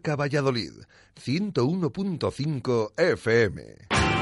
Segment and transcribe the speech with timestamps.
[0.00, 4.19] Marca Valladolid, 101.5 FM.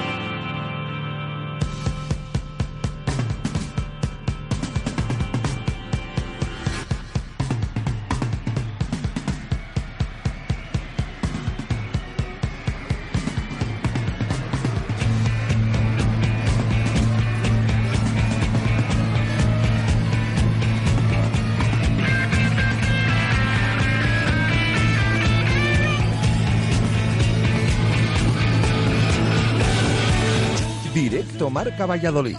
[31.58, 32.36] Marca Valladolid.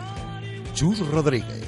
[0.73, 1.67] Chus Rodríguez.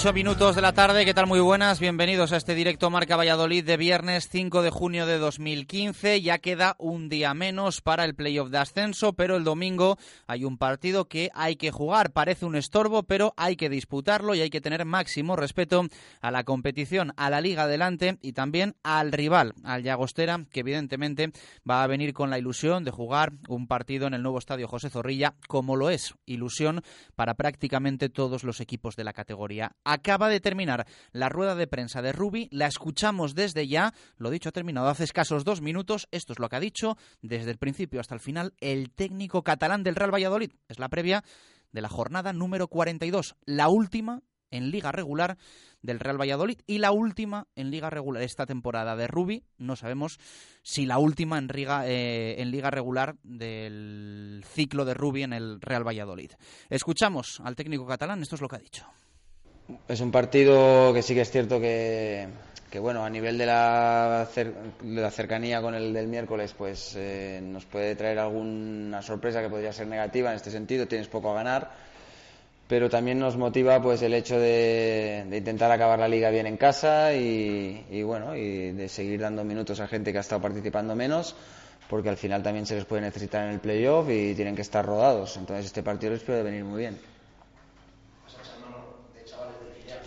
[0.00, 1.04] Y ocho minutos de la tarde.
[1.04, 1.26] ¿Qué tal?
[1.26, 1.78] Muy buenas.
[1.78, 6.22] Bienvenidos a este directo Marca Valladolid de viernes 5 de junio de 2015.
[6.22, 10.56] Ya queda un día menos para el playoff de ascenso, pero el domingo hay un
[10.56, 12.12] partido que hay que jugar.
[12.12, 15.86] Parece un estorbo, pero hay que disputarlo y hay que tener máximo respeto
[16.22, 21.30] a la competición, a la liga adelante y también al rival, al Llagostera, que evidentemente
[21.68, 24.88] va a venir con la ilusión de jugar un partido en el nuevo estadio José
[24.88, 26.80] Zorrilla, como lo es ilusión
[27.16, 29.72] para prácticamente todos los equipos de la categoría.
[29.92, 34.50] Acaba de terminar la rueda de prensa de Rubi, la escuchamos desde ya, lo dicho
[34.50, 37.98] ha terminado hace escasos dos minutos, esto es lo que ha dicho desde el principio
[37.98, 40.52] hasta el final el técnico catalán del Real Valladolid.
[40.68, 41.24] Es la previa
[41.72, 45.38] de la jornada número 42, la última en liga regular
[45.82, 49.42] del Real Valladolid y la última en liga regular esta temporada de Rubi.
[49.58, 50.18] No sabemos
[50.62, 55.60] si la última en, liga, eh, en liga regular del ciclo de Rubi en el
[55.60, 56.30] Real Valladolid.
[56.68, 58.86] Escuchamos al técnico catalán, esto es lo que ha dicho.
[59.88, 62.28] Es un partido que sí que es cierto que,
[62.80, 64.28] bueno, a nivel de la,
[64.84, 69.72] la, cercanía con el del miércoles, pues eh, nos puede traer alguna sorpresa que podría
[69.72, 71.70] ser negativa en este sentido, tienes poco a ganar,
[72.68, 77.12] pero también nos motiva pues el hecho de, intentar acabar la liga bien en casa
[77.14, 81.34] y, bueno, y de seguir dando minutos a gente que ha estado participando menos,
[81.88, 84.86] porque al final también se les puede necesitar en el playoff y tienen que estar
[84.86, 87.19] rodados, entonces este partido les puede venir muy bien.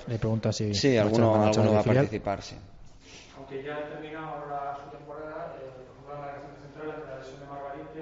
[0.08, 2.56] Le pregunta si sí, alguno, va a participar, sí.
[3.38, 7.40] Aunque ya ha terminado ahora su temporada, eh, por ejemplo, la de central, la lesión
[7.40, 8.02] de Mar Valiente,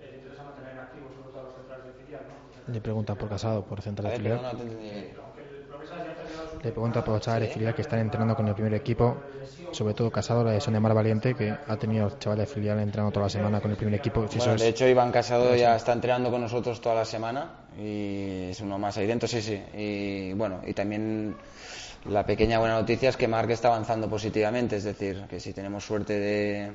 [0.00, 2.72] eh, le interesa mantener en activo sobre todo a los centrales de filial, ¿no?
[2.72, 4.40] Le pregunta por Casado, por central de filial.
[6.62, 9.16] Le pregunta por los chavales de filial que están entrenando con el primer equipo,
[9.70, 13.12] sobre todo Casado, la lesión de Mar Valiente, que ha tenido chavales de filial entrenando
[13.12, 14.26] toda la semana con el primer equipo.
[14.26, 18.60] bueno, de hecho, Iván Casado ya está entrenando con nosotros toda la semana y es
[18.60, 19.60] uno más ahí dentro, sí, sí.
[19.74, 21.36] Y bueno, y también
[22.06, 25.84] la pequeña buena noticia es que Marc está avanzando positivamente, es decir, que si tenemos
[25.84, 26.72] suerte de,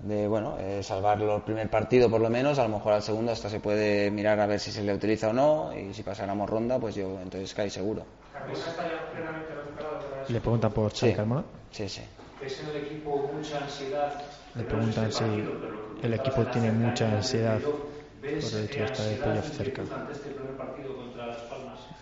[0.00, 3.32] de bueno, eh, salvar el primer partido por lo menos, a lo mejor al segundo
[3.32, 6.50] hasta se puede mirar a ver si se le utiliza o no y si pasáramos
[6.50, 8.04] ronda, pues yo entonces cae seguro.
[10.28, 11.14] Le preguntan por Xavi
[11.72, 11.88] sí.
[11.88, 12.02] Sí, sí.
[12.74, 14.12] el equipo mucha ansiedad?
[14.56, 15.24] Le preguntan si
[16.02, 17.60] el equipo tiene mucha ansiedad
[18.26, 19.82] por el hecho de estar el playoff cerca.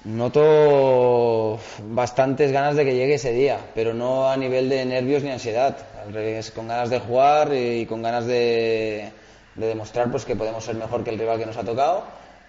[0.05, 1.59] Noto
[1.89, 5.77] bastantes ganas de que llegue ese día, pero no a nivel de nervios ni ansiedad.
[6.05, 9.10] Al revés, con ganas de jugar y con ganas de,
[9.54, 12.04] demostrar pues, que podemos ser mejor que el rival que nos ha tocado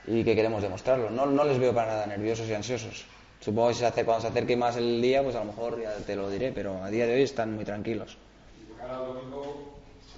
[0.05, 1.09] y que queremos demostrarlo.
[1.09, 3.05] No, no les veo para nada nerviosos y ansiosos.
[3.39, 5.81] Supongo que si se hace, cuando se acerque más el día, pues a lo mejor
[5.81, 8.17] ya te lo diré, pero a día de hoy están muy tranquilos.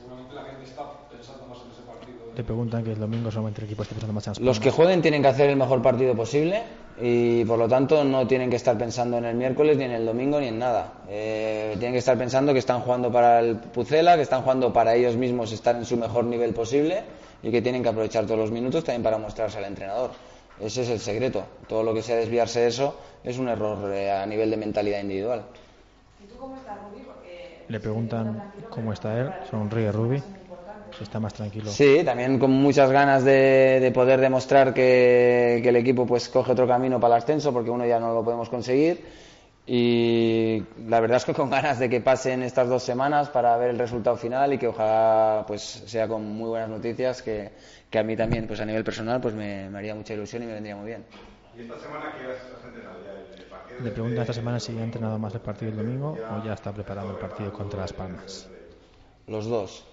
[0.08, 2.18] Seguramente la gente está pensando más en ese partido.
[2.34, 5.02] Te preguntan que el domingo solamente el equipo está pensando más en Los que jueguen
[5.02, 6.64] tienen que hacer el mejor partido posible
[7.00, 10.06] y por lo tanto no tienen que estar pensando en el miércoles, ni en el
[10.06, 10.94] domingo, ni en nada.
[11.10, 14.96] Eh, tienen que estar pensando que están jugando para el Pucela, que están jugando para
[14.96, 17.04] ellos mismos estar en su mejor nivel posible
[17.44, 20.12] y que tienen que aprovechar todos los minutos también para mostrarse al entrenador.
[20.60, 21.44] Ese es el secreto.
[21.68, 25.02] Todo lo que sea desviarse de eso es un error eh, a nivel de mentalidad
[25.02, 25.44] individual.
[26.24, 27.08] ¿Y tú cómo estás, Rubí?
[27.70, 30.24] Le preguntan cómo está él, sonríe Rubi,
[31.02, 31.70] está más tranquilo.
[31.70, 36.54] Sí, también con muchas ganas de, de poder demostrar que, que el equipo pues coge
[36.54, 39.04] otro camino para el ascenso, porque uno ya no lo podemos conseguir.
[39.70, 43.72] Y la verdad es que con ganas de que pasen estas dos semanas para ver
[43.72, 47.52] el resultado final y que ojalá pues sea con muy buenas noticias, que,
[47.90, 50.46] que a mí también pues a nivel personal pues me, me haría mucha ilusión y
[50.46, 51.04] me vendría muy bien.
[51.58, 53.12] ¿Y esta semana qué has entrenado ya?
[53.12, 53.47] ¿El partido
[53.82, 56.72] Le preguntan esta semana si ha entrenado más el partido del domingo o ya está
[56.72, 58.48] preparando el partido contra Las Palmas.
[59.28, 59.86] Los dos.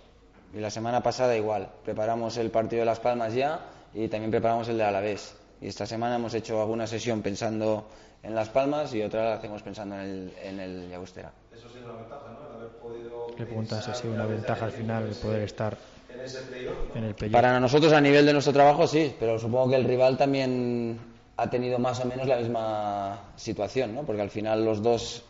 [0.54, 1.68] Y la semana pasada igual.
[1.84, 3.60] Preparamos el partido de Las Palmas ya
[3.92, 5.36] y también preparamos el de Alavés.
[5.60, 7.86] Y esta semana hemos hecho alguna sesión pensando
[8.22, 11.32] en Las Palmas y otra la hacemos pensando en el, en el Llagostera.
[11.54, 12.48] Eso sí es una ventaja, ¿no?
[12.48, 15.76] El haber podido Le preguntan si ha sido una ventaja al final el poder estar
[16.12, 16.76] en ese playoff.
[16.94, 17.32] en el playoff.
[17.32, 21.50] Para nosotros a nivel de nuestro trabajo sí, pero supongo que el rival también ha
[21.50, 24.02] tenido más o menos la misma situación, ¿no?
[24.02, 25.24] Porque al final los dos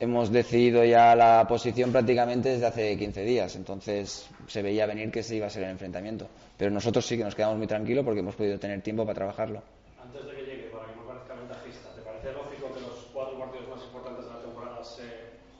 [0.00, 5.20] hemos decidido ya la posición prácticamente desde hace 15 días, entonces se veía venir que
[5.20, 6.28] ese iba a ser el enfrentamiento.
[6.56, 9.62] Pero nosotros sí que nos quedamos muy tranquilos porque hemos podido tener tiempo para trabajarlo.
[10.02, 13.38] Antes de que llegue, para que no parezca ventajista, ¿te parece lógico que los cuatro
[13.38, 15.02] partidos más importantes de la temporada se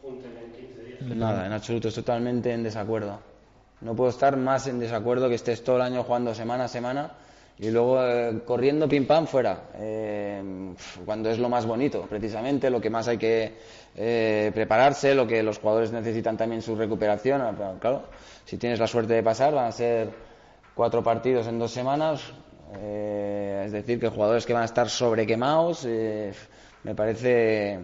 [0.00, 1.16] junten en 15 días?
[1.16, 3.18] Nada, en absoluto, estoy totalmente en desacuerdo.
[3.80, 7.12] No puedo estar más en desacuerdo que estés todo el año jugando semana a semana
[7.60, 9.70] y luego eh, corriendo pim pam fuera.
[9.74, 10.42] Eh,
[11.04, 13.54] cuando es lo más bonito, precisamente, lo que más hay que
[13.96, 17.40] eh, prepararse, lo que los jugadores necesitan también su recuperación.
[17.40, 18.02] Ah, pero, Claro,
[18.44, 20.08] si tienes la suerte de pasar, van a ser
[20.74, 22.22] cuatro partidos en dos semanas.
[22.80, 26.32] eh, es decir, que jugadores que van a estar sobrequemados, eh,
[26.84, 27.78] me parece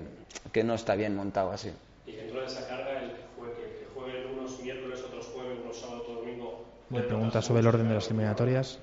[0.53, 1.73] que no está bien montado así.
[2.07, 6.15] Y dentro de esa carga, el que juegue, unos miércoles, otros jueves, unos sábado, otro
[6.17, 6.65] domingo.
[6.91, 8.79] Le pregunta sobre el orden de las eliminatorias.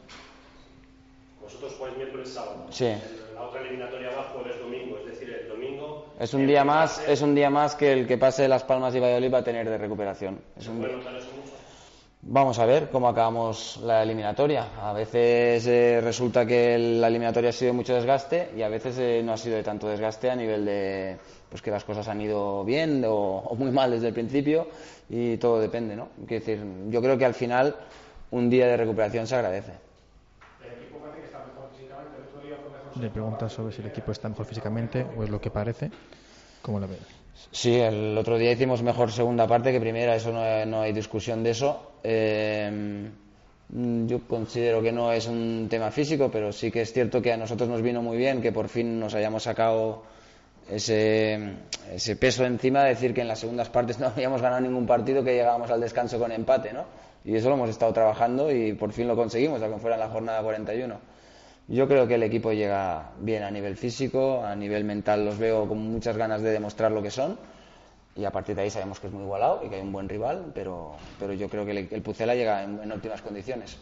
[2.21, 2.65] Miércoles, sábado.
[2.69, 2.93] Sí.
[3.35, 4.97] La otra eliminatoria va jueves, domingo.
[4.99, 6.05] Es decir, el domingo.
[6.19, 8.99] Es un día más, es un día más que el que pase Las Palmas y
[8.99, 10.39] Valladolid va a tener de recuperación.
[10.57, 11.51] Es un- ¿Puede notar eso mucho?
[12.23, 14.67] Vamos a ver cómo acabamos la eliminatoria.
[14.79, 18.95] A veces eh, resulta que la eliminatoria ha sido de mucho desgaste y a veces
[18.99, 21.17] eh, no ha sido de tanto desgaste a nivel de
[21.49, 24.67] pues que las cosas han ido bien o, o muy mal desde el principio
[25.09, 26.09] y todo depende, ¿no?
[26.27, 27.75] Quiero decir, yo creo que al final
[28.29, 29.71] un día de recuperación se agradece.
[30.63, 32.17] El equipo parece que está mejor físicamente.
[32.17, 35.23] El otro día fue mejor Le pregunta sobre si el equipo está mejor físicamente o
[35.23, 35.89] es lo que parece.
[36.61, 36.97] ¿Cómo lo ve?
[37.49, 41.43] Sí, el otro día hicimos mejor segunda parte que primera, eso no, no hay discusión
[41.43, 41.93] de eso.
[42.03, 43.09] Eh,
[43.69, 47.37] yo considero que no es un tema físico, pero sí que es cierto que a
[47.37, 50.03] nosotros nos vino muy bien que por fin nos hayamos sacado
[50.69, 51.55] ese,
[51.91, 55.23] ese peso encima de decir que en las segundas partes no habíamos ganado ningún partido,
[55.23, 56.85] que llegábamos al descanso con empate, ¿no?
[57.25, 60.09] Y eso lo hemos estado trabajando y por fin lo conseguimos, aunque fuera en la
[60.09, 61.10] jornada 41.
[61.71, 65.65] Yo creo que el equipo llega bien a nivel físico, a nivel mental los veo
[65.69, 67.37] con muchas ganas de demostrar lo que son
[68.13, 70.09] y a partir de ahí sabemos que es muy igualado y que hay un buen
[70.09, 73.77] rival, pero, pero yo creo que el, el Pucela llega en, en óptimas condiciones.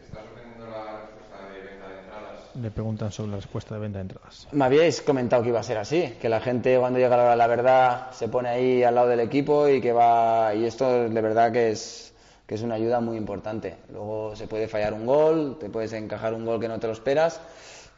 [0.00, 2.56] ¿Está sorprendiendo la respuesta de venta de entradas?
[2.62, 4.48] Le preguntan sobre la respuesta de venta de entradas.
[4.52, 7.30] Me habíais comentado que iba a ser así, que la gente cuando llega la hora
[7.32, 11.08] de la verdad se pone ahí al lado del equipo y que va y esto
[11.08, 12.11] de verdad que es
[12.52, 13.78] que es una ayuda muy importante.
[13.90, 16.92] Luego se puede fallar un gol, te puedes encajar un gol que no te lo
[16.92, 17.40] esperas,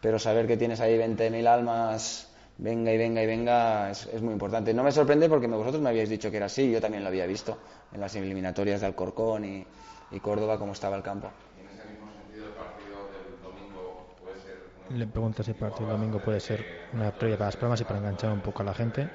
[0.01, 2.29] pero saber que tienes ahí 20.000 almas,
[2.59, 4.73] venga y venga y venga, es, es muy importante.
[4.73, 7.27] No me sorprende porque vosotros me habíais dicho que era así, yo también lo había
[7.27, 7.59] visto
[7.93, 9.67] en las eliminatorias de Alcorcón y,
[10.13, 11.33] y Córdoba, cómo estaba el campo.
[11.59, 15.57] En ese mismo sentido, el partido del domingo puede ser un Le pregunta si el
[15.57, 18.63] partido del domingo puede ser una previa para las palmas y para enganchar un poco
[18.63, 19.11] a la gente.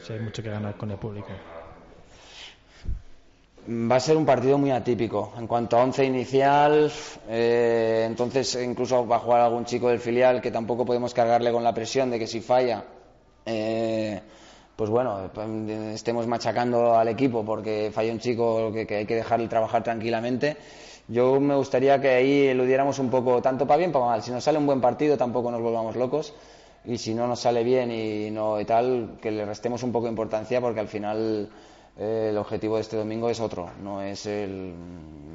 [0.00, 1.28] Si hay mucho que ganar con el público.
[3.70, 5.34] Va a ser un partido muy atípico.
[5.36, 6.90] En cuanto a once inicial,
[7.28, 11.62] eh, entonces incluso va a jugar algún chico del filial que tampoco podemos cargarle con
[11.62, 12.82] la presión de que si falla,
[13.44, 14.22] eh,
[14.74, 15.30] pues bueno,
[15.92, 20.56] estemos machacando al equipo porque falla un chico que, que hay que dejarle trabajar tranquilamente.
[21.06, 24.22] Yo me gustaría que ahí eludiéramos un poco, tanto para bien para mal.
[24.22, 26.32] Si nos sale un buen partido, tampoco nos volvamos locos.
[26.86, 30.06] Y si no nos sale bien y no y tal, que le restemos un poco
[30.06, 31.50] de importancia porque al final
[31.98, 33.70] eh, el objetivo de este domingo es otro.
[33.82, 34.72] No es el...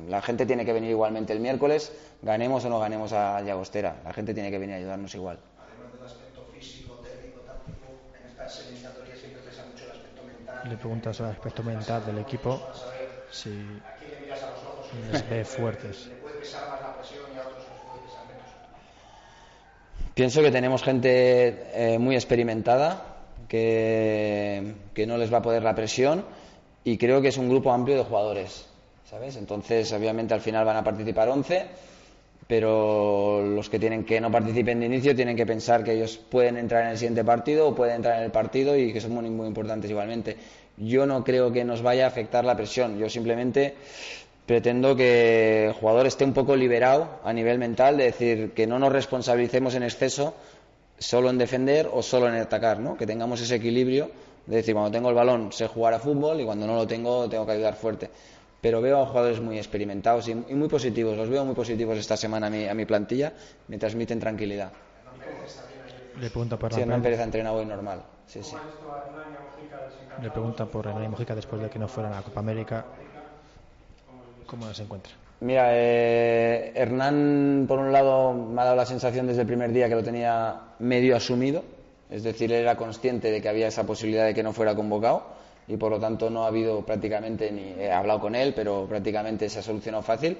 [0.09, 1.91] La gente tiene que venir igualmente el miércoles,
[2.21, 3.95] ganemos o no ganemos a Llagostera.
[4.03, 5.39] La gente tiene que venir a ayudarnos igual.
[5.57, 7.87] además del aspecto físico, técnico, táctico,
[8.21, 10.69] en estas eliminatorias siempre pesa mucho el aspecto mental.
[10.69, 12.61] Le pregunta sobre el aspecto mental del equipo.
[13.31, 14.87] Si ¿A quién le miras a los ojos?
[15.11, 16.07] les ve fuertes.
[16.07, 20.13] ¿Le puede pesar más la presión y a otros les puede pesar menos?
[20.13, 23.05] Pienso que tenemos gente eh, muy experimentada,
[23.47, 26.25] que, que no les va a poder la presión
[26.83, 28.65] y creo que es un grupo amplio de jugadores,
[29.09, 29.35] ¿sabes?
[29.37, 31.65] Entonces, obviamente, al final van a participar 11.
[32.45, 36.57] pero los que tienen que no participen de inicio tienen que pensar que ellos pueden
[36.57, 39.29] entrar en el siguiente partido o pueden entrar en el partido y que son muy,
[39.29, 40.35] muy importantes igualmente.
[40.75, 43.75] Yo no creo que nos vaya a afectar la presión, yo simplemente
[44.45, 48.77] pretendo que el jugador esté un poco liberado a nivel mental, de decir que no
[48.77, 50.35] nos responsabilicemos en exceso
[50.97, 52.97] solo en defender o solo en atacar, ¿no?
[52.97, 54.11] que tengamos ese equilibrio
[54.45, 57.29] de decir, cuando tengo el balón sé jugar a fútbol y cuando no lo tengo
[57.29, 58.09] tengo que ayudar fuerte.
[58.61, 62.47] Pero veo a jugadores muy experimentados y, muy positivos, los veo muy positivos esta semana
[62.47, 63.33] a mi, a mi plantilla,
[63.67, 64.71] me transmiten tranquilidad.
[66.19, 68.03] Le pregunta por sí, Hernán Pérez ha entrenado hoy normal.
[68.27, 68.55] Sí, sí.
[70.21, 72.85] Le pregunta por Hernán Mojica después de que no fuera a la Copa América.
[74.45, 75.11] ¿Cómo se encuentra?
[75.41, 79.89] Mira, eh, Hernán, por un lado, me ha dado la sensación desde el primer día
[79.89, 81.63] que lo tenía medio asumido,
[82.13, 85.23] es decir, él era consciente de que había esa posibilidad de que no fuera convocado
[85.67, 89.49] y por lo tanto no ha habido prácticamente ni he hablado con él, pero prácticamente
[89.49, 90.37] se ha solucionado fácil.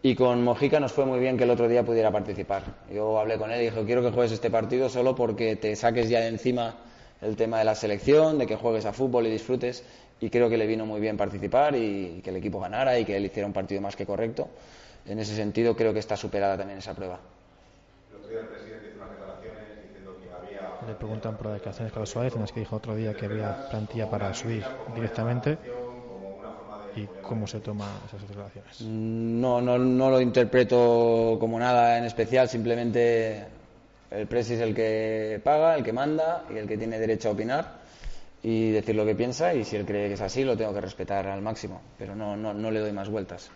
[0.00, 2.62] Y con Mojica nos fue muy bien que el otro día pudiera participar.
[2.92, 6.08] Yo hablé con él y dije, quiero que juegues este partido solo porque te saques
[6.08, 6.76] ya de encima
[7.20, 9.82] el tema de la selección, de que juegues a fútbol y disfrutes.
[10.20, 13.16] Y creo que le vino muy bien participar y que el equipo ganara y que
[13.16, 14.48] él hiciera un partido más que correcto.
[15.06, 17.18] En ese sentido creo que está superada también esa prueba.
[20.86, 23.26] Le preguntan por las declaraciones de Carlos Suárez, en las que dijo otro día que
[23.26, 25.58] había plantilla para subir directamente.
[26.96, 28.80] ¿Y cómo se toma esas declaraciones?
[28.82, 33.46] No, no, no lo interpreto como nada en especial, simplemente
[34.10, 37.32] el presi es el que paga, el que manda y el que tiene derecho a
[37.32, 37.82] opinar
[38.42, 40.80] y decir lo que piensa y si él cree que es así lo tengo que
[40.80, 43.50] respetar al máximo, pero no, no, no le doy más vueltas.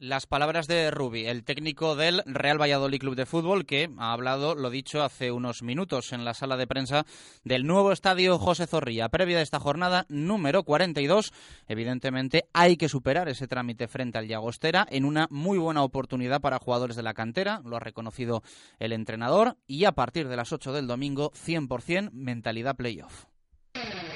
[0.00, 4.54] Las palabras de Rubi, el técnico del Real Valladolid Club de Fútbol, que ha hablado,
[4.54, 7.04] lo dicho, hace unos minutos en la sala de prensa
[7.44, 9.10] del nuevo estadio José Zorrilla.
[9.10, 11.34] Previa de esta jornada número 42,
[11.68, 16.58] evidentemente hay que superar ese trámite frente al Llagostera en una muy buena oportunidad para
[16.58, 18.42] jugadores de la cantera, lo ha reconocido
[18.78, 23.26] el entrenador, y a partir de las 8 del domingo, 100% mentalidad playoff.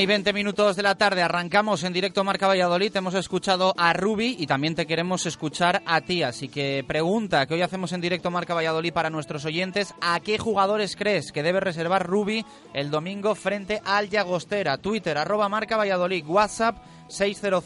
[0.00, 4.36] Y 20 minutos de la tarde, arrancamos en directo Marca Valladolid, hemos escuchado a Rubi
[4.38, 8.30] y también te queremos escuchar a ti, así que pregunta que hoy hacemos en directo
[8.30, 13.36] Marca Valladolid para nuestros oyentes, ¿a qué jugadores crees que debe reservar Rubi el domingo
[13.36, 14.78] frente al Llagostera?
[14.78, 16.76] Twitter, arroba Marca Valladolid, WhatsApp
[17.08, 17.64] 600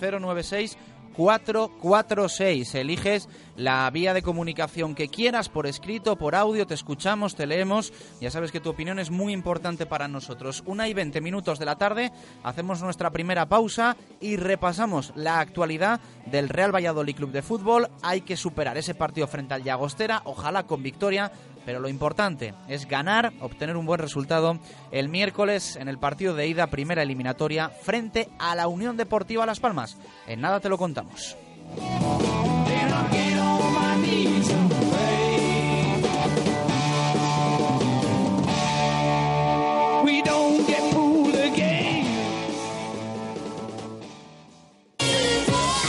[0.00, 0.78] 096
[1.16, 2.74] 446.
[2.74, 7.92] Eliges la vía de comunicación que quieras, por escrito, por audio, te escuchamos, te leemos.
[8.20, 10.62] Ya sabes que tu opinión es muy importante para nosotros.
[10.66, 16.00] Una y veinte minutos de la tarde, hacemos nuestra primera pausa y repasamos la actualidad
[16.26, 17.88] del Real Valladolid Club de Fútbol.
[18.02, 21.30] Hay que superar ese partido frente al Llagostera, ojalá con victoria
[21.64, 24.58] pero lo importante es ganar, obtener un buen resultado
[24.90, 29.60] el miércoles en el partido de ida primera eliminatoria frente a la Unión Deportiva Las
[29.60, 29.96] Palmas.
[30.26, 31.36] En nada te lo contamos.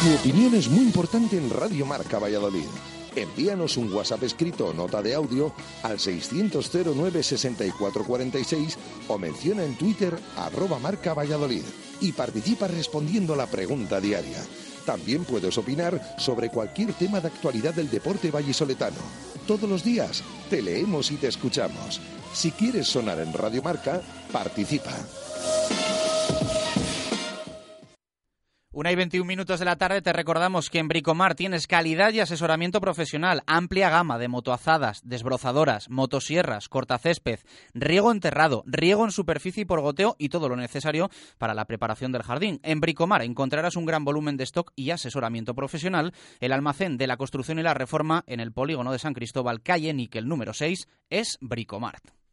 [0.06, 2.68] Tu opinión es muy importante en Radio Marca Valladolid.
[3.16, 5.54] Envíanos un WhatsApp escrito o nota de audio
[5.84, 11.64] al 600 09 6446 o menciona en Twitter arroba marca Valladolid
[12.02, 14.44] y participa respondiendo la pregunta diaria.
[14.86, 18.98] También puedes opinar sobre cualquier tema de actualidad del deporte vallisoletano.
[19.48, 22.02] Todos los días te leemos y te escuchamos.
[22.34, 24.94] Si quieres sonar en Radio Marca, participa.
[28.76, 32.20] Una y 21 minutos de la tarde te recordamos que en Bricomar tienes calidad y
[32.20, 37.40] asesoramiento profesional, amplia gama de motoazadas, desbrozadoras, motosierras, cortacésped,
[37.74, 42.12] riego enterrado, riego en superficie y por goteo y todo lo necesario para la preparación
[42.12, 42.60] del jardín.
[42.64, 46.12] En Bricomar encontrarás un gran volumen de stock y asesoramiento profesional.
[46.42, 49.94] El almacén de la construcción y la reforma en el polígono de San Cristóbal, calle
[49.94, 52.25] Níquel número 6, es Bricomart.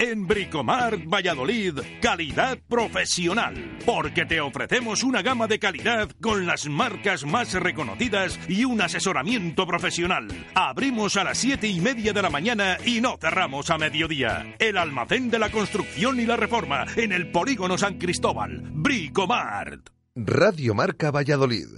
[0.00, 3.78] En Bricomar Valladolid, calidad profesional.
[3.84, 9.66] Porque te ofrecemos una gama de calidad con las marcas más reconocidas y un asesoramiento
[9.66, 10.28] profesional.
[10.54, 14.54] Abrimos a las siete y media de la mañana y no cerramos a mediodía.
[14.60, 18.62] El almacén de la construcción y la reforma en el polígono San Cristóbal.
[18.70, 19.97] Bricomart.
[20.20, 21.68] Radio Marca Valladolid,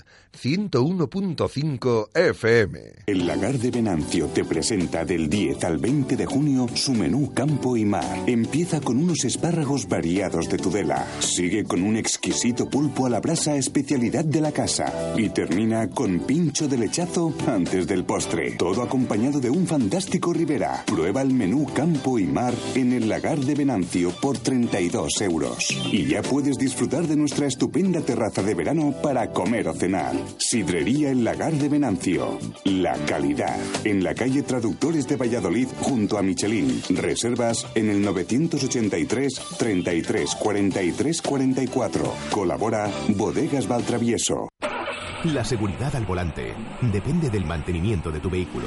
[0.43, 2.81] 101.5 FM.
[3.07, 7.77] El Lagar de Venancio te presenta del 10 al 20 de junio su menú Campo
[7.77, 8.23] y Mar.
[8.27, 11.07] Empieza con unos espárragos variados de Tudela.
[11.19, 15.13] Sigue con un exquisito pulpo a la brasa especialidad de la casa.
[15.19, 18.53] Y termina con pincho de lechazo antes del postre.
[18.53, 20.85] Todo acompañado de un fantástico Ribera.
[20.87, 25.69] Prueba el menú Campo y Mar en el Lagar de Venancio por 32 euros.
[25.93, 30.15] Y ya puedes disfrutar de nuestra estupenda terraza de verano para comer o cenar.
[30.39, 32.39] Sidrería El Lagar de Venancio.
[32.65, 33.59] La calidad.
[33.85, 36.81] En la calle Traductores de Valladolid junto a Michelin.
[36.91, 42.15] Reservas en el 983 33 43 44.
[42.31, 44.49] Colabora Bodegas Valtravieso.
[45.25, 48.67] La seguridad al volante depende del mantenimiento de tu vehículo.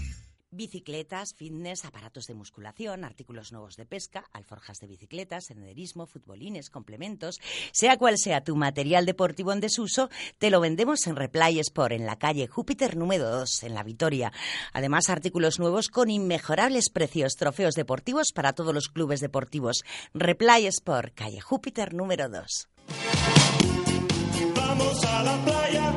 [0.61, 7.39] Bicicletas, fitness, aparatos de musculación, artículos nuevos de pesca, alforjas de bicicletas, senderismo, futbolines, complementos.
[7.71, 12.05] Sea cual sea tu material deportivo en desuso, te lo vendemos en Replay Sport, en
[12.05, 14.31] la calle Júpiter número 2, en La Vitoria.
[14.71, 19.81] Además, artículos nuevos con inmejorables precios, trofeos deportivos para todos los clubes deportivos.
[20.13, 22.69] Replay Sport, calle Júpiter número 2.
[24.55, 25.93] Vamos a la playa.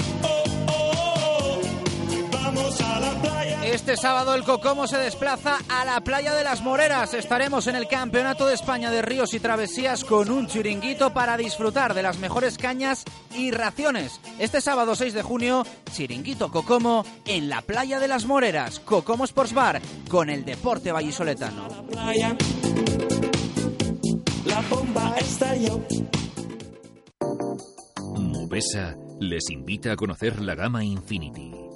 [3.74, 7.12] Este sábado el Cocomo se desplaza a la playa de las Moreras.
[7.12, 11.92] Estaremos en el Campeonato de España de Ríos y Travesías con un chiringuito para disfrutar
[11.92, 13.02] de las mejores cañas
[13.34, 14.20] y raciones.
[14.38, 18.78] Este sábado 6 de junio, chiringuito Cocomo en la playa de las Moreras.
[18.78, 21.66] Cocomo Sports Bar con el deporte vallisoletano.
[24.44, 25.84] La bomba estalló.
[28.18, 31.63] Mubesa les invita a conocer la gama Infinity.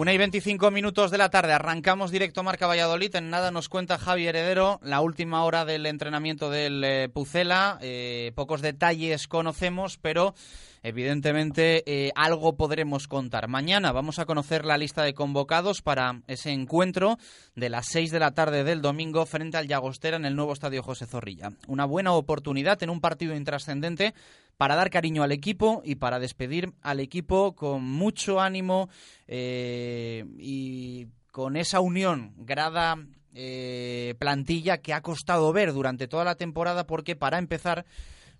[0.00, 3.14] Una y 25 minutos de la tarde, arrancamos directo Marca Valladolid.
[3.16, 7.76] En nada nos cuenta Javi Heredero la última hora del entrenamiento del eh, Pucela.
[7.82, 10.34] Eh, pocos detalles conocemos, pero
[10.82, 13.46] evidentemente eh, algo podremos contar.
[13.48, 17.18] Mañana vamos a conocer la lista de convocados para ese encuentro
[17.54, 20.82] de las 6 de la tarde del domingo frente al Llagostera en el nuevo estadio
[20.82, 21.52] José Zorrilla.
[21.68, 24.14] Una buena oportunidad en un partido intrascendente
[24.60, 28.90] para dar cariño al equipo y para despedir al equipo con mucho ánimo
[29.26, 32.98] eh, y con esa unión grada
[33.32, 37.86] eh, plantilla que ha costado ver durante toda la temporada porque para empezar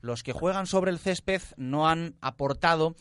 [0.02, 2.96] los que juegan sobre el césped no han aportado,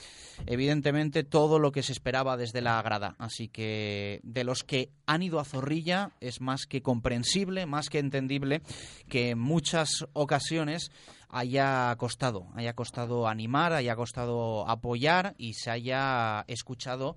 [0.46, 3.16] evidentemente, todo lo que se esperaba desde la grada.
[3.20, 8.00] Así que de los que han ido a Zorrilla es más que comprensible, más que
[8.00, 8.62] entendible
[9.08, 10.92] que en muchas ocasiones
[11.30, 17.15] haya costado, haya costado animar, haya costado apoyar y se haya escuchado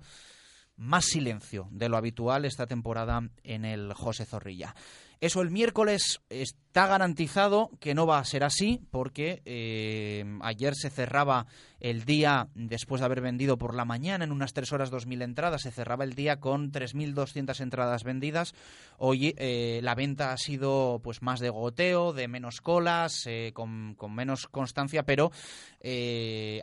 [0.75, 4.75] más silencio de lo habitual esta temporada en el José Zorrilla.
[5.23, 10.89] Eso el miércoles está garantizado que no va a ser así porque eh, ayer se
[10.89, 11.47] cerraba
[11.79, 15.61] el día, después de haber vendido por la mañana en unas tres horas 2.000 entradas,
[15.61, 18.53] se cerraba el día con 3.200 entradas vendidas.
[18.97, 23.95] Hoy eh, la venta ha sido pues más de goteo, de menos colas, eh, con,
[23.95, 25.31] con, menos constancia, pero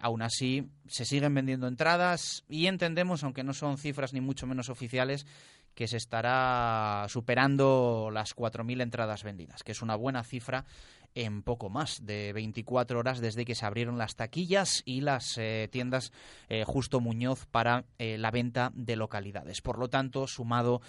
[0.03, 4.69] aún así se siguen vendiendo entradas y entendemos, aunque no son cifras ni mucho menos
[4.69, 5.25] oficiales,
[5.75, 10.65] que se estará superando las 4.000 entradas vendidas, que es una buena cifra
[11.15, 15.69] en poco más de 24 horas desde que se abrieron las taquillas y las eh,
[15.71, 16.13] tiendas
[16.49, 19.61] eh, Justo Muñoz para eh, la venta de localidades.
[19.61, 20.81] Por lo tanto, sumado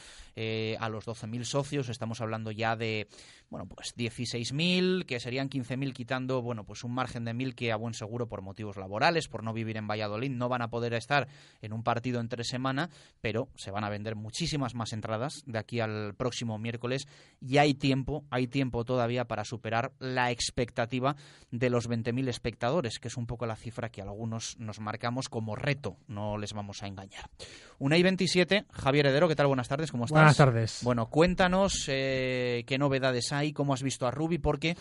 [0.79, 3.07] a los 12.000 socios, estamos hablando ya de
[3.51, 7.75] bueno, pues 16.000, que serían 15.000 quitando, bueno, pues un margen de 1.000 que a
[7.75, 11.27] buen seguro por motivos laborales, por no vivir en Valladolid, no van a poder estar
[11.61, 15.81] en un partido entre semana, pero se van a vender muchísimas más entradas de aquí
[15.81, 17.09] al próximo miércoles
[17.41, 19.91] y hay tiempo, hay tiempo todavía para superar
[20.31, 21.15] expectativa
[21.51, 25.55] de los 20.000 espectadores, que es un poco la cifra que algunos nos marcamos como
[25.55, 27.29] reto, no les vamos a engañar.
[27.79, 29.47] Una y 27, Javier Heredero, ¿qué tal?
[29.47, 30.15] Buenas tardes, ¿cómo estás?
[30.15, 30.79] Buenas tardes.
[30.83, 34.75] Bueno, cuéntanos eh, qué novedades hay, cómo has visto a Rubi, porque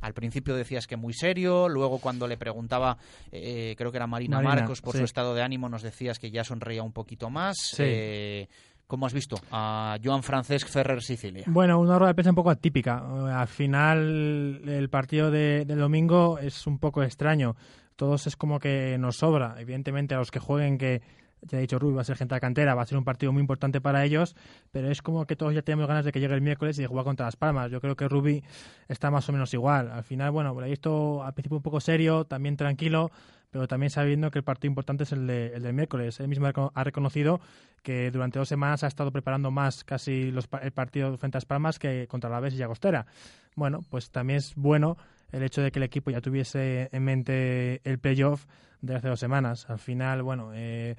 [0.00, 2.98] al principio decías que muy serio, luego cuando le preguntaba,
[3.32, 4.98] eh, creo que era Marina, Marina, Marcos, por sí.
[4.98, 7.56] su estado de ánimo, nos decías que ya sonreía un poquito más.
[7.58, 7.82] Sí.
[7.84, 8.48] Eh,
[8.86, 11.44] ¿Cómo has visto a Joan Francesc Ferrer Sicilia?
[11.48, 13.02] Bueno, una rueda de prensa un poco atípica.
[13.40, 17.56] Al final, el partido de- del domingo es un poco extraño.
[17.96, 19.56] Todos es como que nos sobra.
[19.58, 21.02] Evidentemente, a los que jueguen, que
[21.42, 23.32] ya he dicho Rubí, va a ser gente de cantera, va a ser un partido
[23.32, 24.36] muy importante para ellos,
[24.70, 26.86] pero es como que todos ya tenemos ganas de que llegue el miércoles y de
[26.88, 27.70] jugar contra Las Palmas.
[27.72, 28.42] Yo creo que Rubí
[28.88, 29.90] está más o menos igual.
[29.90, 33.10] Al final, bueno, lo he visto al principio un poco serio, también tranquilo,
[33.50, 36.20] pero también sabiendo que el partido importante es el, de- el del miércoles.
[36.20, 37.40] Él mismo ha reco- ha reconocido
[37.82, 41.46] que durante dos semanas ha estado preparando más casi los, el partido frente a Las
[41.46, 43.06] Palmas que contra la Alavés y Llagostera.
[43.54, 44.96] Bueno, pues también es bueno
[45.32, 48.46] el hecho de que el equipo ya tuviese en mente el playoff
[48.80, 49.68] de hace dos semanas.
[49.70, 50.96] Al final, bueno, eh,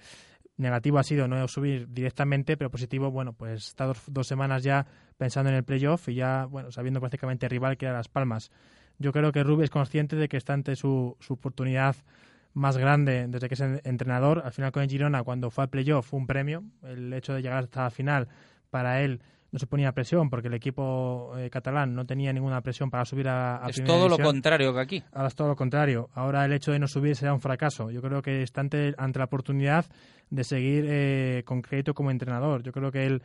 [0.57, 4.85] negativo ha sido no subir directamente, pero positivo, bueno, pues está dos, dos semanas ya
[5.17, 8.51] pensando en el playoff y ya, bueno, sabiendo prácticamente rival que era Las Palmas.
[8.97, 11.95] Yo creo que Rubí es consciente de que está ante su, su oportunidad
[12.57, 14.41] más grande desde que es en- entrenador.
[14.43, 16.63] Al final con el Girona, cuando fue al playoff, fue un premio.
[16.83, 18.27] El hecho de llegar hasta la final,
[18.69, 22.89] para él no se ponía presión porque el equipo eh, catalán no tenía ninguna presión
[22.91, 25.03] para subir a, a Es primera todo lo contrario que aquí.
[25.13, 26.09] Ahora es todo lo contrario.
[26.13, 27.89] Ahora el hecho de no subir será un fracaso.
[27.89, 29.85] Yo creo que está ante, ante la oportunidad
[30.29, 32.61] de seguir eh, con crédito como entrenador.
[32.63, 33.21] Yo creo que él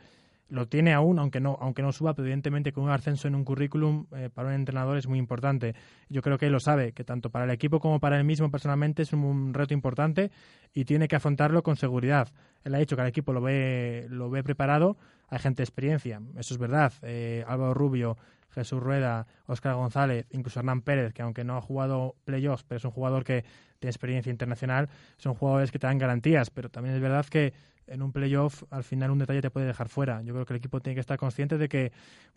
[0.49, 3.43] lo tiene aún, aunque no, aunque no suba, pero evidentemente con un ascenso en un
[3.43, 5.73] currículum eh, para un entrenador es muy importante.
[6.09, 8.51] Yo creo que él lo sabe, que tanto para el equipo como para él mismo
[8.51, 10.31] personalmente es un, reto importante
[10.73, 12.29] y tiene que afrontarlo con seguridad.
[12.63, 14.97] Él ha dicho que el equipo lo ve, lo ve preparado,
[15.29, 16.93] hay gente de experiencia, eso es verdad.
[17.01, 18.17] Eh, Álvaro Rubio,
[18.53, 22.85] Jesús Rueda, Óscar González, incluso Hernán Pérez, que aunque no ha jugado playoffs, pero es
[22.85, 23.43] un jugador que
[23.79, 27.53] tiene experiencia internacional, son jugadores que te dan garantías, pero también es verdad que
[27.87, 30.21] en un playoff al final un detalle te puede dejar fuera.
[30.21, 31.91] Yo creo que el equipo tiene que estar consciente de que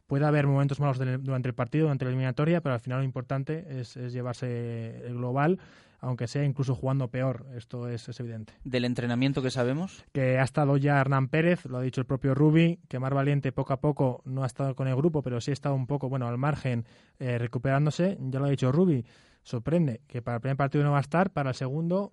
[0.07, 3.05] puede haber momentos malos del- durante el partido, durante la eliminatoria, pero al final lo
[3.05, 5.59] importante es, es llevarse el global,
[6.01, 7.47] aunque sea incluso jugando peor.
[7.57, 11.79] Esto es, es evidente Del entrenamiento que sabemos, que ha estado ya Hernán Pérez, lo
[11.79, 14.87] ha dicho el propio Rubi, que Mar Valiente poco a poco no ha estado con
[14.89, 16.85] el grupo, pero sí ha estado un poco, bueno, al margen,
[17.19, 18.19] eh, recuperándose.
[18.21, 19.05] Ya lo ha dicho Rubi,
[19.43, 22.13] sorprende que para el primer partido no va a estar, para el segundo,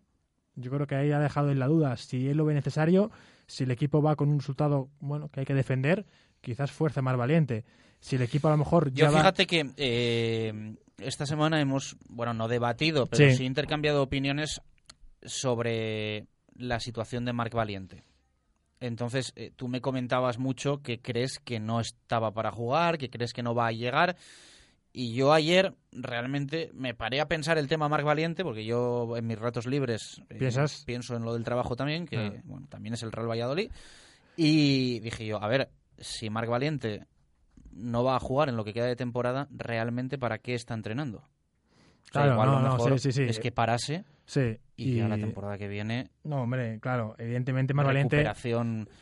[0.55, 3.11] yo creo que ahí ha dejado en la duda si él lo ve necesario,
[3.47, 6.05] si el equipo va con un resultado, bueno, que hay que defender,
[6.41, 7.65] quizás fuerza Mar Valiente.
[7.99, 11.95] Si el equipo a lo mejor ya Yo va- fíjate que eh, esta semana hemos,
[12.09, 13.37] bueno, no debatido, pero Sí.
[13.37, 14.61] sí, intercambiado opiniones
[15.21, 18.03] sobre la situación de Marc Valiente.
[18.79, 23.31] Entonces, eh, tú me comentabas mucho que crees que no estaba para jugar, que crees
[23.33, 24.17] que no va a llegar.
[24.95, 29.25] Y yo ayer realmente me paré a pensar el tema Marc Valiente, porque yo en
[29.25, 30.37] mis ratos libres eh,
[30.85, 32.41] pienso en lo del trabajo también, que Ah.
[32.43, 33.71] bueno, también es el Real Valladolid.
[34.37, 37.07] Y dije yo, a ver, si Marc Valiente
[37.71, 41.17] no va a jugar en lo que queda de temporada, ¿realmente para qué está entrenando?
[41.19, 41.21] O
[42.11, 43.23] sea, Claro, igual no, lo no, sí, sí.
[43.23, 47.85] es que parase Sí, y, ya la temporada que viene No, hombre, claro, evidentemente Mar
[47.85, 48.25] Valiente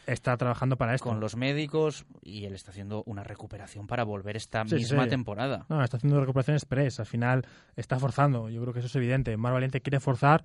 [0.08, 1.08] está trabajando para esto.
[1.08, 5.12] con los médicos y él está haciendo una recuperación para volver esta Sí, misma sí.
[5.12, 5.66] temporada.
[5.70, 7.00] No, está haciendo recuperación express.
[7.00, 8.50] Al final está forzando.
[8.50, 9.38] Yo creo que eso es evidente.
[9.38, 10.44] Mar Valiente quiere forzar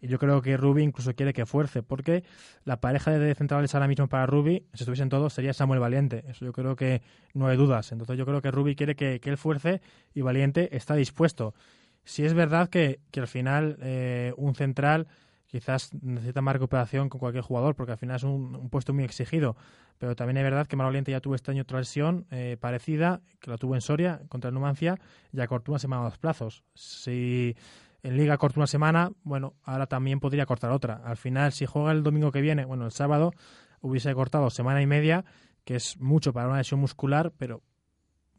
[0.00, 2.22] y yo creo que Rubi incluso quiere que fuerce porque
[2.64, 6.24] la pareja de centrales ahora mismo para Rubi, si estuviesen todos, sería Samuel Valiente.
[6.28, 7.00] Eso yo creo que
[7.32, 7.90] no hay dudas.
[7.92, 9.80] Entonces yo creo que Rubi quiere que, que él fuerce
[10.14, 11.54] y Valiente está dispuesto.
[12.08, 15.08] Si es verdad que, que al final eh, un central
[15.44, 19.04] quizás necesita más recuperación con cualquier jugador, porque al final es un, un puesto muy
[19.04, 19.56] exigido.
[19.98, 23.20] Pero también es verdad que Mar Valiente ya tuvo este año otra lesión eh, parecida,
[23.40, 24.98] que la tuvo en Soria contra el Numancia,
[25.34, 26.64] y acortó una semana a los plazos.
[26.72, 27.54] Si
[28.02, 31.02] en Liga corta una semana, bueno, ahora también podría cortar otra.
[31.04, 33.32] Al final, si juega el domingo que viene, bueno, el sábado,
[33.82, 35.26] hubiese cortado semana y media,
[35.66, 37.60] que es mucho para una lesión muscular, pero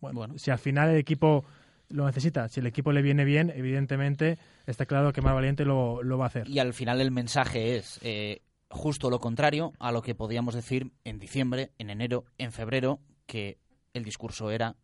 [0.02, 1.46] bueno, si al final el equipo
[1.89, 6.04] lo necesita, si el equipo le viene bien, evidentemente está claro que Mar Valiente lo,
[6.04, 6.47] lo va a hacer.
[6.47, 10.91] Y al final el mensaje es, eh, justo lo contrario a lo que podíamos decir
[11.04, 13.58] en diciembre, en enero, en febrero, que
[13.93, 14.75] el discurso era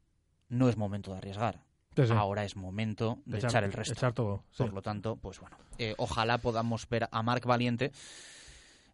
[0.49, 1.61] no es momento de arriesgar.
[1.95, 2.13] Sí, sí.
[2.13, 3.93] Ahora es momento de Echar- echar, el resto.
[3.93, 4.63] echar todo, sí.
[4.63, 7.91] Por lo tanto, pues bueno, eh, ojalá podamos ver a Marc Valiente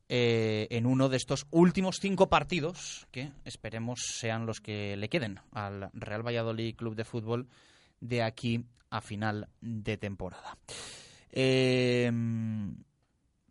[0.09, 5.39] eh, en uno de estos últimos cinco partidos que esperemos sean los que le queden
[5.51, 7.47] al Real Valladolid Club de Fútbol
[8.01, 10.57] de aquí a final de temporada.
[11.31, 12.11] Eh,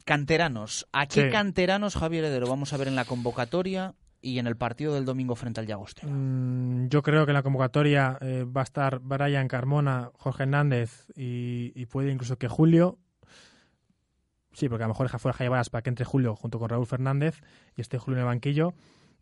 [0.05, 0.87] canteranos.
[0.93, 1.31] ¿A qué Sí.
[1.31, 5.35] canteranos, Javier Heredero, vamos a ver en la convocatoria y en el partido del domingo
[5.37, 6.13] frente al Llagostera?
[6.13, 11.07] Mm, Yo creo que en la convocatoria eh, va a estar Brian Carmona, Jorge Hernández
[11.17, 12.99] y, y puede incluso que Julio.
[14.53, 16.87] Sí, porque a lo mejor fuera Jaime Varas para que entre Julio junto con Raúl
[16.87, 17.41] Fernández
[17.77, 18.75] y esté Julio en el banquillo.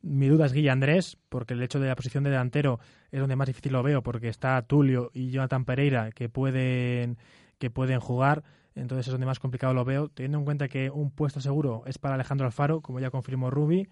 [0.02, 2.78] Mi duda es Guilla Andrés, porque el hecho de la posición de delantero
[3.10, 7.18] es donde más difícil lo veo, porque está Tulio y Jonathan Pereira que pueden,
[7.58, 8.44] que pueden jugar.
[8.74, 11.98] Entonces es donde más complicado lo veo, teniendo en cuenta que un puesto seguro es
[11.98, 13.88] para Alejandro Alfaro, como ya confirmó Rubi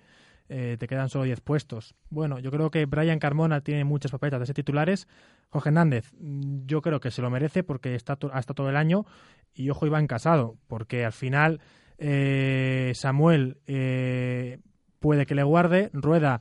[0.48, 1.96] eh, te quedan solo 10 puestos.
[2.08, 5.08] Bueno, yo creo que Brian Carmona tiene muchas papeletas de ser titulares.
[5.48, 8.70] Jorge Hernández, mm, yo creo que se lo merece porque está to- ha estado todo
[8.70, 9.06] el año.
[9.54, 11.60] Y ojo, Iván Casado, porque al final
[11.98, 14.60] eh, Samuel eh,
[15.06, 15.88] puede que le guarde.
[15.92, 16.40] Rueda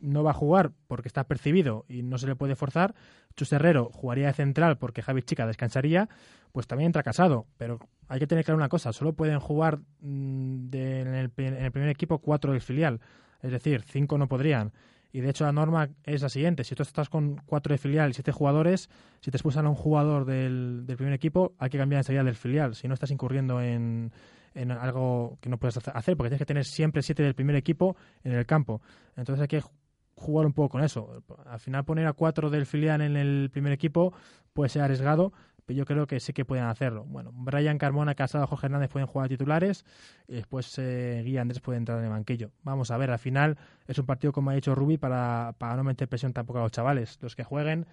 [0.00, 2.96] no va a jugar porque está percibido y no se le puede forzar.
[3.36, 6.08] Chus Herrero jugaría de central porque Javi Chica descansaría.
[6.50, 7.46] Pues también entra Casado.
[7.56, 11.70] Pero hay que tener claro una cosa: solo pueden jugar mm, en, el, en el
[11.70, 13.00] primer equipo cuatro del filial.
[13.42, 14.72] Es decir, cinco no podrían.
[15.12, 16.64] Y de hecho la norma es la siguiente.
[16.64, 19.76] Si tú estás con cuatro de filial y siete jugadores, si te expulsan a un
[19.76, 22.74] jugador del, del primer equipo, hay que cambiar enseguida del filial.
[22.74, 24.10] Si no estás incurriendo en,
[24.54, 27.96] en algo que no puedes hacer, porque tienes que tener siempre siete del primer equipo
[28.24, 28.80] en el campo.
[29.16, 29.70] Entonces hay que ju-
[30.14, 31.22] jugar un poco con eso.
[31.46, 34.12] Al final poner a cuatro del filial en el primer equipo
[34.52, 35.32] puede ser arriesgado,
[35.64, 37.04] pero yo creo que sí que pueden hacerlo.
[37.06, 39.84] Bueno, Brian Carmona, Casado, Jorge Hernández pueden jugar titulares
[40.26, 42.50] y después eh, Guía Andrés puede entrar en el banquillo.
[42.64, 45.84] Vamos a ver, al final es un partido, como ha dicho Rubi, para, para no
[45.84, 47.18] meter presión tampoco a los chavales.
[47.22, 47.86] Los que jueguen,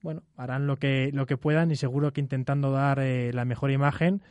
[0.00, 3.70] bueno, harán lo que, lo que puedan y seguro que intentando dar eh, la mejor
[3.72, 4.22] imagen.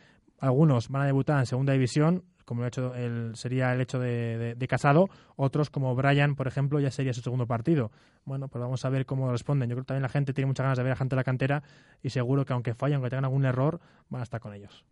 [0.41, 4.37] Algunos van a debutar en segunda división, como ha hecho el, sería el hecho de,
[4.37, 5.07] de- de Casado.
[5.37, 7.91] Otros, como Brian, por ejemplo, ya sería su segundo partido.
[8.25, 9.69] Bueno, pues vamos a ver cómo responden.
[9.69, 11.23] Yo creo que también la gente tiene muchas ganas de ver a gente de la
[11.23, 11.63] cantera
[12.03, 14.83] y seguro que aunque fallen, aunque tengan algún error, van a estar con ellos.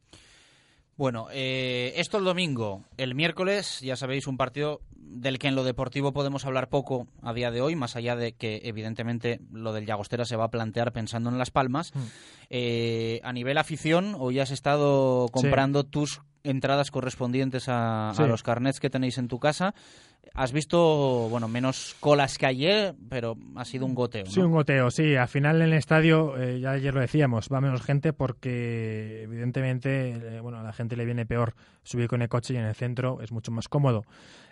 [1.00, 2.84] Bueno, eh, esto el domingo.
[2.98, 7.32] El miércoles, ya sabéis, un partido del que en lo deportivo podemos hablar poco a
[7.32, 10.92] día de hoy, más allá de que evidentemente lo del Llagostera se va a plantear
[10.92, 11.94] pensando en Las Palmas.
[12.50, 18.80] Eh, a nivel afición, hoy has estado comprando tus entradas correspondientes a, a los carnets
[18.80, 19.74] que tenéis en tu casa.
[20.34, 24.26] Has visto, bueno, menos colas que ayer, pero ha sido un goteo.
[24.26, 24.32] ¿no?
[24.32, 25.16] Sí, un goteo, sí.
[25.16, 30.12] Al final en el estadio, eh, ya ayer lo decíamos, va menos gente porque evidentemente
[30.12, 32.76] eh, bueno, a la gente le viene peor subir con el coche y en el
[32.76, 34.04] centro es mucho más cómodo.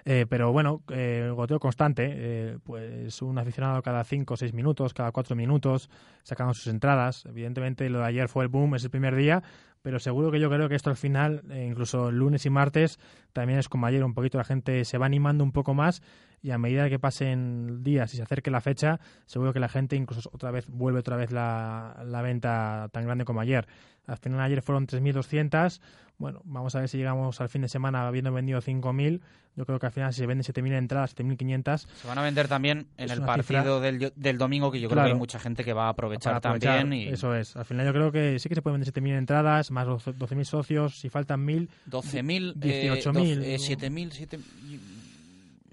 [0.06, 4.94] Eh, pero bueno, eh, goteo constante, eh, pues un aficionado cada 5 o 6 minutos,
[4.94, 5.90] cada 4 minutos,
[6.24, 7.26] sacando sus entradas.
[7.26, 9.44] Evidentemente lo de ayer fue el boom, es el primer día,
[9.82, 13.00] pero seguro que yo creo que esto al final, eh, incluso lunes y martes,
[13.34, 16.02] también es como ayer, un poquito la gente se va animando un poco más
[16.42, 19.96] y a medida que pasen días y se acerque la fecha, seguro que la gente
[19.96, 23.68] incluso otra vez vuelve otra vez la, la venta tan grande como ayer.
[24.08, 25.80] Al final ayer fueron 3.200,
[26.18, 29.20] bueno, vamos a ver si llegamos al fin de semana habiendo vendido 5.000,
[29.56, 32.48] yo creo que al final si se venden 7.000 entradas, 7.500, Se van a vender
[32.48, 35.14] también en el partido del, del domingo, que yo creo que Claro.
[35.14, 37.08] hay mucha gente que va a aprovechar, aprovechar, también.
[37.10, 39.70] Y Eso es, al final yo creo que sí que se pueden vender 7.000 entradas,
[39.72, 43.44] más 12 12.000 socios, si faltan 1.000, 12.000, 18.000.
[43.44, 44.80] eh, 7.000, 7.000.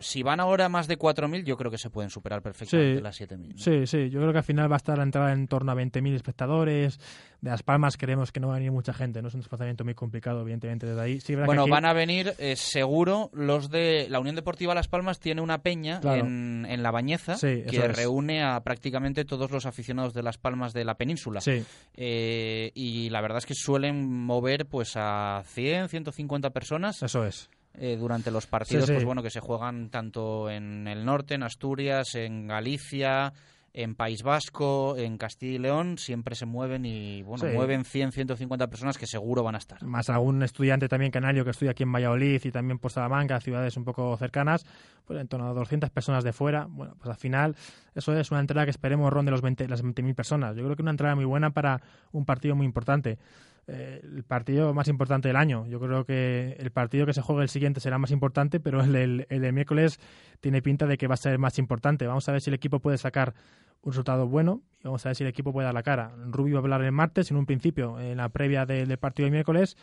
[0.01, 3.21] Si van ahora más de 4.000, yo creo que se pueden superar perfectamente Sí, las
[3.21, 3.49] 7.000.
[3.53, 3.59] ¿no?
[3.59, 5.75] Sí, sí, yo creo que al final va a estar la entrada en torno a
[5.77, 6.99] 20.000 espectadores.
[7.41, 9.85] De Las Palmas creemos que no va a venir mucha gente, no es un desplazamiento
[9.85, 11.21] muy complicado, evidentemente, desde ahí.
[11.21, 15.21] Sí, Bueno, aquí- van a venir eh, seguro los de la Unión Deportiva Las Palmas
[15.21, 16.25] tiene una peña Claro.
[16.27, 17.97] en, en La Bañeza Sí, que es.
[17.97, 21.41] reúne a prácticamente todos los aficionados de Las Palmas de la península.
[21.41, 21.63] Sí.
[21.97, 27.03] Eh, y la verdad es que suelen mover pues a 100, 150 personas.
[27.03, 27.49] Eso es.
[27.75, 28.93] Eh, durante los partidos Sí, sí.
[28.95, 33.33] pues bueno que se juegan tanto en el norte, en Asturias, en Galicia,
[33.77, 37.51] en País Vasco, en Castilla y León, siempre se mueven y bueno, Sí.
[37.53, 39.83] mueven 100, 150 personas que seguro van a estar.
[39.83, 43.77] más algún estudiante también canario que estudia aquí en Valladolid y también por Salamanca, ciudades
[43.77, 44.65] un poco cercanas,
[45.05, 46.67] pues en torno a 200 personas de fuera.
[46.71, 47.57] Bueno, pues al final
[47.97, 50.55] eso es una entrada que esperemos ronde los 20, las 20.000 personas.
[50.55, 51.83] Yo creo que una entrada muy buena para
[52.13, 53.19] un partido muy importante.
[53.67, 55.67] Eh, el partido más importante del año.
[55.67, 59.27] Yo creo que el partido que se juegue el siguiente será más importante, pero el,
[59.29, 59.99] el del miércoles
[60.41, 62.07] tiene pinta de que va a ser más importante.
[62.07, 63.35] Vamos a ver si el equipo puede sacar
[63.83, 66.13] un resultado bueno y vamos a ver si el equipo puede dar la cara.
[66.31, 69.33] Rubio va a hablar el martes, en un principio, en la previa del, partido del
[69.33, 69.77] miércoles.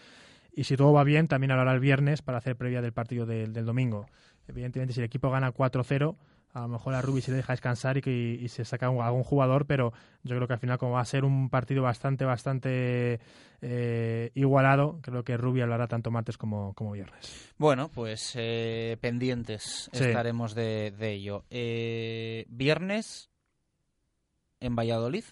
[0.54, 3.66] y si todo va bien, también hablará el viernes para hacer previa del partido del
[3.66, 4.08] domingo.
[4.48, 6.16] Evidentemente, si el equipo gana 4-0,
[6.54, 9.02] a lo mejor a Rubi se le deja descansar y, que, y se saca un,
[9.02, 12.26] algún jugador, pero yo creo que al final, como va a ser un partido bastante,
[12.26, 13.20] bastante
[13.62, 17.54] eh, igualado, creo que Rubi hablará tanto martes como, como viernes.
[17.58, 20.04] Bueno, pues eh, pendientes Sí.
[20.04, 21.46] estaremos de, de ello.
[21.50, 23.30] Eh, viernes
[24.60, 25.24] en Valladolid.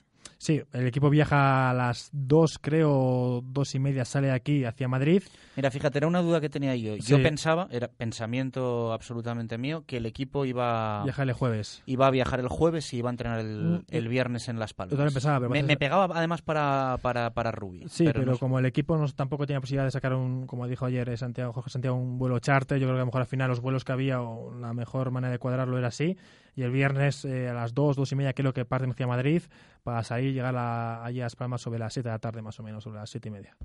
[0.41, 5.21] Sí, el equipo viaja a las 2, creo, dos y media, sale aquí hacia Madrid.
[5.58, 6.95] Mira, fíjate, era una duda que tenía yo.
[6.95, 7.21] Yo Sí.
[7.23, 11.84] pensaba, era pensamiento absolutamente mío, que el equipo iba, Viaja el jueves.
[11.86, 14.73] iba a viajar el jueves y iba a entrenar el, Mm, el viernes en Las
[14.73, 14.91] Palmas.
[14.91, 17.84] Yo también pensaba, pero me, pegaba además para, para, para Rubi.
[17.89, 20.86] Sí, pero, no como el equipo no, tampoco tenía posibilidad de sacar un, como dijo
[20.86, 23.28] ayer eh, Santiago, Jorge Santiago, un vuelo charter, yo creo que a lo mejor al
[23.28, 26.15] final los vuelos que había o la mejor manera de cuadrarlo era así.
[26.56, 29.44] Y el viernes eh, a las 2, 2 y media creo que parten hacia Madrid
[29.84, 32.60] para salir y llegar a, a Las Palmas sobre las 7 de la tarde más
[32.60, 33.58] o menos, sobre las 7 y media.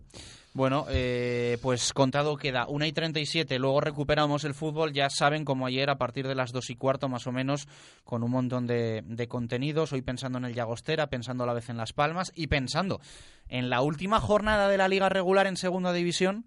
[0.53, 5.67] Bueno, eh, pues contado queda 1 y 37, luego recuperamos el fútbol, ya saben, como
[5.67, 7.67] ayer, a partir de las 2 y cuarto más o menos,
[8.05, 11.69] con un montón de, de contenidos, hoy pensando en el Llagostera, pensando a la vez
[11.69, 13.01] en Las Palmas y pensando
[13.49, 16.47] en la última jornada de la liga regular en segunda división,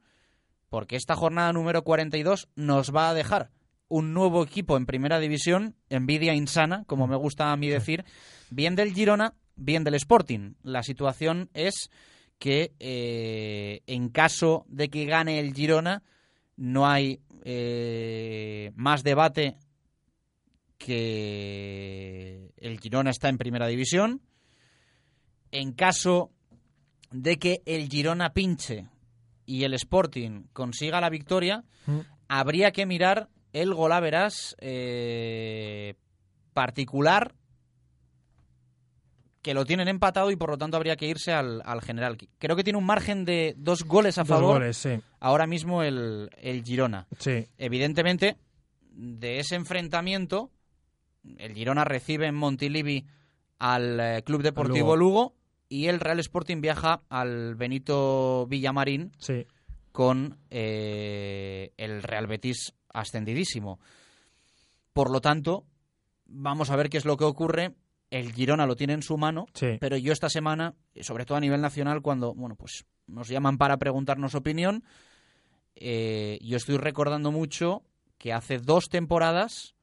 [0.70, 3.52] porque esta jornada número 42 nos va a dejar
[3.90, 8.04] un nuevo equipo en primera división, envidia insana, como me gusta a mí decir,
[8.50, 10.54] bien del Girona, bien del Sporting.
[10.64, 11.90] La situación es
[12.40, 16.04] que eh, en caso de que gane el Girona
[16.56, 19.58] no hay eh, más debate
[20.78, 24.22] que el Girona está en primera división.
[25.52, 26.32] En caso
[27.12, 28.88] de que el Girona pinche
[29.46, 32.00] y el Sporting consiga la victoria, Mm.
[32.28, 33.30] habría que mirar
[33.62, 35.96] el golaveras eh,
[36.54, 37.34] particular
[39.42, 42.18] que lo tienen empatado y por lo tanto habría que irse al, al general.
[42.38, 45.00] Creo que tiene un margen de dos goles a Dos favor goles, sí.
[45.20, 47.08] ahora mismo el, el Girona.
[47.20, 47.48] Sí.
[47.58, 48.36] Evidentemente,
[48.92, 50.52] de ese enfrentamiento,
[51.38, 53.06] el Girona recibe en Montilivi
[53.60, 55.12] al eh, Club Deportivo Lugo.
[55.30, 55.36] Lugo.
[55.70, 59.46] y el Real Sporting viaja al Benito Villamarín Sí.
[59.94, 63.80] con eh, el Real Betis ascendidísimo.
[64.94, 65.66] Por lo tanto,
[66.26, 67.74] vamos a ver qué es lo que ocurre.
[68.10, 69.78] El Girona lo tiene en su mano, Sí.
[69.80, 73.78] pero yo esta semana, sobre todo a nivel nacional, cuando bueno, pues nos llaman para
[73.78, 74.84] preguntarnos opinión,
[75.76, 77.84] eh, yo estoy recordando mucho
[78.18, 79.76] que hace dos temporadas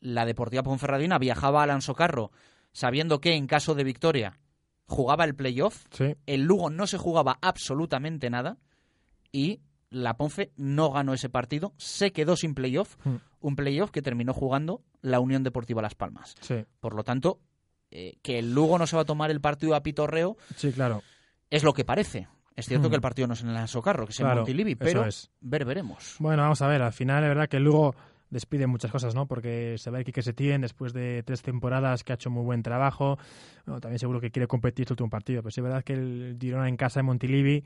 [0.00, 2.30] la Deportiva Ponferradina viajaba a Alonso Carro
[2.72, 4.38] sabiendo que en caso de victoria
[4.86, 6.14] jugaba el playoff, Sí.
[6.26, 8.58] el Lugo no se jugaba absolutamente nada
[9.32, 9.60] y
[10.02, 13.16] la Ponfe no ganó ese partido, se quedó sin playoff, Mm.
[13.40, 16.34] un playoff que terminó jugando la Unión Deportiva Las Palmas.
[16.40, 16.64] Sí.
[16.80, 17.40] Por lo tanto,
[17.90, 21.02] eh, que el Lugo no se va a tomar el partido a pitorreo Sí, claro.
[21.50, 22.28] es lo que parece.
[22.56, 22.90] Es cierto Mm.
[22.90, 25.04] que el partido no es en el Socarro, que es en Claro, Montilivi, eso pero
[25.06, 25.30] es.
[25.40, 26.16] ver veremos.
[26.18, 27.94] Bueno, vamos a ver, al final es verdad que luego
[28.30, 29.26] despide muchas cosas, ¿no?
[29.26, 33.18] Porque se ve que Setién, después de tres temporadas que ha hecho muy buen trabajo,
[33.66, 36.36] bueno, también seguro que quiere competir este último partido, pero sí es verdad que el
[36.40, 37.62] Girona en casa de Montilivi,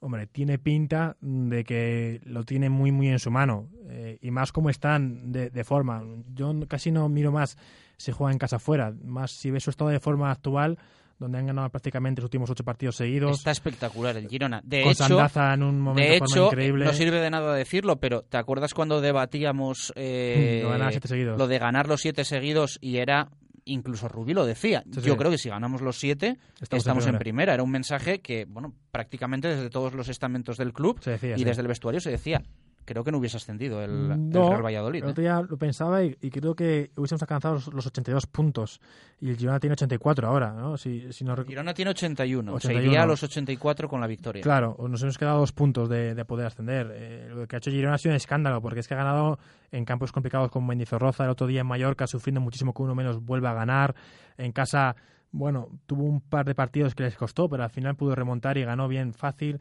[0.00, 4.52] hombre, tiene pinta de que lo tiene muy, muy en su mano, eh, y más
[4.52, 6.02] como están de, de forma.
[6.34, 7.56] Yo casi no miro más
[7.96, 10.78] si juega en casa fuera, más si ves su estado de forma actual,
[11.18, 13.36] donde han ganado prácticamente los últimos ocho partidos seguidos.
[13.38, 14.62] Está espectacular el Girona.
[14.64, 16.84] De Con hecho, Sandaza en un momento de forma increíble.
[16.86, 21.08] no sirve de nada decirlo, pero ¿te acuerdas cuando debatíamos eh, Lo de ganar siete
[21.08, 21.38] seguidos.
[21.38, 23.28] lo de ganar los siete seguidos y era
[23.72, 24.82] incluso Rubí lo decía.
[24.86, 25.18] Sí, Yo sí.
[25.18, 27.20] creo que si ganamos los siete Estamos estamos, en en, primera.
[27.20, 27.54] primera.
[27.54, 31.00] Era un mensaje que, bueno, prácticamente desde todos los estamentos del club
[31.36, 32.42] y desde el vestuario se decía.
[32.84, 35.02] Creo que no hubiese ascendido el, el No, Real Valladolid.
[35.02, 35.10] El ¿eh?
[35.12, 38.80] otro día lo pensaba y, y creo que hubiésemos alcanzado los, los 82 puntos.
[39.20, 40.76] Y el Girona tiene 84 ahora, ¿no?
[40.76, 42.80] Si, si no Girona tiene 81, 81.
[42.80, 44.42] Se iría a los 84 con la victoria.
[44.42, 46.90] Claro, nos hemos quedado dos puntos de, de poder ascender.
[46.92, 49.38] Eh, lo que ha hecho Girona ha sido un escándalo, porque es que ha ganado
[49.70, 53.22] en campos complicados como Mendizorroza, el otro día en Mallorca, sufriendo muchísimo que uno menos
[53.24, 53.94] vuelve a ganar.
[54.36, 54.96] En casa,
[55.32, 58.64] bueno, tuvo un par de partidos que les costó, pero al final pudo remontar y
[58.64, 59.60] ganó bien fácil.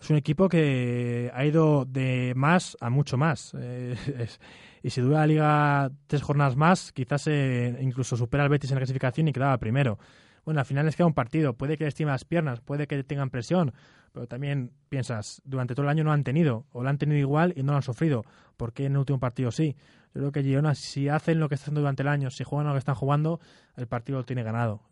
[0.00, 3.52] Es un equipo que ha ido de más a mucho más.
[3.58, 3.96] Eh,
[4.82, 8.76] y si dura la liga tres jornadas más, quizás eh, incluso supera al Betis en
[8.76, 9.98] la clasificación y quedaba primero.
[10.44, 11.54] Bueno, al final les queda un partido.
[11.54, 13.72] Puede que les tiren las piernas, puede que tengan presión,
[14.12, 17.52] pero también piensas, durante todo el año no han tenido, o lo han tenido igual
[17.56, 18.24] y no lo han sufrido.
[18.56, 19.74] ¿Por qué en el último partido sí?
[20.14, 22.68] Yo creo que Girona, si hacen lo que está haciendo durante el año, si juegan
[22.68, 23.40] lo que están jugando,
[23.76, 24.82] el partido lo tiene ganado.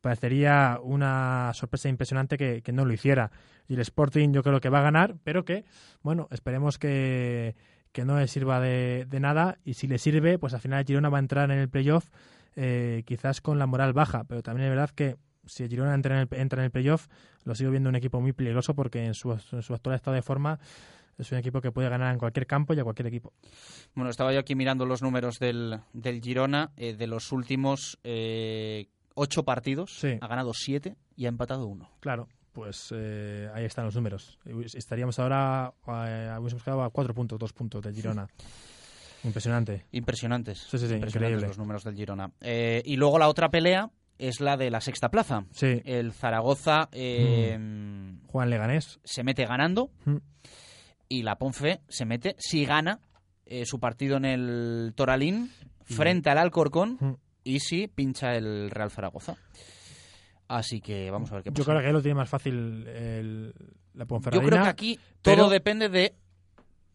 [0.00, 3.30] Parecería una sorpresa impresionante que, no lo hiciera.
[3.68, 5.64] Y el Sporting yo creo que va a ganar, pero que,
[6.02, 7.56] bueno, esperemos que,
[7.92, 9.58] que no le sirva de, nada.
[9.64, 12.08] Y si le sirve, pues al final Girona va a entrar en el playoff
[12.56, 16.28] eh, quizás con la moral baja, pero también es verdad que si Girona entra en
[16.30, 17.08] el, entra en el playoff,
[17.44, 20.22] lo sigo viendo un equipo muy peligroso porque en su, en su actual estado de
[20.22, 20.58] forma
[21.18, 23.32] es un equipo que puede ganar en cualquier campo y a cualquier equipo.
[23.94, 26.70] Bueno, estaba yo aquí mirando los números del, del Girona.
[26.76, 28.88] eh, de los últimos eh,
[29.18, 31.90] ocho partidos, ha ganado siete y ha empatado uno.
[32.00, 34.38] Claro, pues eh, ahí están los números.
[34.74, 35.72] Estaríamos ahora,
[36.06, 38.28] eh, hubiésemos quedado a cuatro puntos, dos puntos del Girona.
[39.24, 39.84] Impresionante.
[39.92, 40.58] Impresionantes.
[40.70, 41.46] Sí, sí, sí, Impresionantes increíble.
[41.48, 42.30] los números del Girona.
[42.40, 45.44] Eh, y luego la otra pelea es la de la sexta plaza.
[45.52, 45.80] Sí.
[45.84, 47.56] El Zaragoza eh,
[48.28, 49.00] Juan Leganés.
[49.04, 50.16] se mete ganando Mm.
[51.08, 53.00] y la Ponfe se mete si gana
[53.46, 55.50] eh, su partido en el Toralín
[55.84, 57.14] frente al Alcorcón Mm.
[57.48, 59.36] Y si pincha el Real Zaragoza.
[60.48, 61.62] Así que vamos a ver qué pasa.
[61.62, 63.54] Yo creo que lo tiene más fácil el,
[63.94, 64.48] la Yo Ponferradina.
[64.50, 66.14] creo que aquí pero- todo depende de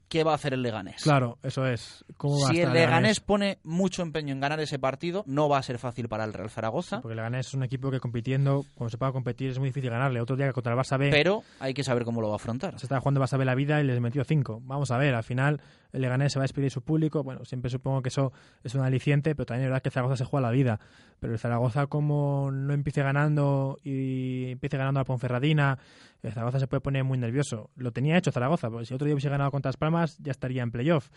[0.09, 1.01] qué va a hacer el Leganés.
[1.03, 2.03] Claro, eso es.
[2.17, 5.49] ¿Cómo va a Si estar el Leganés pone mucho empeño en ganar ese partido, no
[5.49, 7.99] va a ser fácil para el Real Zaragoza, Porque el Leganés es un equipo que
[7.99, 10.21] compitiendo, cuando se pueda competir, es muy difícil ganarle.
[10.21, 12.77] Otro día contra el Barça B pero hay que saber cómo lo va a afrontar.
[12.79, 14.61] se estaba jugando el Barça B la vida y les metió cinco.
[14.65, 15.61] Vamos a ver, al final
[15.93, 17.23] el Leganés se va a despedir de su público.
[17.23, 18.33] Bueno, siempre supongo que eso
[18.63, 20.79] es un aliciente, pero también es verdad que Zaragoza se juega la vida.
[21.19, 25.77] Pero el Zaragoza, como no empiece ganando y empiece ganando a Ponferradina,
[26.23, 27.69] el Zaragoza se puede poner muy nervioso.
[27.75, 30.63] Lo tenía hecho Zaragoza, porque si otro día hubiese ganado contra Las Palmas, ya estaría
[30.63, 31.09] en playoff.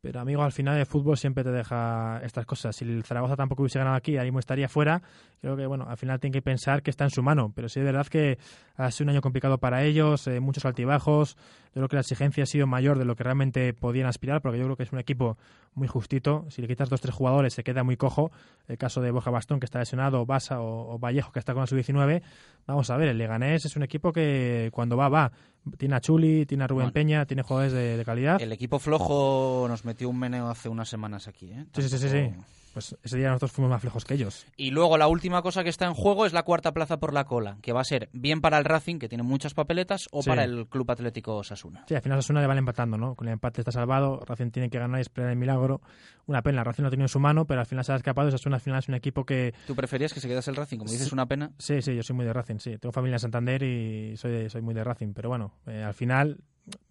[0.00, 2.76] Pero amigo, al final el fútbol siempre te deja estas cosas.
[2.76, 5.02] Si el Zaragoza tampoco hubiese ganado aquí, ahora mismo estaría fuera.
[5.40, 7.52] Creo que bueno, al final tiene que pensar que está en su mano.
[7.52, 8.38] Pero sí es verdad que
[8.78, 11.36] ha sido un año complicado para ellos, eh, muchos altibajos.
[11.66, 14.56] Yo creo que la exigencia ha sido mayor de lo que realmente podían aspirar, porque
[14.58, 15.36] yo creo que es un equipo
[15.74, 16.46] muy justito.
[16.48, 18.30] Si le quitas dos tres jugadores, se queda muy cojo.
[18.68, 21.62] El caso de Borja Bastón, que está lesionado, Basa o, o Vallejo, que está con
[21.62, 22.22] la sub-19.
[22.66, 25.32] Vamos a ver, el Leganés es un equipo que cuando va, va.
[25.76, 26.92] Tiene a Chuli, tiene a Rubén Bueno.
[26.92, 28.40] Peña, tiene jugadores de, de calidad.
[28.40, 31.50] El equipo flojo nos metió un meneo hace unas semanas aquí.
[31.50, 31.66] ¿eh?
[31.74, 32.30] Sí, sí, sí, sí,
[32.78, 34.46] Pues ese día nosotros fuimos más flejos que ellos.
[34.56, 37.24] Y luego la última cosa que está en juego es la cuarta plaza por la
[37.24, 40.28] cola, que va a ser bien para el Racing, que tiene muchas papeletas, o Sí.
[40.30, 41.84] para el Club Atlético Osasuna.
[41.88, 43.16] Sí, al final Osasuna le van empatando, ¿no?
[43.16, 45.80] Con el empate está salvado, Racing tiene que ganar y esperar el milagro.
[46.26, 48.28] Una pena, Racing lo ha tenido en su mano, pero al final se ha escapado.
[48.28, 49.52] Osasuna al final es un equipo que...
[49.66, 50.78] ¿Tú preferías que se quedase el Racing?
[50.78, 51.14] Como dices, Sí.
[51.14, 51.50] una pena.
[51.58, 52.78] Sí, sí, yo soy muy de Racing, sí.
[52.78, 55.14] Tengo familia en Santander y soy, soy muy de Racing.
[55.14, 56.38] Pero bueno, eh, al final,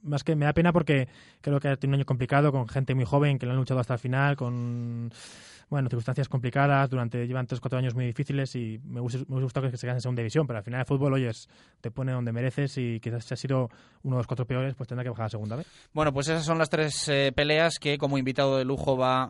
[0.01, 1.07] más que me da pena porque
[1.39, 3.79] creo que ha tenido un año complicado con gente muy joven que lo han luchado
[3.79, 5.11] hasta el final, con
[5.69, 9.43] bueno, circunstancias complicadas, durante llevan 3 4 años muy difíciles y me hubiese, me hubiese
[9.43, 11.49] gustado que se quedasen en segunda división, pero al final el fútbol, oyes,
[11.81, 13.69] te pone donde mereces y quizás si ha sido
[14.03, 15.67] uno de los cuatro peores, pues tendrá que bajar a segunda vez.
[15.93, 19.27] Bueno, pues esas son las tres eh, peleas que como invitado de lujo va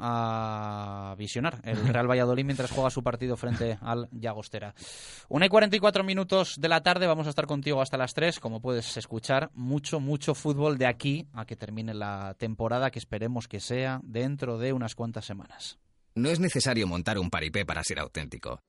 [1.12, 4.76] a visionar el Real Valladolid mientras juega su partido frente al Llagostera.
[5.30, 8.62] Una y 44 minutos de la tarde, vamos a estar contigo hasta las 3, como
[8.62, 13.60] puedes escuchar, mucho, mucho fútbol de aquí a que termine la temporada, que esperemos que
[13.60, 15.80] sea dentro de unas cuantas semanas.
[16.18, 18.64] No es necesario montar un paripé para ser auténtico.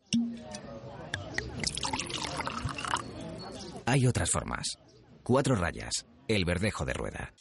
[3.86, 4.76] Hay otras formas.
[5.22, 6.04] Cuatro rayas.
[6.28, 7.32] El verdejo de rueda.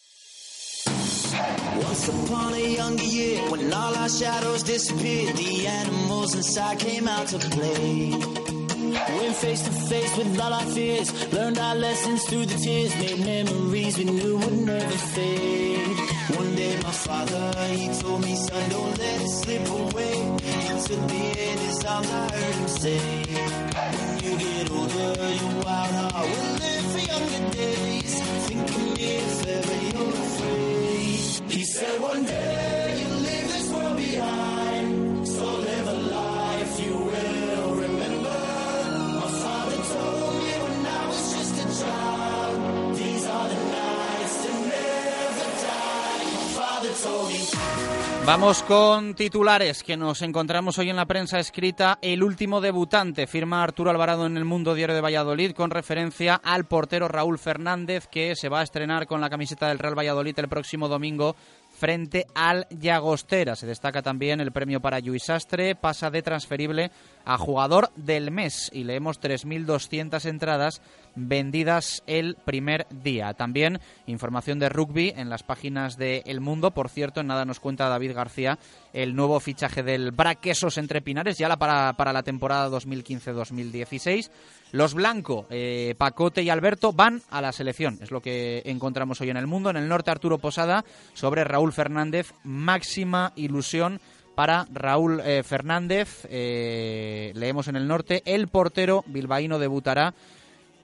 [1.86, 7.28] Once upon a younger year, when all our shadows disappeared, the animals inside came out
[7.28, 8.12] to play.
[9.20, 13.20] Went face to face with all our fears, learned our lessons through the tears, made
[13.26, 16.17] memories we knew would never fade.
[16.36, 20.14] One day my father, he told me, son, don't let it slip away.
[20.44, 25.64] He took me in his arms, I heard him say, when you get older, your
[25.64, 28.22] wild heart will live for younger days.
[28.48, 31.52] Think of me if ever you're afraid.
[31.52, 32.77] He said one day
[48.28, 51.98] Vamos con titulares que nos encontramos hoy en la prensa escrita.
[52.02, 56.66] El último debutante firma Arturo Alvarado en el Mundo Diario de Valladolid con referencia al
[56.66, 60.50] portero Raúl Fernández que se va a estrenar con la camiseta del Real Valladolid el
[60.50, 61.38] próximo domingo
[61.70, 63.56] frente al Llagostera.
[63.56, 66.92] Se destaca también el premio para Lluís Sastre, pasa de transferible
[67.24, 70.82] a jugador del mes y leemos 3.200 entradas
[71.18, 73.34] vendidas el primer día.
[73.34, 76.72] También información de rugby en las páginas de El Mundo.
[76.72, 78.60] Por cierto, en nada nos cuenta David García
[78.94, 84.30] el nuevo fichaje del Braquesos entre Pinares ya la para, para la temporada 2015-2016.
[84.72, 88.00] Los Blanco, eh, Pacote y Alberto van a la selección.
[88.02, 89.70] Es lo que encontramos hoy en El Mundo.
[89.70, 92.34] En el norte, Arturo Posada sobre Raúl Fernández.
[92.44, 94.02] Máxima ilusión
[94.36, 96.28] para Raúl eh, Fernández.
[96.30, 98.24] Eh, leemos en el norte.
[98.26, 100.14] El portero bilbaíno debutará.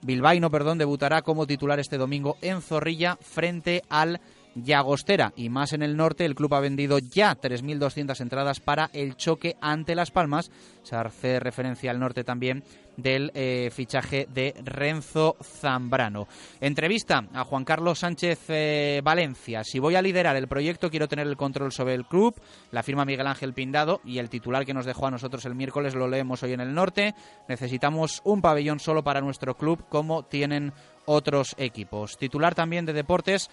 [0.04, 4.20] Bilbaíno, perdón, debutará como titular este domingo en Zorrilla frente al
[4.54, 5.32] Llagostera.
[5.34, 9.56] Y más en el norte, el club ha vendido ya 3.200 entradas para el choque
[9.62, 10.50] ante Las Palmas.
[10.82, 12.64] Se hace referencia al norte también
[12.96, 16.26] del eh, fichaje de Renzo Zambrano.
[16.60, 19.62] Entrevista a Juan Carlos Sánchez eh, Valencia.
[19.64, 22.34] Si voy a liderar el proyecto, quiero tener el control sobre el club.
[22.70, 25.94] La firma Miguel Ángel Pindado y el titular que nos dejó a nosotros el miércoles
[25.94, 27.14] lo leemos hoy en el norte.
[27.48, 30.72] Necesitamos un pabellón solo para nuestro club, como tienen
[31.06, 32.16] otros equipos.
[32.16, 33.50] Titular también de deportes.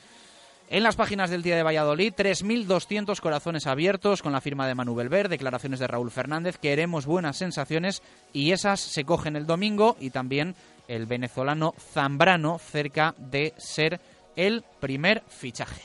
[0.72, 4.96] En las páginas del Día de Valladolid, 3.200 corazones abiertos con la firma de Manu
[4.96, 8.02] Belver, declaraciones de Raúl Fernández, queremos buenas sensaciones
[8.32, 10.56] y esas se cogen el domingo y también
[10.88, 14.00] el venezolano Zambrano cerca de ser
[14.38, 15.82] el primer fichaje.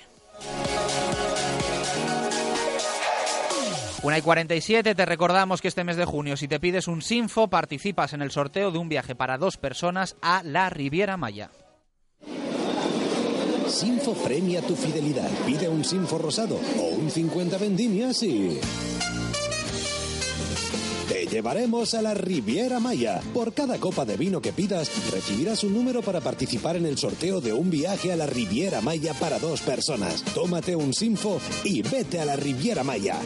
[4.04, 7.48] Una y 47, te recordamos que este mes de junio, si te pides un Sinfo,
[7.48, 11.50] participas en el sorteo de un viaje para dos personas a la Riviera Maya.
[13.76, 15.28] Sinfo premia tu fidelidad.
[15.44, 18.58] Pide un Sinfo rosado o un 50 vendimias y...
[21.10, 23.20] Te llevaremos a la Riviera Maya.
[23.34, 27.42] Por cada copa de vino que pidas, recibirás un número para participar en el sorteo
[27.42, 30.22] de un viaje a la Riviera Maya para dos personas.
[30.34, 33.20] Tómate un Sinfo y vete a la Riviera Maya.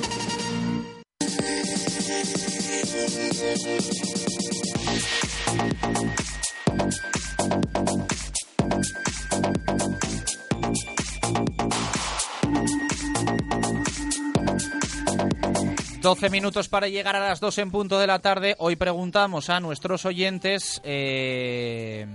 [16.00, 18.56] 12 minutos para llegar a las 2 en punto de la tarde.
[18.58, 22.06] Hoy preguntamos a nuestros oyentes eh,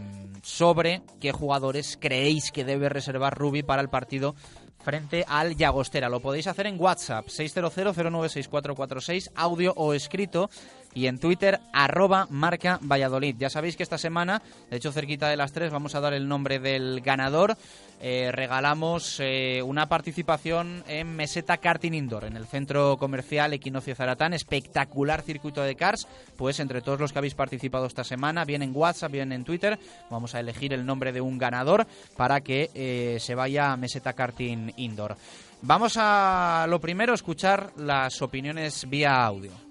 [0.41, 4.33] sobre qué jugadores creéis que debe reservar Rubi para el partido
[4.79, 6.09] frente al Llagostera.
[6.09, 10.49] Lo podéis hacer en WhatsApp 600-096446, audio o escrito,
[10.95, 13.35] y en Twitter, arroba marca Valladolid.
[13.37, 14.41] Ya sabéis que esta semana,
[14.71, 17.57] de hecho cerquita de las 3, vamos a dar el nombre del ganador.
[18.01, 24.33] Eh, regalamos eh, una participación en Meseta Karting Indoor, en el centro comercial Equinoccio Zaratán.
[24.33, 26.07] Espectacular circuito de cars.
[26.37, 29.77] Pues entre todos los que habéis participado esta semana, bien en WhatsApp, bien en Twitter,
[30.09, 34.13] vamos a elegir el nombre de un ganador para que eh, se vaya a Meseta
[34.13, 35.17] Karting Indoor.
[35.61, 39.64] Vamos a lo primero, escuchar las opiniones vía audio.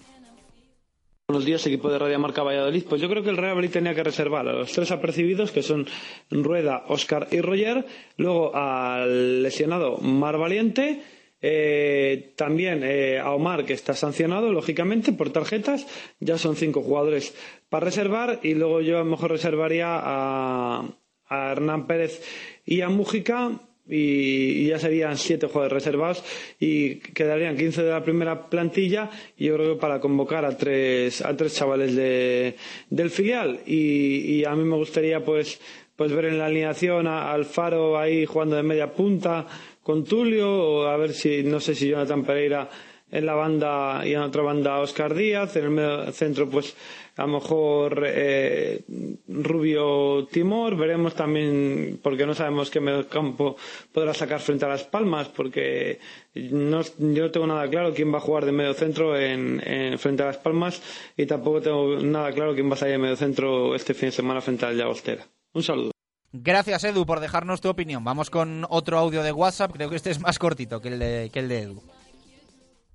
[1.27, 2.85] Buenos días, equipo de Radio Marca Valladolid.
[2.87, 5.63] Pues yo creo que el Real Madrid tenía que reservar a los tres apercibidos, que
[5.63, 5.87] son
[6.31, 7.87] Rueda, Oscar y Roger,
[8.19, 11.01] luego al lesionado Mar Valiente,
[11.41, 15.87] eh, también eh, a Omar, que está sancionado, lógicamente, por tarjetas.
[16.21, 17.35] Ya son cinco jugadores
[17.71, 18.41] para reservar.
[18.43, 20.85] Y luego yo a lo mejor reservaría a,
[21.27, 22.23] a Hernán Pérez
[22.67, 26.25] y a Mújica y, ya serían siete jugadores reservados
[26.59, 31.21] y quedarían 15 de la primera plantilla y yo creo que para convocar a tres,
[31.23, 32.57] a tres chavales de,
[32.91, 33.61] del filial.
[33.67, 35.61] Y, y, a mí me gustaría pues,
[35.97, 39.47] pues ver en la alineación a Alfaro ahí jugando de media punta
[39.83, 42.69] con Tulio o a ver si no sé si Jonathan Pereira
[43.13, 46.75] en la banda y en otra banda Oscar Díaz en el medio centro pues
[47.17, 48.83] a lo mejor eh,
[49.29, 53.57] Rubio Timor, veremos también, porque no sabemos qué medio campo
[53.93, 56.01] podrá sacar frente a Las Palmas, porque
[56.35, 59.61] no, yo no tengo nada claro quién va a jugar de medio centro en,
[59.99, 60.83] frente a Las Palmas
[61.17, 64.13] y tampoco tengo nada claro quién va a salir de medio centro este fin de
[64.13, 65.25] semana frente al Llagostera.
[65.53, 65.91] Un saludo.
[66.33, 68.03] Gracias Edu por dejarnos tu opinión.
[68.03, 71.31] Vamos con otro audio de WhatsApp, creo que este es más cortito que el de,
[71.33, 71.83] que el de Edu.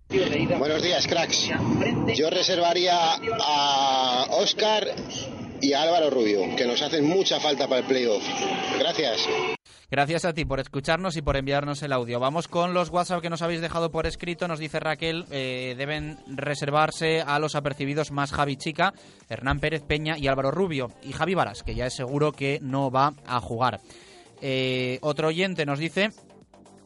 [0.10, 1.51] Buenos días, cracks.
[2.16, 2.97] Yo reservaría
[3.45, 4.88] a Oscar
[5.62, 8.24] y a Álvaro Rubio, que nos hacen mucha falta para el playoff.
[8.80, 9.30] Gracias.
[9.91, 12.20] Gracias a ti por escucharnos y por enviarnos el audio.
[12.20, 14.47] Vamos con los WhatsApp que nos habéis dejado por escrito.
[14.47, 18.95] Nos dice Raquel, eh, deben reservarse a los apercibidos más Javi Chica,
[19.30, 20.89] Hernán Pérez Peña y Álvaro Rubio.
[21.03, 23.80] Y Javi Varas, que ya es seguro que no va a jugar.
[24.41, 26.10] Eh, otro oyente nos dice,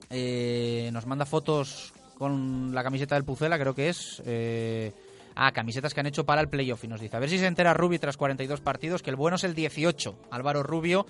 [0.09, 1.93] eh, nos manda fotos
[2.23, 4.23] con la camiseta del Pucela, creo que es.
[4.25, 4.93] Eh,
[5.35, 6.81] ah, camisetas que han hecho para el playoff.
[6.85, 9.35] Y nos dice, a ver si se entera Rubio tras 42 partidos, que el bueno
[9.35, 10.15] es el 18.
[10.31, 11.05] Álvaro Rubio,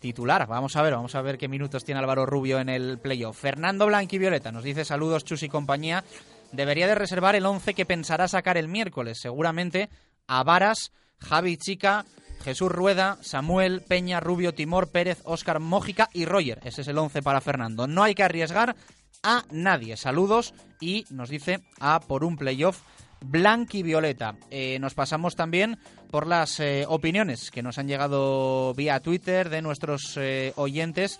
[0.00, 0.46] titular.
[0.46, 3.38] Vamos a ver, vamos a ver qué minutos tiene Álvaro Rubio en el playoff.
[3.38, 6.02] Fernando Blanqui Violeta nos dice, saludos Chus y compañía.
[6.50, 9.18] Debería de reservar el 11 que pensará sacar el miércoles.
[9.20, 9.90] Seguramente
[10.26, 12.06] a Varas, Javi Chica,
[12.42, 16.60] Jesús Rueda, Samuel, Peña, Rubio, Timor, Pérez, Óscar Mójica y Roger.
[16.64, 17.86] Ese es el 11 para Fernando.
[17.86, 18.76] No hay que arriesgar
[19.24, 19.96] a nadie.
[19.96, 22.80] Saludos y nos dice a por un playoff
[23.24, 24.36] blanqui violeta.
[24.50, 25.78] Eh, nos pasamos también
[26.10, 31.18] por las eh, opiniones que nos han llegado vía Twitter de nuestros eh, oyentes.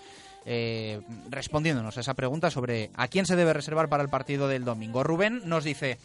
[1.30, 5.02] respondiéndonos a esa pregunta sobre a quién se debe reservar para el partido del domingo.
[5.02, 5.98] Rubén nos dice,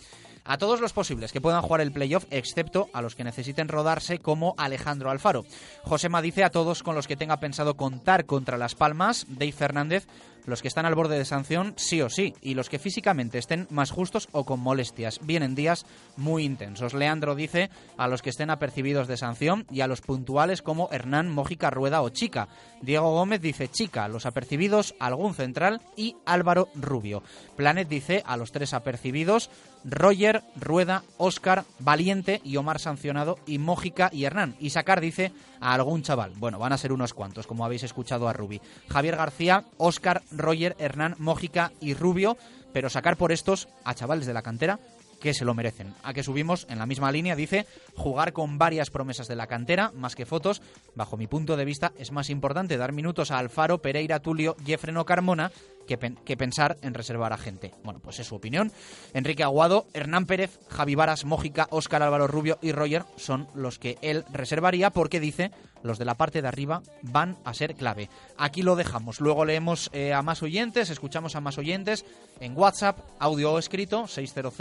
[0.45, 4.19] a todos los posibles que puedan jugar el playoff, excepto a los que necesiten rodarse
[4.19, 5.45] como Alejandro Alfaro.
[5.83, 10.07] Josema dice a todos con los que tenga pensado contar contra Las Palmas, Dave Fernández,
[10.45, 13.67] los que están al borde de sanción sí o sí, y los que físicamente estén
[13.69, 15.19] más justos o con molestias.
[15.23, 15.85] Vienen días
[16.17, 16.93] muy intensos.
[16.93, 21.29] Leandro dice a los que estén apercibidos de sanción y a los puntuales como Hernán,
[21.29, 22.47] Mójica, Rueda o Chica.
[22.81, 27.23] Diego Gómez dice Chica, los apercibidos, algún central y Álvaro Rubio.
[27.55, 29.49] Planet dice a los tres apercibidos
[29.83, 34.55] Roger, Rueda, Óscar, Valiente y Omar sancionado y Mójica y Hernán.
[34.59, 35.31] Y sacar dice
[35.61, 36.33] a algún chaval.
[36.35, 38.61] Bueno, van a ser unos cuantos, como habéis escuchado a Rubi.
[38.89, 42.38] Javier García, Óscar, Roger, Hernán, Mójica y Rubio,
[42.73, 44.80] pero sacar por estos a chavales de la cantera
[45.19, 45.93] que se lo merecen.
[46.03, 47.65] A que subimos en la misma línea, dice,
[47.95, 50.61] jugar con varias promesas de la cantera, más que fotos,
[50.95, 55.05] bajo mi punto de vista, es más importante dar minutos a Alfaro, Pereira, Tulio, Jeffreno
[55.05, 55.51] Carmona
[55.97, 57.73] que, pensar en reservar a gente.
[57.83, 58.71] Bueno, pues es su opinión.
[59.13, 63.97] Enrique Aguado, Hernán Pérez, Javi Varas, Mójica, Óscar Álvaro Rubio y Roger son los que
[64.01, 68.09] él reservaría porque dice los de la parte de arriba van a ser clave.
[68.37, 69.19] Aquí lo dejamos.
[69.19, 72.05] Luego leemos eh, a más oyentes, escuchamos a más oyentes
[72.39, 74.53] en WhatsApp, audio escrito 600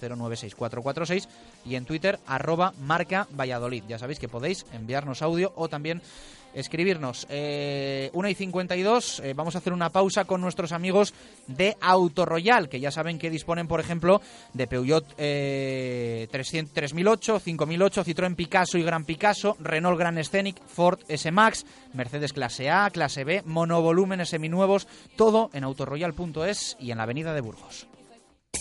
[0.00, 1.28] 096446
[1.64, 3.84] y en Twitter arroba marca Valladolid.
[3.88, 6.02] Ya sabéis que podéis enviarnos audio o también
[6.54, 7.26] escribirnos.
[7.28, 11.14] Eh, 1 y 52, eh, vamos a hacer una pausa con nuestros amigos
[11.46, 14.20] de Autoroyal, que ya saben que disponen, por ejemplo,
[14.52, 21.00] de Peugeot eh, 300, 3008, 5008, Citroën Picasso y Gran Picasso, Renault Gran Scenic, Ford
[21.08, 24.86] S-Max, Mercedes Clase A, Clase B, monovolúmenes seminuevos,
[25.16, 27.88] todo en autoroyal.es y en la avenida de Burgos.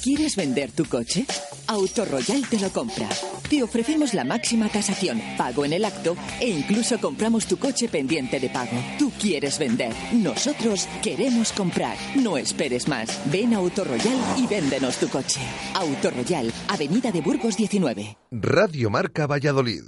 [0.02, 1.26] ¿Quieres vender tu coche?
[1.68, 3.08] Autoroyal te lo compra.
[3.50, 8.40] Te ofrecemos la máxima tasación, pago en el acto e incluso compramos tu coche pendiente
[8.40, 8.78] de pago.
[9.00, 11.98] Tú quieres vender, nosotros queremos comprar.
[12.16, 13.22] No esperes más.
[13.32, 15.40] Ven a Autoroyal y véndenos tu coche.
[15.76, 18.18] Autoroyal, Avenida de Burgos 19.
[18.32, 19.84] Radio Marca Valladolid,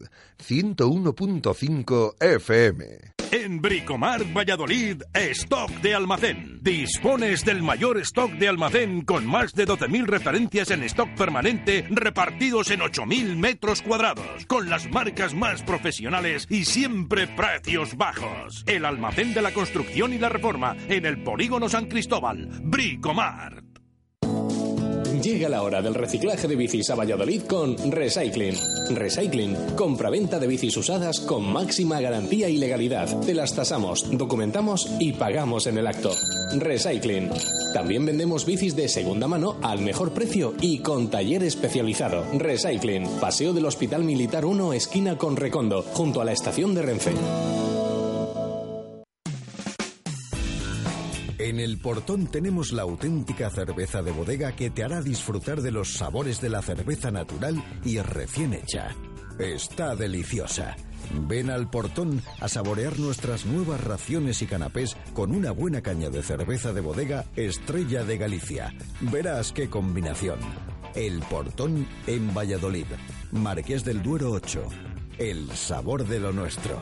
[0.47, 3.14] 101.5 FM.
[3.35, 6.59] En Bricomar Valladolid, stock de almacén.
[6.61, 12.71] Dispones del mayor stock de almacén con más de 12.000 referencias en stock permanente repartidos
[12.71, 18.63] en 8.000 metros cuadrados, con las marcas más profesionales y siempre precios bajos.
[18.67, 22.47] El almacén de la construcción y la reforma en el polígono San Cristóbal.
[22.63, 23.64] Bricomar.
[25.25, 28.53] Llega la hora del reciclaje de bicis a Valladolid con Recycling.
[28.91, 33.09] Recycling, compra-venta de bicis usadas con máxima garantía y legalidad.
[33.21, 36.11] Te las tasamos, documentamos y pagamos en el acto.
[36.55, 37.31] Recycling.
[37.73, 42.23] También vendemos bicis de segunda mano al mejor precio y con taller especializado.
[42.37, 43.07] Recycling.
[43.19, 47.13] Paseo del Hospital Militar 1, esquina con Recondo, junto a la estación de Renfe.
[51.45, 55.93] En el portón tenemos la auténtica cerveza de bodega que te hará disfrutar de los
[55.93, 58.95] sabores de la cerveza natural y recién hecha.
[59.37, 60.75] Está deliciosa.
[61.27, 66.23] Ven al portón a saborear nuestras nuevas raciones y canapés con una buena caña de
[66.23, 68.73] cerveza de bodega Estrella de Galicia.
[69.01, 70.39] Verás qué combinación.
[70.95, 72.87] El portón en Valladolid.
[73.31, 74.63] Marqués del Duero 8.
[75.19, 76.81] El sabor de lo nuestro.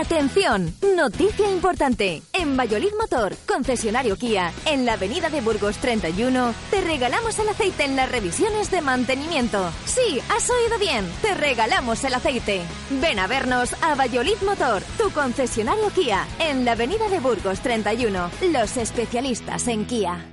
[0.00, 2.22] Atención, noticia importante.
[2.32, 7.84] En Valladolid Motor, concesionario Kia, en la avenida de Burgos 31, te regalamos el aceite
[7.84, 9.70] en las revisiones de mantenimiento.
[9.84, 12.62] Sí, has oído bien, te regalamos el aceite.
[13.00, 18.30] Ven a vernos a Valladolid Motor, tu concesionario Kia, en la avenida de Burgos 31,
[18.50, 20.26] los especialistas en Kia.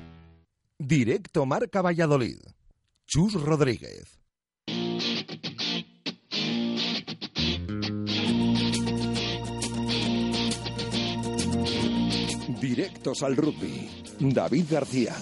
[0.79, 2.39] Directo Marca Valladolid.
[3.05, 4.18] Chus Rodríguez.
[12.79, 13.89] Directos al rugby.
[14.21, 15.13] David García.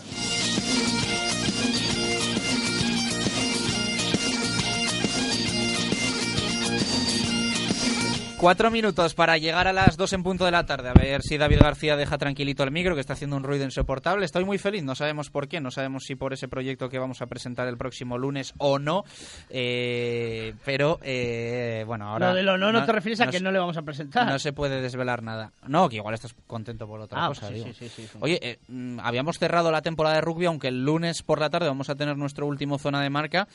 [8.39, 10.89] Cuatro minutos para llegar a las dos en punto de la tarde.
[10.89, 14.25] A ver si David García deja tranquilito el micro, que está haciendo un ruido insoportable.
[14.25, 17.19] Estoy muy feliz, no sabemos por qué, no sabemos si por ese proyecto que vamos
[17.23, 19.05] a presentar el próximo lunes o no.
[19.49, 22.29] Eh, pero, eh, bueno, ahora.
[22.29, 24.27] Lo de lo no, no, te refieres a que no le vamos a presentar.
[24.27, 25.51] No se puede desvelar nada.
[25.67, 27.47] No, que igual estás contento por otra Ah, cosa.
[27.47, 27.65] sí, digo.
[27.73, 28.17] sí, sí, sí.
[28.19, 31.67] Oye, eh, mm, habíamos cerrado la temporada de rugby, aunque el lunes por la tarde
[31.67, 33.47] vamos a tener nuestro último zona de marca.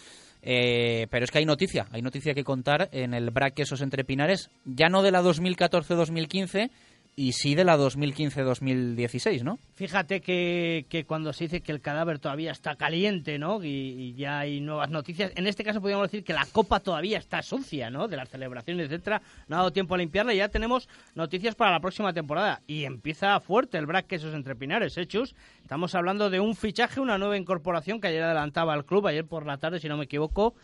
[0.42, 4.50] Eh, pero es que hay noticia, hay noticia que contar en el Braquesos entre Pinares,
[4.64, 6.70] ya no de la 2014-2015
[7.14, 9.58] y sí de la 2015-2016, ¿no?
[9.74, 13.62] Fíjate que, que cuando se dice que el cadáver todavía está caliente, ¿no?
[13.62, 15.32] Y, ya hay nuevas noticias.
[15.36, 18.08] En este caso podríamos decir que la copa todavía está sucia, ¿no?
[18.08, 19.20] De las celebraciones, etcétera.
[19.48, 22.62] No ha dado tiempo a limpiarla y ya tenemos noticias para la próxima temporada.
[22.66, 25.34] Y empieza fuerte el Brac Quesos entre Pinares, hechos.
[25.60, 29.44] Estamos hablando de un fichaje, una nueva incorporación que ayer adelantaba el club, ayer por
[29.44, 30.54] la tarde, si no me equivoco.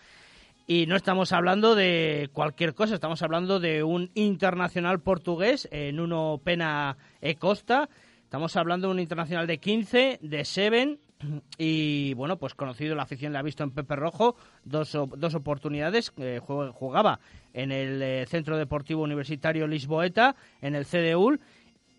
[0.70, 6.42] Y no estamos hablando de cualquier cosa, estamos hablando de un internacional portugués, en uno
[6.44, 7.88] Pena e Costa.
[8.22, 10.98] Estamos hablando de un internacional de 15, de Seven,
[11.56, 16.12] y bueno, pues conocido, la afición le ha visto en Pepe Rojo, dos, dos oportunidades,
[16.18, 17.18] eh, jugaba
[17.54, 21.40] en el eh, Centro Deportivo Universitario Lisboeta, en el CDUL,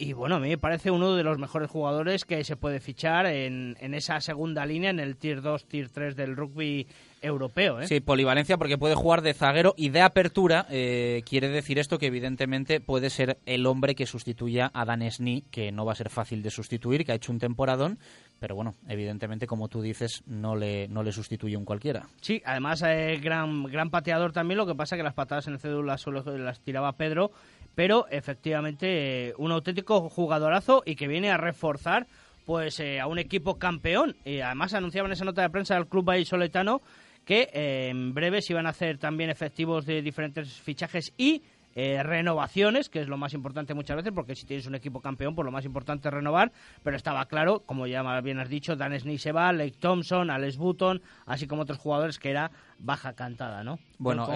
[0.01, 3.25] y bueno, a mí me parece uno de los mejores jugadores que se puede fichar
[3.25, 6.87] en, en esa segunda línea, en el Tier 2, Tier 3 del rugby
[7.21, 7.79] europeo.
[7.79, 7.87] ¿eh?
[7.87, 10.65] Sí, polivalencia porque puede jugar de zaguero y de apertura.
[10.69, 15.43] Eh, quiere decir esto que evidentemente puede ser el hombre que sustituya a Dan Sni,
[15.51, 17.99] que no va a ser fácil de sustituir, que ha hecho un temporadón.
[18.39, 22.07] Pero bueno, evidentemente, como tú dices, no le, no le sustituye un cualquiera.
[22.21, 24.57] Sí, además, eh, gran, gran pateador también.
[24.57, 27.31] Lo que pasa que las patadas en el cédula solo las tiraba Pedro
[27.75, 32.07] pero efectivamente un auténtico jugadorazo y que viene a reforzar
[32.45, 34.17] pues eh, a un equipo campeón.
[34.25, 36.81] Y además anunciaban esa nota de prensa del club vallisoletano
[37.29, 41.43] que eh, en breve se iban a hacer también efectivos de diferentes fichajes y
[41.75, 45.45] renovaciones, que es lo más importante muchas veces, porque si tienes un equipo campeón, pues
[45.45, 46.51] lo más importante es renovar,
[46.83, 50.57] pero estaba claro, como ya bien has dicho, Dan Snee se va, Lake Thompson, Alex
[50.57, 53.79] Button, así como otros jugadores que era baja cantada, ¿no?
[53.97, 54.27] Bueno,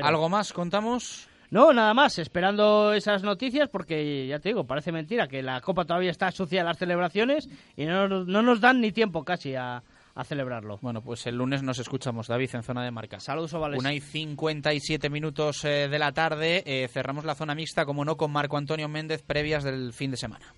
[0.00, 1.28] ¿algo más contamos?
[1.50, 5.84] No, nada más, esperando esas noticias porque ya te digo, parece mentira que la Copa
[5.84, 9.82] todavía está sucia a las celebraciones y no, no nos dan ni tiempo casi a,
[10.24, 10.78] celebrarlo.
[10.82, 13.20] Bueno, pues el lunes nos escuchamos, David, en zona de marca.
[13.20, 13.78] Saludos, Ovales.
[13.78, 16.62] Una y 57 minutos eh, de la tarde.
[16.66, 20.16] Eh, cerramos la zona mixta, como no, con Marco Antonio Méndez, previas del fin de
[20.16, 20.54] semana.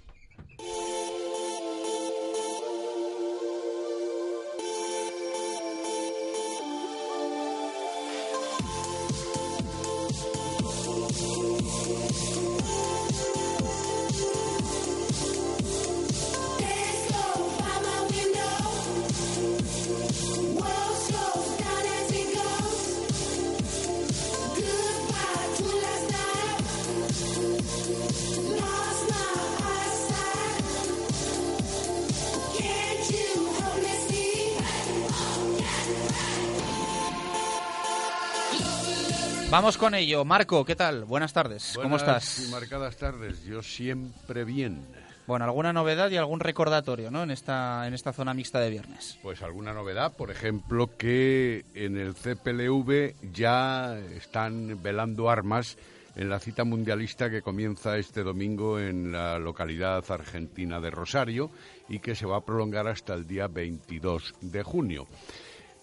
[39.70, 40.24] Vamos con ello.
[40.24, 41.04] Marco, ¿qué tal?
[41.04, 41.78] Buenas tardes.
[41.80, 42.44] ¿Cómo estás?
[42.44, 43.44] Y marcadas tardes.
[43.44, 44.84] Yo siempre bien.
[45.28, 47.22] Bueno, alguna novedad y algún recordatorio, ¿no?
[47.22, 49.20] En esta en esta zona mixta de viernes.
[49.22, 55.78] Pues alguna novedad, por ejemplo, que en el CPLV ya están velando armas
[56.16, 61.52] en la cita mundialista que comienza este domingo en la localidad argentina de Rosario
[61.88, 65.06] y que se va a prolongar hasta el día 22 de junio.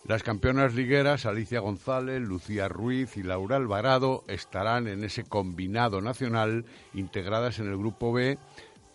[0.08, 6.64] Las campeonas ligueras Alicia González, Lucía Ruiz y Laura Alvarado estarán en ese combinado nacional
[6.94, 8.38] integradas en el Grupo B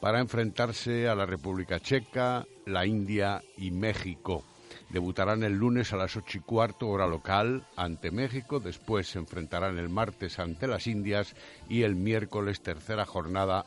[0.01, 4.43] para enfrentarse a la República Checa, la India y México.
[4.89, 9.77] Debutarán el lunes a las ocho y cuarto hora local ante México, después se enfrentarán
[9.77, 11.37] el martes ante las Indias
[11.69, 13.67] y el miércoles tercera jornada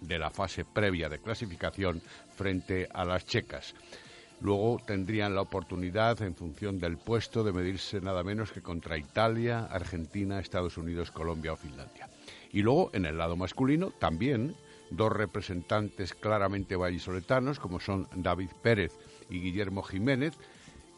[0.00, 2.00] de la fase previa de clasificación
[2.36, 3.74] frente a las checas.
[4.40, 9.64] Luego tendrían la oportunidad, en función del puesto, de medirse nada menos que contra Italia,
[9.64, 12.08] Argentina, Estados Unidos, Colombia o Finlandia.
[12.52, 14.54] Y luego, en el lado masculino, también
[14.90, 18.92] dos representantes claramente vallisoletanos, como son David Pérez
[19.30, 20.34] y Guillermo Jiménez,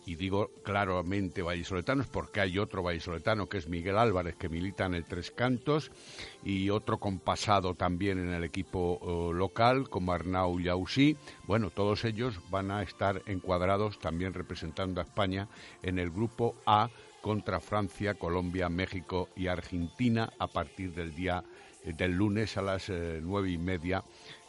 [0.08, 4.94] y digo claramente vallisoletanos porque hay otro vallisoletano que es Miguel Álvarez que milita en
[4.94, 5.90] el Tres Cantos
[6.42, 11.18] y otro compasado también en el equipo eh, local como Arnau Yausí.
[11.46, 15.46] Bueno, todos ellos van a estar encuadrados también representando a España
[15.82, 16.88] en el grupo A
[17.20, 21.44] contra Francia, Colombia, México y Argentina a partir del día
[21.84, 24.02] eh, del lunes a las eh, nueve y media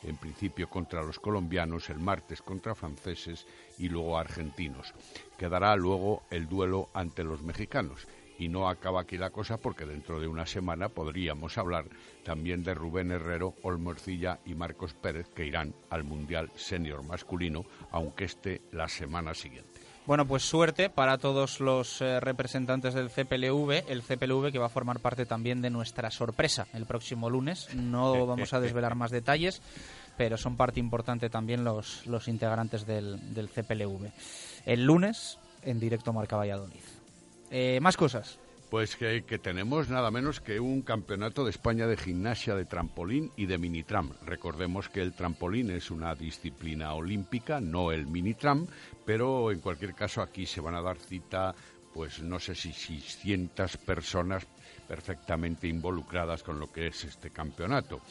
[0.04, 3.46] en principio contra los colombianos, el martes contra franceses
[3.78, 4.94] y luego argentinos.
[5.40, 8.06] Quedará luego el duelo ante los mexicanos.
[8.38, 11.86] Y no acaba aquí la cosa porque dentro de una semana podríamos hablar
[12.24, 18.26] también de Rubén Herrero, Olmorcilla y Marcos Pérez que irán al Mundial Senior masculino, aunque
[18.26, 19.80] esté la semana siguiente.
[20.06, 24.70] Bueno, pues suerte para todos los eh, representantes del CPLV, el CPLV que va a
[24.70, 27.74] formar parte también de nuestra sorpresa el próximo lunes.
[27.76, 29.62] No vamos a desvelar más detalles,
[30.20, 34.12] pero son parte importante también los, los integrantes del, del CPLV.
[34.66, 36.84] El lunes, en directo Marca Valladolid.
[37.50, 38.38] Eh, más cosas.
[38.70, 43.46] Pues que, tenemos nada menos que un campeonato de España de gimnasia de trampolín y
[43.46, 44.12] de minitram.
[44.26, 48.68] Recordemos que el trampolín es una disciplina olímpica, no el minitram,
[49.06, 51.56] pero en cualquier caso aquí se van a dar cita,
[51.94, 54.46] pues no sé si 600 personas
[54.86, 58.02] perfectamente involucradas con lo que es este campeonato.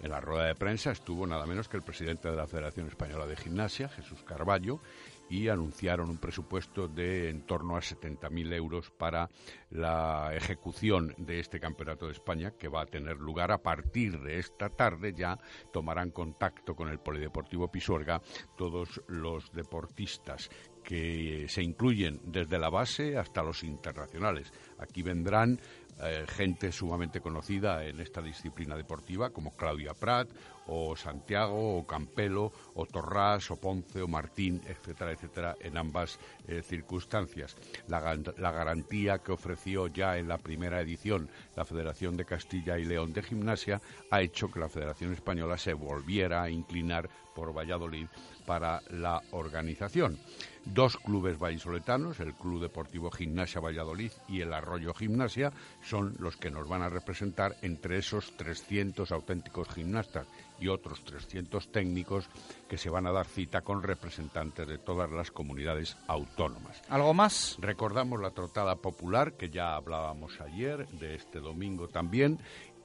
[0.00, 3.26] En la rueda de prensa estuvo nada menos que el presidente de la Federación Española
[3.26, 4.80] de Gimnasia, Jesús Carballo,
[5.28, 9.28] y anunciaron un presupuesto de en torno a 70.000 euros para
[9.70, 14.38] la ejecución de este Campeonato de España que va a tener lugar a partir de
[14.38, 15.12] esta tarde.
[15.12, 15.38] Ya
[15.72, 18.22] tomarán contacto con el Polideportivo Pisuerga
[18.56, 20.48] todos los deportistas
[20.82, 24.50] que se incluyen desde la base hasta los internacionales.
[24.78, 25.60] Aquí vendrán
[26.00, 30.28] eh, gente sumamente conocida en esta disciplina deportiva, como Claudia Prat,
[30.68, 36.62] o Santiago, o Campelo, o Torrás, o Ponce, o Martín, etcétera, etcétera, en ambas eh,
[36.62, 37.56] circunstancias.
[37.88, 38.00] La,
[38.36, 43.12] la, garantía que ofreció ya en la primera edición la Federación de Castilla y León
[43.12, 43.80] de Gimnasia
[44.10, 48.06] ha hecho que la Federación Española se volviera a inclinar por Valladolid
[48.46, 50.18] para la organización.
[50.64, 55.50] Dos clubes vallisoletanos, el Club Deportivo Gimnasia Valladolid y el Arroyo Gimnasia,
[55.82, 60.26] son los que nos van a representar entre esos 300 auténticos gimnastas
[60.60, 62.28] y otros 300 técnicos
[62.68, 66.82] que se van a dar cita con representantes de todas las comunidades autónomas.
[66.88, 67.56] ¿Algo más?
[67.60, 72.38] Recordamos la trotada popular que ya hablábamos ayer, de este domingo también,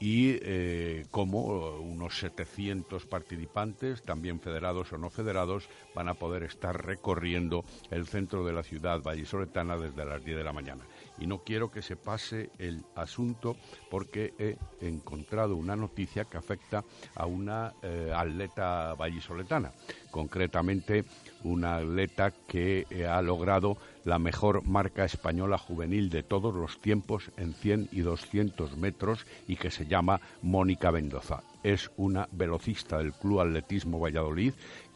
[0.04, 6.86] y eh, como unos 700 participantes, también federados o no federados, van a poder estar
[6.86, 10.84] recorriendo el centro de la ciudad vallisoletana desde las 10 de la mañana.
[11.20, 13.56] Y no quiero que se pase el asunto
[13.90, 16.84] porque he encontrado una noticia que afecta
[17.16, 19.72] a una eh, atleta vallisoletana,
[20.12, 21.06] concretamente
[21.44, 27.32] una atleta que eh, ha logrado la mejor marca española juvenil de todos los tiempos
[27.38, 31.44] en 100 y 200 metros y que se llama Mónica Mendoza.
[31.64, 34.54] Es una velocista del Club Atletismo Valladolid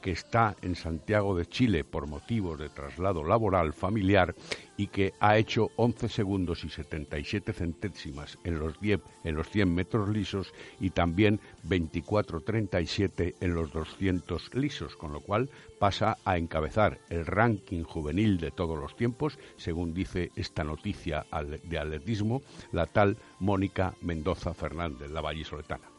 [0.07, 4.33] que está en Santiago de Chile por motivos de traslado laboral familiar
[4.77, 9.75] y que ha hecho 11 segundos y 77 centésimas en los 10 en los 100
[9.75, 16.99] metros lisos y también 24.37 en los 200 lisos, con lo cual pasa a encabezar
[17.09, 21.25] el ranking juvenil de todos los tiempos, según dice esta noticia
[21.63, 25.96] de atletismo, la tal Mónica Mendoza Fernández, la vallisoletana.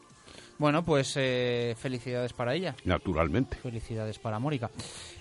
[0.59, 2.75] Bueno, pues eh, felicidades para ella.
[2.83, 3.55] Naturalmente.
[3.57, 4.69] Felicidades para Mónica.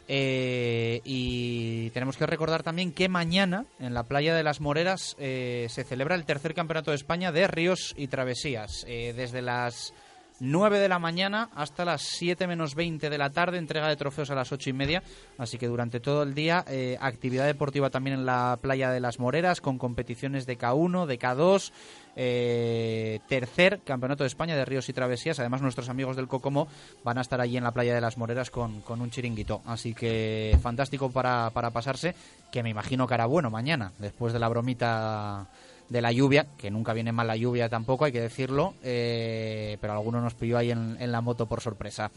[0.08, 5.68] Eh, y tenemos que recordar también que mañana en la playa de las Moreras eh,
[5.70, 8.84] se celebra el tercer campeonato de España de ríos y travesías.
[8.84, 9.94] desde las
[10.40, 14.30] 9 de la mañana hasta las 7 menos 20 de la tarde, entrega de trofeos
[14.30, 15.02] a las 8 y media.
[15.36, 19.18] Así que durante todo el día, eh, actividad deportiva también en la playa de las
[19.18, 21.72] Moreras, con competiciones de K1, de K2.
[22.20, 25.38] Eh, tercer campeonato de España de ríos y travesías.
[25.38, 26.66] Además, nuestros amigos del Cocomo
[27.04, 29.62] van a estar allí en la playa de las Moreras con, con un chiringuito.
[29.66, 32.16] Así que fantástico para, para pasarse,
[32.50, 35.46] que me imagino que hará bueno mañana, después de la bromita
[35.88, 39.92] de la lluvia, que nunca viene mal la lluvia tampoco, hay que decirlo, eh, pero
[39.92, 42.10] alguno nos pilló ahí en, la moto por sorpresa.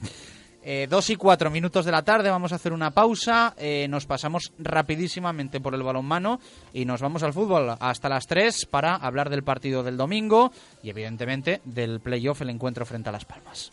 [0.63, 4.05] Eh, dos y cuatro minutos de la tarde, vamos a hacer una pausa, eh, nos
[4.05, 6.39] pasamos rapidísimamente por el balonmano
[6.71, 10.51] y nos vamos al fútbol hasta las tres para hablar del partido del domingo
[10.83, 13.71] y evidentemente del playoff, el encuentro frente a Las Palmas.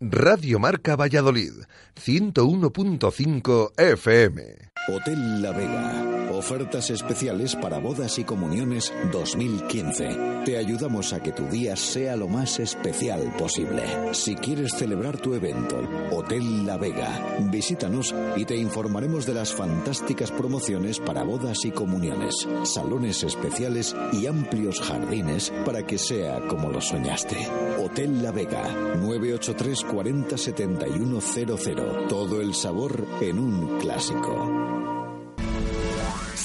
[0.00, 1.52] Radio Marca Valladolid,
[1.96, 4.65] 101.5 FM.
[4.88, 6.30] Hotel La Vega.
[6.30, 10.42] Ofertas especiales para bodas y comuniones 2015.
[10.44, 13.82] Te ayudamos a que tu día sea lo más especial posible.
[14.14, 15.80] Si quieres celebrar tu evento,
[16.12, 22.46] Hotel La Vega, visítanos y te informaremos de las fantásticas promociones para bodas y comuniones,
[22.62, 27.36] salones especiales y amplios jardines para que sea como lo soñaste.
[27.82, 32.06] Hotel La Vega, 983 40 71 00.
[32.08, 34.75] Todo el sabor en un clásico.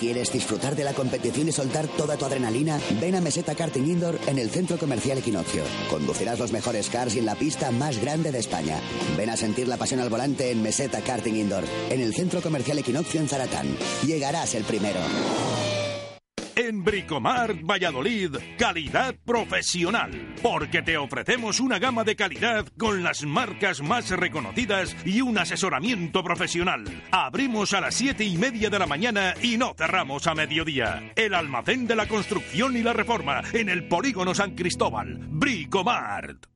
[0.00, 2.80] ¿Quieres disfrutar de la competición y soltar toda tu adrenalina?
[3.02, 5.62] Ven a Meseta Karting Indoor en el Centro Comercial Equinoccio.
[5.90, 8.80] Conducirás los mejores cars y en la pista más grande de España.
[9.18, 12.78] Ven a sentir la pasión al volante en Meseta Karting Indoor, en el Centro Comercial
[12.78, 13.76] Equinoccio en Zaratán.
[14.06, 15.00] Llegarás el primero.
[16.60, 20.10] En Bricomart Valladolid, calidad profesional.
[20.42, 26.22] Porque te ofrecemos una gama de calidad con las marcas más reconocidas y un asesoramiento
[26.22, 26.84] profesional.
[27.12, 31.12] Abrimos a las siete y media de la mañana y no cerramos a mediodía.
[31.16, 35.16] El almacén de la construcción y la reforma en el polígono San Cristóbal.
[35.30, 36.49] Bricomart.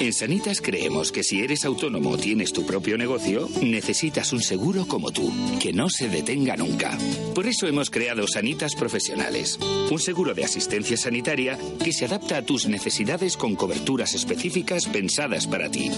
[0.00, 4.86] En Sanitas creemos que si eres autónomo o tienes tu propio negocio, necesitas un seguro
[4.88, 5.30] como tú,
[5.60, 6.96] que no se detenga nunca.
[7.34, 9.58] Por eso hemos creado Sanitas Profesionales,
[9.90, 15.46] un seguro de asistencia sanitaria que se adapta a tus necesidades con coberturas específicas pensadas
[15.46, 15.90] para ti,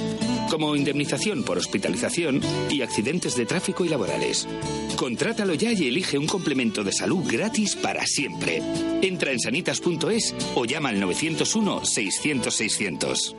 [0.51, 2.41] como indemnización por hospitalización
[2.71, 4.49] y accidentes de tráfico y laborales.
[4.97, 8.65] Contrátalo ya y elige un complemento de salud gratis para siempre.
[9.01, 13.37] Entra en sanitas.es o llama al 901 600 600.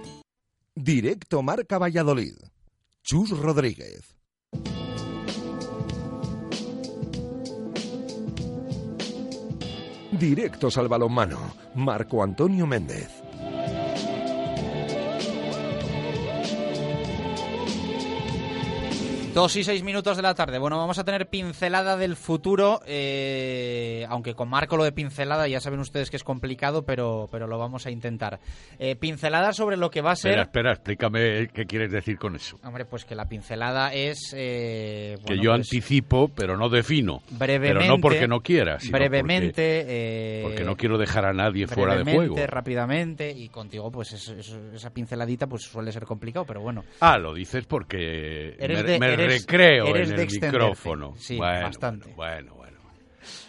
[0.76, 2.34] Directo Marca Valladolid.
[3.04, 4.18] Chus Rodríguez.
[10.12, 11.38] Directos al balonmano.
[11.76, 13.23] Marco Antonio Méndez.
[19.34, 20.60] Dos y seis minutos de la tarde.
[20.60, 25.60] Bueno, vamos a tener pincelada del futuro, eh, aunque con Marco lo de pincelada ya
[25.60, 28.40] saben ustedes que es complicado, pero, pero lo vamos a intentar.
[28.78, 30.34] Eh, pincelada sobre lo que va a ser...
[30.34, 32.60] Espera, espera, explícame qué quieres decir con eso.
[32.64, 34.36] Hombre, pues que la pincelada es...
[34.38, 37.24] Eh, que yo pues anticipo, pero no defino.
[37.32, 37.80] Brevemente.
[37.80, 41.96] Pero no porque no quiera, sino brevemente, porque, porque, no quiero dejar a nadie fuera
[41.96, 42.36] de juego.
[42.46, 46.84] rápidamente, y contigo, pues esa pinceladita pues suele ser complicado, pero bueno.
[47.00, 51.14] Ah, lo dices porque eres me, de, me eres, recreo eres en el micrófono.
[51.18, 52.14] Sí, bueno, bastante.
[52.16, 53.00] Bueno, bueno, bueno.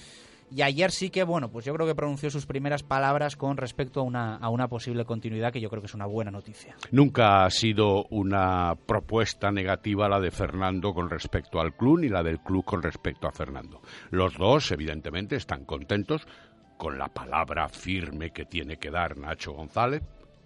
[0.53, 4.01] Y ayer sí que, bueno, pues yo creo que pronunció sus primeras palabras con respecto
[4.01, 6.75] a una, a una posible continuidad, que yo creo que es una buena noticia.
[6.91, 12.21] Nunca ha sido una propuesta negativa la de Fernando con respecto al club ni la
[12.21, 13.81] del club con respecto a Fernando.
[14.09, 16.27] Los dos, evidentemente, están contentos
[16.77, 20.01] con la palabra firme que tiene que dar Nacho González.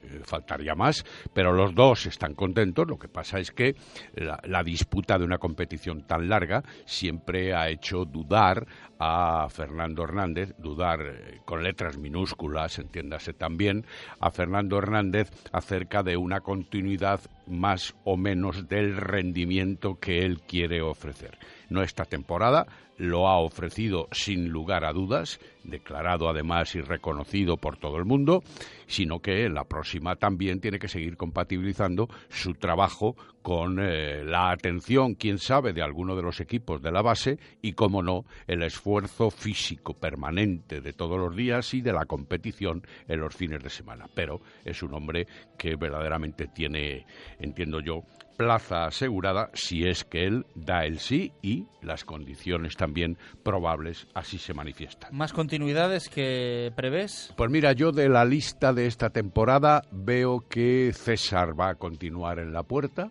[0.06, 2.88] Eh, Faltaría más, pero los dos están contentos.
[2.88, 3.76] Lo que pasa es que
[4.16, 8.66] la, disputa de una competición tan larga siempre ha hecho dudar
[8.99, 13.86] a Fernando Hernández, dudar eh, con letras minúsculas, entiéndase también,
[14.20, 20.82] a Fernando Hernández acerca de una continuidad más o menos del rendimiento que él quiere
[20.82, 21.38] ofrecer.
[21.70, 22.66] No esta temporada,
[22.97, 28.43] lo ha ofrecido sin lugar a dudas, declarado además y reconocido por todo el mundo,
[28.88, 35.13] sino que la próxima también tiene que seguir compatibilizando su trabajo con eh, la atención,
[35.13, 39.30] quién sabe, de alguno de los equipos de la base y, como no, el esfuerzo
[39.30, 44.07] físico permanente de todos los días y de la competición en los fines de semana.
[44.16, 45.28] Pero es un hombre
[45.59, 47.05] que verdaderamente tiene,
[47.39, 48.01] entiendo yo,
[48.36, 54.38] plaza asegurada si es que él da el sí y las condiciones también probables así
[54.38, 55.16] se manifiestan.
[55.16, 57.34] ¿Más continuidades que prevés?
[57.38, 62.39] Pues mira, yo de la lista de esta temporada veo que César va a continuar
[62.39, 63.10] en la puerta,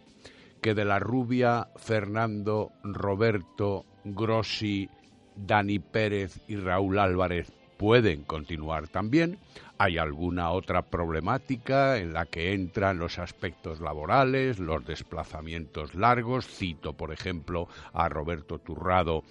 [0.60, 4.90] que de la rubia Fernando, Roberto, Grossi,
[5.34, 9.38] Dani Pérez y Raúl Álvarez pueden continuar también.
[9.78, 16.46] Hay alguna otra problemática en la que entran los aspectos laborales, los desplazamientos largos.
[16.46, 19.24] Cito, por ejemplo, a Roberto Turrado,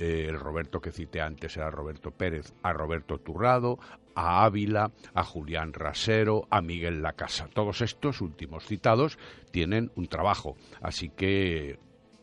[0.00, 3.78] eh, el Roberto que cité antes era Roberto Pérez, a Roberto Turrado,
[4.14, 7.48] a Ávila, a Julián Rasero, a Miguel Lacasa.
[7.48, 9.18] Todos estos últimos citados
[9.50, 11.78] tienen un trabajo, así que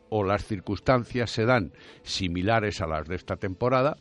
[0.09, 1.71] o las circunstancias se dan
[2.03, 3.97] similares a las de esta temporada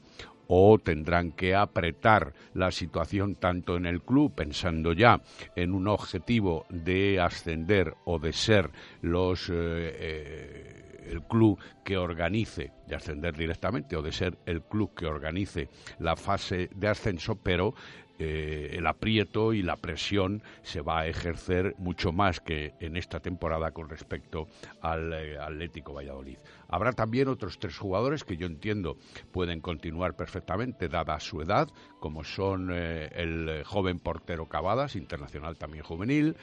[0.48, 5.20] o tendrán que apretar la situación tanto en el club, pensando ya
[5.56, 8.70] en un objetivo de ascender o de ser
[9.02, 10.75] los eh, eh,
[11.08, 16.16] el club que organice, de ascender directamente, o de ser el club que organice la
[16.16, 17.74] fase de ascenso, pero
[18.18, 23.20] eh, el aprieto y la presión se va a ejercer mucho más que en esta
[23.20, 24.48] temporada con respecto
[24.80, 26.38] al eh, Atlético Valladolid.
[26.68, 28.96] Habrá también otros tres jugadores que yo entiendo
[29.32, 31.68] pueden continuar perfectamente dada su edad,
[32.00, 36.36] como son eh, el joven portero Cavadas, internacional también juvenil,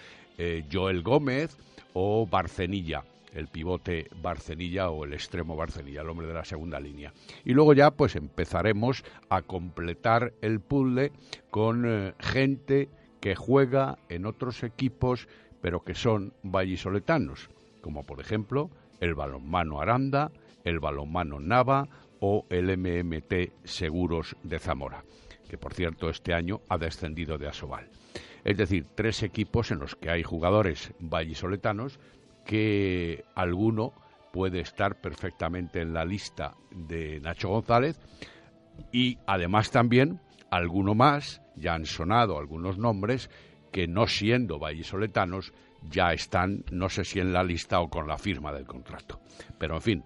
[0.72, 1.58] Joel Gómez
[1.94, 3.04] o Barcenilla
[3.34, 7.14] el pivote Barcenilla o el extremo Barcenilla, el hombre de la segunda línea.
[7.44, 11.12] Y luego ya pues empezaremos a completar el puzzle
[11.50, 15.28] con eh, gente que juega en otros equipos
[15.64, 18.70] pero que son vallisoletanos, como por ejemplo
[19.00, 20.30] el balonmano Aranda,
[20.66, 21.88] el balonmano Nava
[22.20, 25.06] o el MMT Seguros de Zamora,
[25.50, 27.88] que por cierto este año ha descendido de Asobal.
[28.44, 31.98] Es decir, tres equipos en los que hay jugadores vallisoletanos
[32.46, 33.94] que alguno
[34.32, 38.00] puede estar perfectamente en la lista de Nacho González
[38.92, 40.20] y además también
[40.50, 43.30] alguno más, ya han sonado algunos nombres
[43.72, 45.54] que no siendo vallisoletanos
[45.90, 49.20] ya están, no sé si en la lista o con la firma del contrato.
[49.58, 50.04] Pero en fin,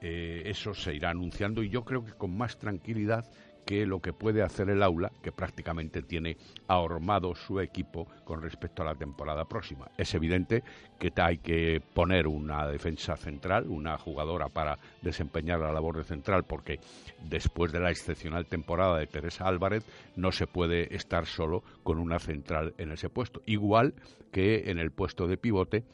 [0.00, 3.30] eh, eso se irá anunciando y yo creo que con más tranquilidad
[3.64, 6.36] que lo que puede hacer el aula, que prácticamente tiene
[6.66, 9.90] ahormado su equipo con respecto a la temporada próxima.
[9.96, 10.62] Es evidente
[10.98, 16.44] que hay que poner una defensa central, una jugadora para desempeñar la labor de central,
[16.44, 16.80] porque
[17.28, 19.84] después de la excepcional temporada de Teresa Álvarez
[20.16, 23.42] no se puede estar solo con una central en ese puesto.
[23.46, 23.94] Igual
[24.32, 25.84] que en el puesto de pivote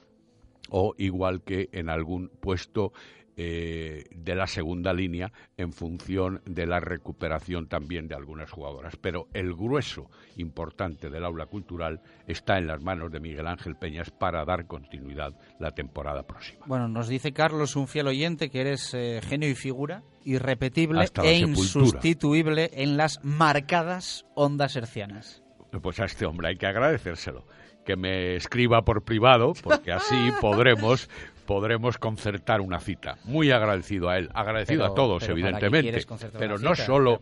[0.71, 2.93] o igual que en algún puesto
[3.37, 8.97] eh, de la segunda línea en función de la recuperación también de algunas jugadoras.
[8.97, 14.11] Pero el grueso importante del aula cultural está en las manos de Miguel Ángel Peñas
[14.11, 16.65] para dar continuidad la temporada próxima.
[16.67, 21.35] Bueno, nos dice Carlos, un fiel oyente, que eres eh, genio y figura irrepetible e
[21.39, 25.43] insustituible en las marcadas ondas hercianas.
[25.83, 27.45] Pues a este hombre hay que agradecérselo
[27.85, 31.09] que me escriba por privado, porque así podremos
[31.47, 33.19] podremos concertar una cita.
[33.25, 36.05] Muy agradecido a él, agradecido a todos, evidentemente,
[36.39, 37.21] pero no solo,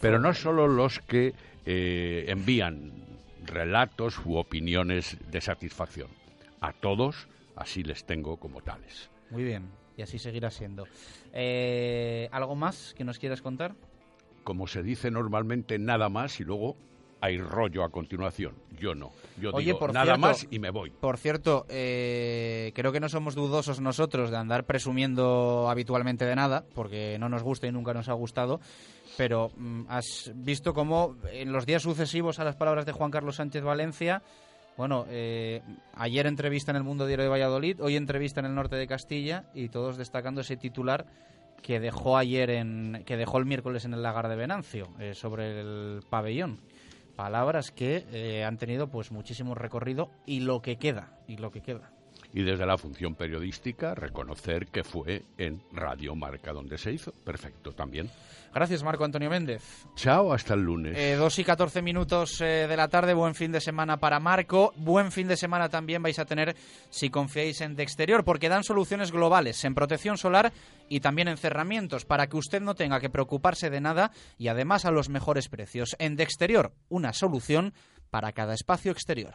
[0.00, 1.34] pero no solo los que
[1.64, 2.92] eh, envían
[3.44, 6.08] relatos u opiniones de satisfacción.
[6.60, 9.10] A todos así les tengo como tales.
[9.30, 10.86] Muy bien, y así seguirá siendo.
[11.32, 13.74] Eh, ¿Algo más que nos quieras contar?
[14.44, 16.76] Como se dice normalmente, nada más y luego
[17.20, 18.54] hay rollo a continuación.
[18.78, 19.12] Yo no.
[19.40, 20.90] Yo digo nada más y me voy.
[20.90, 26.64] Por cierto, eh, creo que no somos dudosos nosotros de andar presumiendo habitualmente de nada,
[26.74, 28.60] porque no nos gusta y nunca nos ha gustado.
[29.16, 33.36] Pero mm, has visto cómo en los días sucesivos a las palabras de Juan Carlos
[33.36, 34.22] Sánchez Valencia,
[34.76, 35.62] bueno, eh,
[35.94, 39.44] ayer entrevista en el Mundo Diario de Valladolid, hoy entrevista en el norte de Castilla
[39.54, 41.06] y todos destacando ese titular
[41.62, 45.60] que dejó ayer en que dejó el miércoles en el lagar de Venancio eh, sobre
[45.60, 46.60] el pabellón
[47.16, 51.62] palabras que eh, han tenido pues muchísimo recorrido y lo que queda y lo que
[51.62, 51.90] queda
[52.32, 57.12] y desde la función periodística reconocer que fue en Radio Marca donde se hizo.
[57.24, 58.10] Perfecto, también.
[58.56, 59.84] Gracias, Marco Antonio Méndez.
[59.96, 60.96] Chao, hasta el lunes.
[60.96, 64.72] Eh, dos y catorce minutos eh, de la tarde, buen fin de semana para Marco.
[64.76, 66.56] Buen fin de semana también vais a tener
[66.88, 70.54] si confiáis en De Exterior, porque dan soluciones globales en protección solar
[70.88, 74.86] y también en cerramientos, para que usted no tenga que preocuparse de nada y además
[74.86, 75.94] a los mejores precios.
[75.98, 77.74] En De Exterior, una solución
[78.08, 79.34] para cada espacio exterior.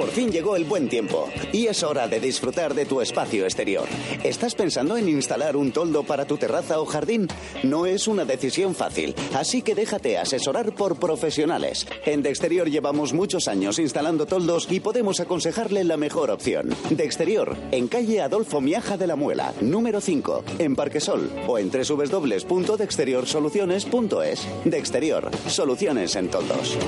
[0.00, 3.84] Por fin llegó el buen tiempo y es hora de disfrutar de tu espacio exterior.
[4.24, 7.28] ¿Estás pensando en instalar un toldo para tu terraza o jardín?
[7.64, 11.86] No es una decisión fácil, así que déjate asesorar por profesionales.
[12.06, 16.70] En De Exterior llevamos muchos años instalando toldos y podemos aconsejarle la mejor opción.
[16.88, 21.70] De Exterior, en calle Adolfo Miaja de la Muela, número 5, en Parquesol o en
[21.70, 24.48] www.dexteriorsoluciones.es.
[24.64, 26.78] De Exterior, soluciones en toldos.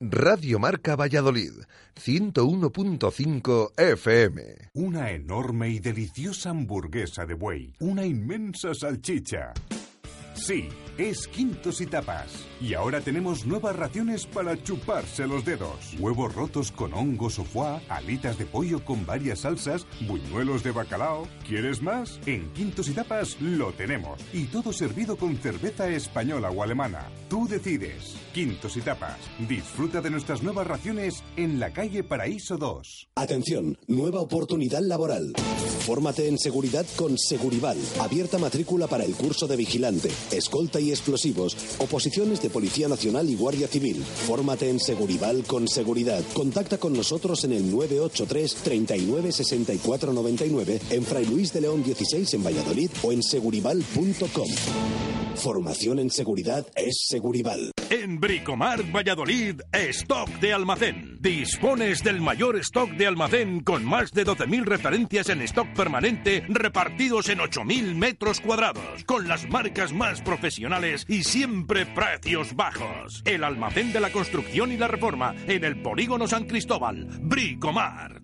[0.00, 1.52] Radio Marca Valladolid,
[1.94, 4.42] 101.5 FM.
[4.74, 9.54] Una enorme y deliciosa hamburguesa de buey, una inmensa salchicha.
[10.34, 10.68] Sí,
[10.98, 12.44] es Quintos y Tapas.
[12.60, 15.94] Y ahora tenemos nuevas raciones para chuparse los dedos.
[15.98, 21.26] Huevos rotos con hongos o foie, alitas de pollo con varias salsas, buñuelos de bacalao.
[21.46, 22.20] ¿Quieres más?
[22.26, 24.20] En Quintos y Tapas lo tenemos.
[24.32, 27.08] Y todo servido con cerveza española o alemana.
[27.28, 28.16] Tú decides.
[28.32, 29.18] Quintos y Tapas.
[29.48, 33.08] Disfruta de nuestras nuevas raciones en la calle Paraíso 2.
[33.16, 35.32] Atención, nueva oportunidad laboral.
[35.80, 37.78] Fórmate en seguridad con Segurival.
[38.00, 43.36] Abierta matrícula para el curso de vigilante escolta y explosivos, oposiciones de Policía Nacional y
[43.36, 44.02] Guardia Civil.
[44.26, 46.22] Fórmate en Segurival con seguridad.
[46.32, 52.34] Contacta con nosotros en el 983 39 64 99 en Fray Luis de León 16
[52.34, 54.48] en Valladolid o en segurival.com.
[55.36, 57.72] Formación en seguridad es Segurival.
[58.20, 61.18] Bricomar Valladolid, stock de almacén.
[61.20, 67.28] Dispones del mayor stock de almacén con más de 12.000 referencias en stock permanente repartidos
[67.28, 73.22] en 8.000 metros cuadrados, con las marcas más profesionales y siempre precios bajos.
[73.24, 77.06] El almacén de la construcción y la reforma en el polígono San Cristóbal.
[77.20, 78.23] Bricomar.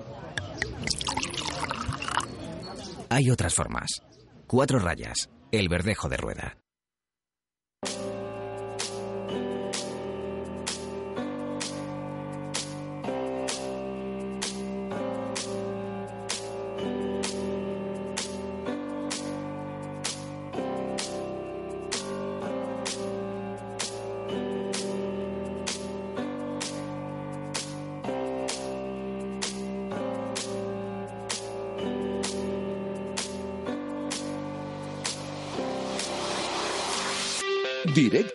[3.13, 3.89] Hay otras formas.
[4.47, 5.29] Cuatro rayas.
[5.51, 6.57] El verdejo de rueda.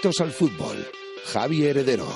[0.07, 0.87] Directos al fútbol.
[1.33, 2.07] Javi Heredero.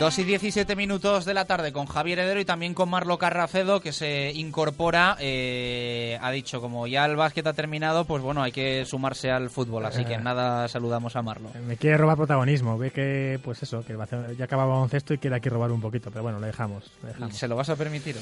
[0.00, 3.80] 2 y 17 minutos de la tarde con Javier Heredero y también con Marlo Carracedo
[3.80, 5.16] que se incorpora.
[5.20, 9.48] eh, ha dicho, como ya el básquet ha terminado, pues bueno, hay que sumarse al
[9.48, 9.86] fútbol.
[9.86, 10.18] Así que Eh.
[10.20, 11.50] nada, saludamos a Marlo.
[11.64, 12.76] Me quiere robar protagonismo.
[12.78, 13.96] Ve que, pues eso, que
[14.36, 16.10] ya acababa baloncesto y quiere aquí robar un poquito.
[16.10, 16.90] Pero bueno, le dejamos.
[17.02, 17.36] le dejamos.
[17.36, 18.16] ¿Se lo vas a permitir?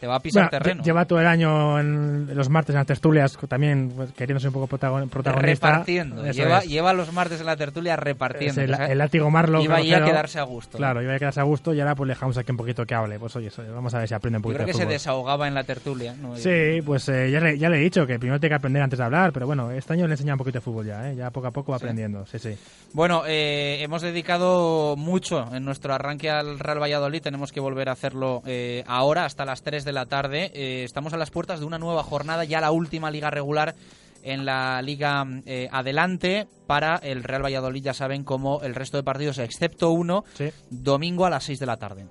[0.00, 0.82] Te va a pisar Bueno, terreno.
[0.82, 4.48] lle- Lleva todo el año en los martes en las tertulias también pues, queriendo ser
[4.48, 5.70] un poco protagon- protagonista.
[5.70, 6.24] repartiendo.
[6.30, 8.52] Lleva, lleva los martes en la tertulia repartiendo.
[8.62, 9.62] Es el, O sea, el látigo Marlo.
[9.62, 10.78] Iba a quedarse a gusto.
[10.78, 12.94] Claro, iba a quedarse a gusto y ahora pues le dejamos aquí un poquito que
[12.94, 13.18] hable.
[13.18, 15.48] Pues oye, vamos a ver si aprende un Yo poquito creo que de se desahogaba
[15.48, 16.14] en la tertulia.
[16.20, 16.36] ¿no?
[16.36, 18.98] Sí, pues eh, ya, le, ya le he dicho que primero tiene que aprender antes
[18.98, 21.16] de hablar, pero bueno, este año le enseña un poquito de fútbol ya, ¿eh?
[21.16, 21.84] ya poco a poco va Sí.
[21.84, 22.56] aprendiendo, sí, sí.
[22.92, 27.20] Bueno, eh, hemos dedicado mucho en nuestro arranque al Real Valladolid.
[27.22, 30.50] Tenemos que volver a hacerlo eh, ahora, hasta las 3 de la tarde.
[30.54, 33.74] Eh, estamos a las puertas de una nueva jornada, ya la última liga regular
[34.22, 39.02] en la Liga eh, Adelante para el Real Valladolid, ya saben, como el resto de
[39.04, 40.24] partidos, excepto uno,
[40.70, 42.06] domingo a las 6 de la tarde.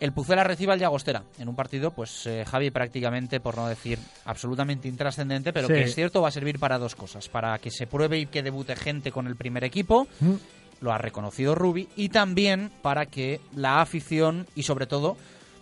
[0.00, 3.98] El Pucela recibe al Llagostera en un partido, pues eh, Javi, prácticamente, por no decir
[4.24, 5.74] absolutamente intrascendente, pero Sí.
[5.74, 8.42] que es cierto va a servir para dos cosas: para que se pruebe y que
[8.42, 10.34] debute gente con el primer equipo, Mm.
[10.80, 15.18] lo ha reconocido Rubi, y también para que la afición y sobre todo,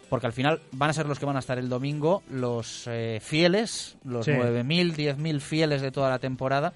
[0.09, 3.21] porque al final van a ser los que van a estar el domingo, los eh,
[3.23, 4.33] fieles, los Sí.
[4.33, 6.73] 9.000, 10.000 fieles de toda la temporada,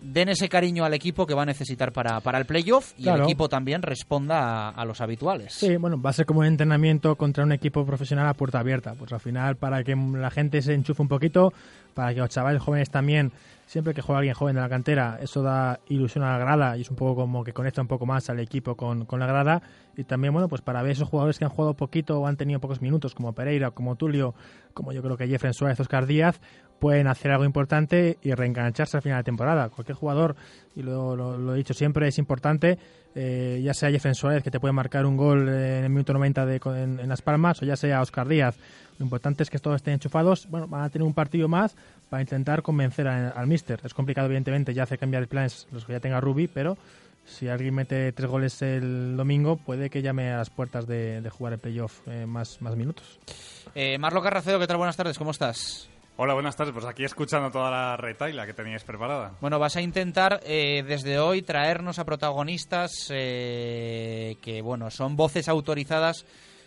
[0.00, 3.18] den ese cariño al equipo que va a necesitar para, para el playoff y Claro.
[3.18, 5.54] el equipo también responda a, a los habituales.
[5.54, 8.94] Sí, bueno, va a ser como un entrenamiento contra un equipo profesional a puerta abierta.
[8.94, 11.52] Pues al final, para que la gente se enchufe un poquito,
[11.94, 13.32] para que los chavales jóvenes también,
[13.66, 16.82] siempre que juega alguien joven de la cantera, eso da ilusión a la grada y
[16.82, 19.62] es un poco como que conecta un poco más al equipo con, con la grada.
[19.96, 22.60] Y también, bueno, pues para ver esos jugadores que han jugado poquito o han tenido
[22.60, 24.34] pocos minutos, como Pereira, como Tulio,
[24.74, 26.38] como yo creo que Jeffrey Suárez, Oscar Díaz,
[26.78, 29.68] pueden hacer algo importante y reengancharse al final de temporada.
[29.68, 30.36] Cualquier jugador,
[30.74, 32.78] y lo, he dicho siempre, es importante,
[33.14, 36.60] eh, ya sea Suárez, que te puede marcar un gol en el minuto 90 de,
[36.64, 38.56] en, en Las Palmas, o ya sea Oscar Díaz.
[38.98, 40.48] Lo importante es que todos estén enchufados.
[40.48, 41.76] Bueno, van a tener un partido más
[42.08, 43.80] para intentar convencer al míster.
[43.84, 46.78] Es complicado, evidentemente, ya hace cambiar planes los que ya tenga Rubi, pero
[47.26, 51.30] si alguien mete tres goles el domingo, puede que llame a las puertas de, de
[51.30, 53.18] jugar el playoff eh, más, más minutos.
[53.74, 54.76] Eh, Marlo Carracedo, ¿qué tal?
[54.76, 55.88] Buenas tardes, ¿cómo estás?
[56.18, 56.72] Hola, buenas tardes.
[56.72, 59.32] Pues aquí escuchando toda la retaila que teníais preparada.
[59.42, 65.46] Bueno, vas a intentar eh, desde hoy traernos a protagonistas eh, que, bueno, son voces
[65.48, 66.24] autorizadas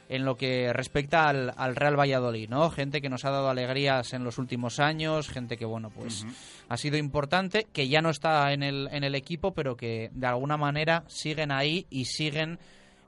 [0.07, 2.69] en lo que respecta al, al Real Valladolid, ¿no?
[2.69, 6.26] Gente que nos ha dado alegrías en los últimos años, gente que, bueno, pues
[6.67, 10.27] ha sido importante, que ya no está en el, en el equipo, pero que de
[10.27, 12.59] alguna manera siguen ahí y siguen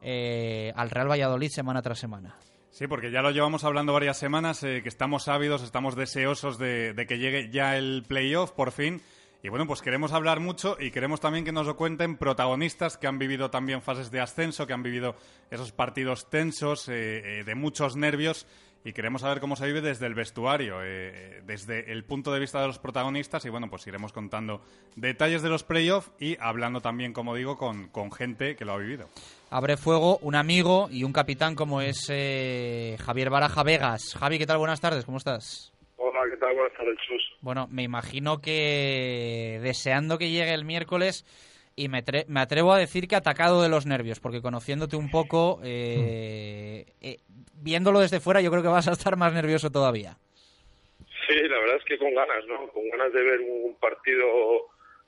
[0.01, 2.35] eh, al Real Valladolid semana tras semana.
[2.71, 6.95] Sí, porque ya lo llevamos hablando varias semanas, eh, que estamos ávidos, estamos deseosos de,
[7.07, 9.01] que llegue ya el playoff por fin.
[9.43, 13.07] Y bueno, pues queremos hablar mucho y queremos también que nos lo cuenten protagonistas que
[13.07, 15.15] han vivido también fases de ascenso, que han vivido
[15.49, 18.45] esos partidos tensos, eh, eh, de muchos nervios
[18.83, 22.61] y queremos saber cómo se vive desde el vestuario, eh, desde el punto de vista
[22.61, 24.61] de los protagonistas y bueno, pues iremos contando
[24.95, 28.77] detalles de los playoffs y hablando también, como digo, con, con gente que lo ha
[28.77, 29.09] vivido.
[29.53, 34.15] Abre fuego un amigo y un capitán como es eh, Javier Baraja Vegas.
[34.17, 34.59] Javi, ¿qué tal?
[34.59, 35.73] Buenas tardes, ¿cómo estás?
[35.97, 36.55] Hola, ¿qué tal?
[36.55, 37.21] Buenas tardes, Chus.
[37.41, 41.25] Bueno, me imagino que deseando que llegue el miércoles
[41.75, 45.59] y me, me, atrevo a decir que atacado de los nervios, porque conociéndote un poco,
[45.65, 47.17] eh, eh,
[47.61, 50.15] viéndolo desde fuera, yo creo que vas a estar más nervioso todavía.
[51.27, 52.69] Sí, la verdad es que con ganas, ¿no?
[52.69, 54.25] Con ganas de ver un partido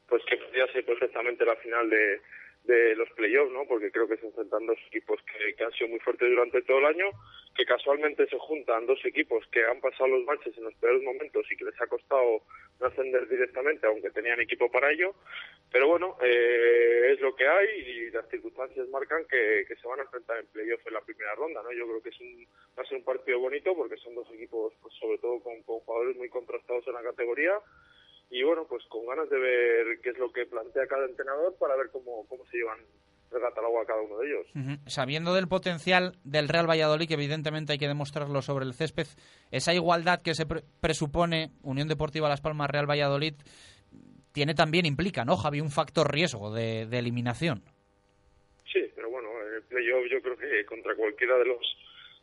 [0.10, 2.20] pues que podría ser perfectamente la final de,
[2.64, 3.66] de los playoffs, ¿no?
[3.68, 6.80] Porque creo que se enfrentan dos equipos que, que, han sido muy fuertes durante todo
[6.80, 7.10] el año,
[7.56, 11.46] que casualmente se juntan dos equipos que han pasado los baches en los peores momentos
[11.52, 12.42] y que les ha costado
[12.80, 15.14] no ascender directamente, aunque tenían equipo para ello.
[15.72, 20.00] Pero bueno, eh, es lo que hay y las circunstancias marcan que, que se van
[20.00, 21.72] a enfrentar en playoffs en la primera ronda, ¿no?
[21.74, 24.74] Yo creo que es un, va a ser un partido bonito porque son dos equipos,
[24.82, 27.60] pues sobre todo con, con jugadores muy contrastados en la categoría
[28.34, 31.76] y bueno, pues con ganas de ver qué es lo que plantea cada entrenador para
[31.76, 32.80] ver cómo, cómo se llevan
[33.32, 34.48] el catálogo a cada uno de ellos.
[34.56, 34.90] Uh -huh.
[34.90, 39.06] Sabiendo del potencial del Real Valladolid, que evidentemente hay que demostrarlo sobre el césped,
[39.52, 43.36] esa igualdad que se pre presupone Unión Deportiva Las Palmas Real Valladolid
[44.32, 47.62] tiene también, implica, ¿no, Javi, un factor riesgo de, de eliminación?
[48.72, 51.78] Sí, pero bueno, en el playoff yo creo que contra cualquiera de los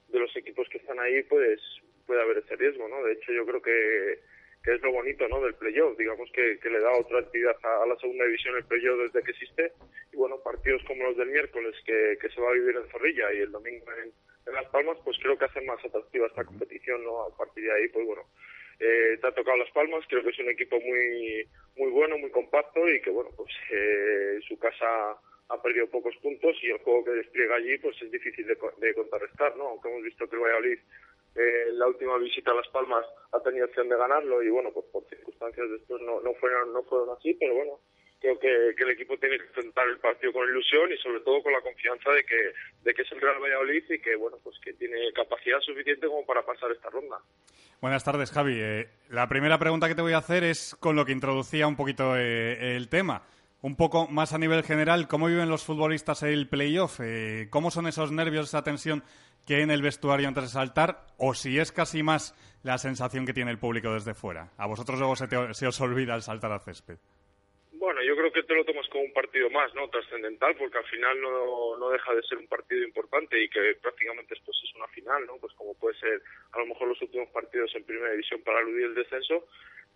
[0.09, 1.61] de los equipos que están ahí pues
[2.05, 3.01] puede haber ese riesgo, ¿no?
[3.05, 4.19] De hecho yo creo que
[4.63, 5.41] que es lo bonito ¿no?
[5.41, 8.65] del playoff, digamos que, que le da otra actividad a, a, la segunda división el
[8.65, 9.73] playoff desde que existe
[10.13, 13.33] y bueno, partidos como los del miércoles que, que se va a vivir en Zorrilla
[13.33, 14.13] y el domingo en,
[14.47, 17.23] en Las Palmas, pues creo que hacen más atractiva esta competición, ¿no?
[17.23, 18.23] A partir de ahí, pues bueno,
[18.79, 21.47] eh, te ha tocado Las Palmas, creo que es un equipo muy
[21.77, 25.17] muy bueno, muy compacto y que bueno, pues eh, su casa
[25.49, 28.95] ha perdido pocos puntos y el juego que despliega allí pues es difícil de, de
[28.95, 29.69] contrarrestar, ¿no?
[29.69, 30.79] Aunque hemos visto que el Valladolid
[31.35, 34.87] eh, la última visita a Las Palmas ha tenido opción de ganarlo y bueno, pues
[34.93, 37.79] por circunstancias después no, no fueron no fueron así, pero bueno,
[38.21, 41.53] creo que, el equipo tiene que enfrentar el partido con ilusión y sobre todo con
[41.53, 45.61] la confianza de que es el Real Valladolid y que bueno, pues que tiene capacidad
[45.61, 47.19] suficiente como para pasar esta ronda.
[47.81, 48.61] Buenas tardes, Javi.
[48.61, 51.77] Eh, la primera pregunta que te voy a hacer es con lo que introducía un
[51.77, 53.23] poquito eh, el tema.
[53.63, 57.01] Un poco más a nivel general, ¿cómo viven los futbolistas el playoff?
[57.51, 59.03] ¿Cómo son esos nervios, esa tensión
[59.47, 61.07] que en el vestuario antes de saltar?
[61.19, 64.51] ¿O si es casi más la sensación que tiene el público desde fuera?
[64.57, 66.99] ¿A vosotros luego se, te, se os olvida el saltar al césped?
[67.73, 69.89] Bueno, yo creo que te lo tomas como un partido más, ¿no?
[69.89, 74.35] Trascendental, porque al final no, no deja de ser un partido importante y que prácticamente
[74.45, 75.39] pues, es una final, ¿no?
[75.39, 76.21] Pues como puede ser
[76.53, 79.47] a lo mejor los últimos partidos en primera división para eludir el descenso,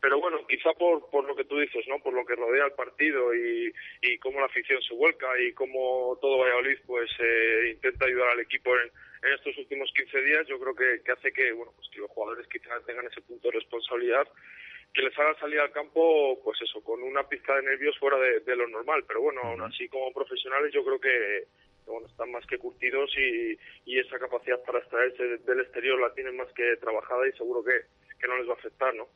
[0.01, 1.99] pero bueno, quizá por, por lo que tú dices, ¿no?
[1.99, 6.19] Por lo que rodea el partido y, y cómo la afición se vuelca y cómo
[6.21, 8.91] todo Valladolid pues eh, intenta ayudar al equipo en,
[9.25, 12.11] en estos últimos 15 días, yo creo que, que hace que, bueno, pues que los
[12.11, 14.29] jugadores quizás tengan ese punto de responsabilidad
[14.93, 18.41] que les haga salir al campo, pues eso, con una pizca de nervios fuera de,
[18.41, 19.05] de lo normal.
[19.09, 21.49] Pero bueno, aún así como profesionales yo creo que,
[21.87, 26.37] bueno, están más que curtidos y, y esa capacidad para extraerse del exterior la tienen
[26.37, 27.73] más que trabajada y seguro que,
[28.21, 29.09] que no les va a afectar, ¿no?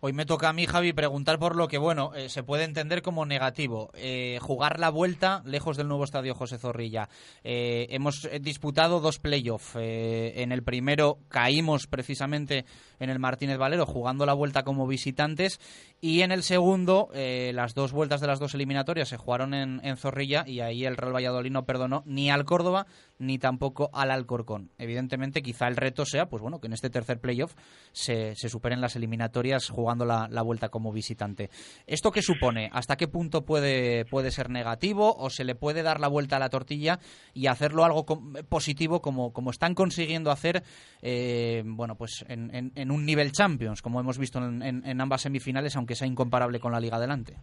[0.00, 3.02] Hoy me toca a mí, Javi, preguntar por lo que, bueno, eh, se puede entender
[3.02, 3.90] como negativo.
[3.94, 7.08] Eh, jugar la vuelta lejos del nuevo estadio José Zorrilla.
[7.44, 9.76] Eh, hemos disputado dos playoffs.
[9.76, 12.64] en el primero caímos precisamente
[12.98, 15.60] en el Martínez Valero jugando la vuelta como visitantes
[16.00, 19.96] y en el segundo las dos vueltas de las dos eliminatorias se jugaron en, en
[19.96, 22.86] Zorrilla y ahí el Real Valladolid no perdonó ni al Córdoba
[23.20, 24.70] ni tampoco al Alcorcón.
[24.78, 27.54] Evidentemente, quizá el reto sea, pues bueno, que en este tercer playoff
[27.92, 31.50] se, se superen las eliminatorias jugando la, la, vuelta como visitante.
[31.86, 32.70] ¿Esto qué supone?
[32.72, 36.38] ¿Hasta qué punto puede, puede ser negativo o se le puede dar la vuelta a
[36.38, 36.98] la tortilla
[37.34, 38.06] y hacerlo algo
[38.48, 40.64] positivo como, como están consiguiendo hacer
[41.02, 45.22] eh, bueno, pues en, en, en, un nivel Champions, como hemos visto en, en, ambas
[45.22, 47.34] semifinales, aunque sea incomparable con la Liga adelante?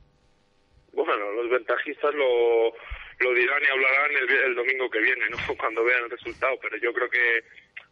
[0.93, 2.73] Bueno, los ventajistas lo
[3.19, 4.11] lo dirán y hablarán
[4.45, 5.37] el, domingo que viene, ¿no?
[5.57, 7.43] Cuando vean el resultado, pero yo creo que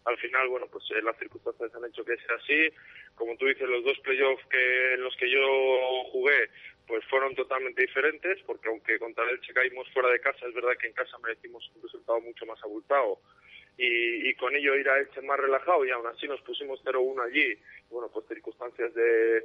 [0.05, 2.69] al final, bueno, pues eh, las circunstancias han hecho que sea así.
[3.15, 6.49] Como tú dices, los dos playoffs en los que yo jugué,
[6.85, 10.77] pues fueron totalmente diferentes, porque aunque contra el Elche caímos fuera de casa, es verdad
[10.79, 13.19] que en casa merecimos un resultado mucho más abultado.
[13.77, 17.25] Y, y con ello ir a Elche más relajado y aún así nos pusimos 0-1
[17.25, 17.57] allí.
[17.89, 19.43] Bueno, pues circunstancias de,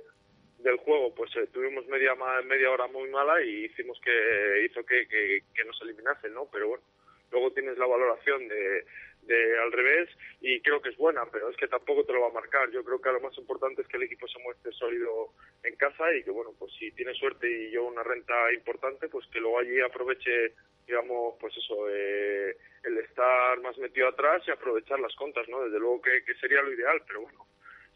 [0.63, 2.15] del juego, pues eh, tuvimos media
[2.45, 6.49] media hora muy mala y hicimos que hizo que, que, nos eliminasen, ¿no?
[6.53, 6.85] Pero bueno,
[7.31, 8.85] luego tienes la valoración de,
[9.23, 10.09] de al revés
[10.41, 12.71] y creo que es buena, pero es que tampoco te lo va a marcar.
[12.71, 15.33] Yo creo que lo más importante es que el equipo se muestre sólido
[15.63, 19.27] en casa y que, bueno, pues si tiene suerte y yo una renta importante, pues
[19.29, 20.55] que luego allí aproveche,
[20.87, 25.63] digamos, pues eso, eh, el estar más metido atrás y aprovechar las contas, ¿no?
[25.65, 27.50] Desde luego que, que sería lo ideal, pero bueno,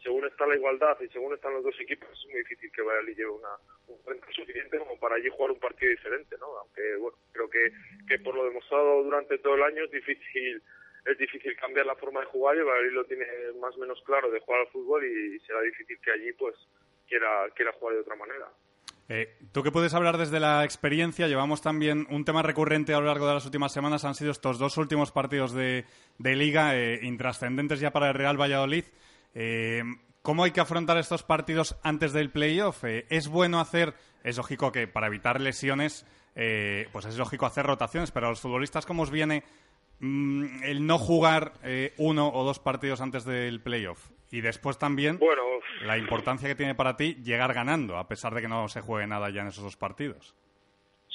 [0.05, 3.17] según está la igualdad y según están los dos equipos, es muy difícil que Valladolid
[3.17, 3.57] lleve una,
[3.87, 6.45] un renta suficiente como para allí jugar un partido diferente, ¿no?
[6.59, 7.73] Aunque, bueno, creo que,
[8.07, 10.61] que por lo demostrado durante todo el año es difícil
[11.05, 13.25] es difícil cambiar la forma de jugar y Valladolid lo tiene
[13.59, 16.55] más o menos claro de jugar al fútbol y será difícil que allí pues
[17.07, 18.47] quiera, quiera jugar de otra manera.
[19.09, 23.05] Eh, Tú que puedes hablar desde la experiencia, llevamos también un tema recurrente a lo
[23.05, 25.85] largo de las últimas semanas, han sido estos dos últimos partidos de,
[26.17, 28.85] de liga eh, intrascendentes ya para el Real Valladolid.
[29.35, 29.83] Eh,
[30.25, 32.83] ¿Cómo hay que afrontar estos partidos antes del playoff?
[32.83, 33.93] Eh, ¿Es bueno hacer,
[34.23, 36.03] es lógico que para evitar lesiones,
[36.35, 39.43] eh, pues es lógico hacer rotaciones, pero a los futbolistas, ¿cómo os viene
[39.99, 44.09] mm, el no jugar eh, uno o dos partidos antes del playoff?
[44.31, 45.43] Y después también Bueno,
[45.81, 49.05] la importancia que tiene para ti llegar ganando, a pesar de que no se juegue
[49.05, 50.35] nada ya en esos dos partidos.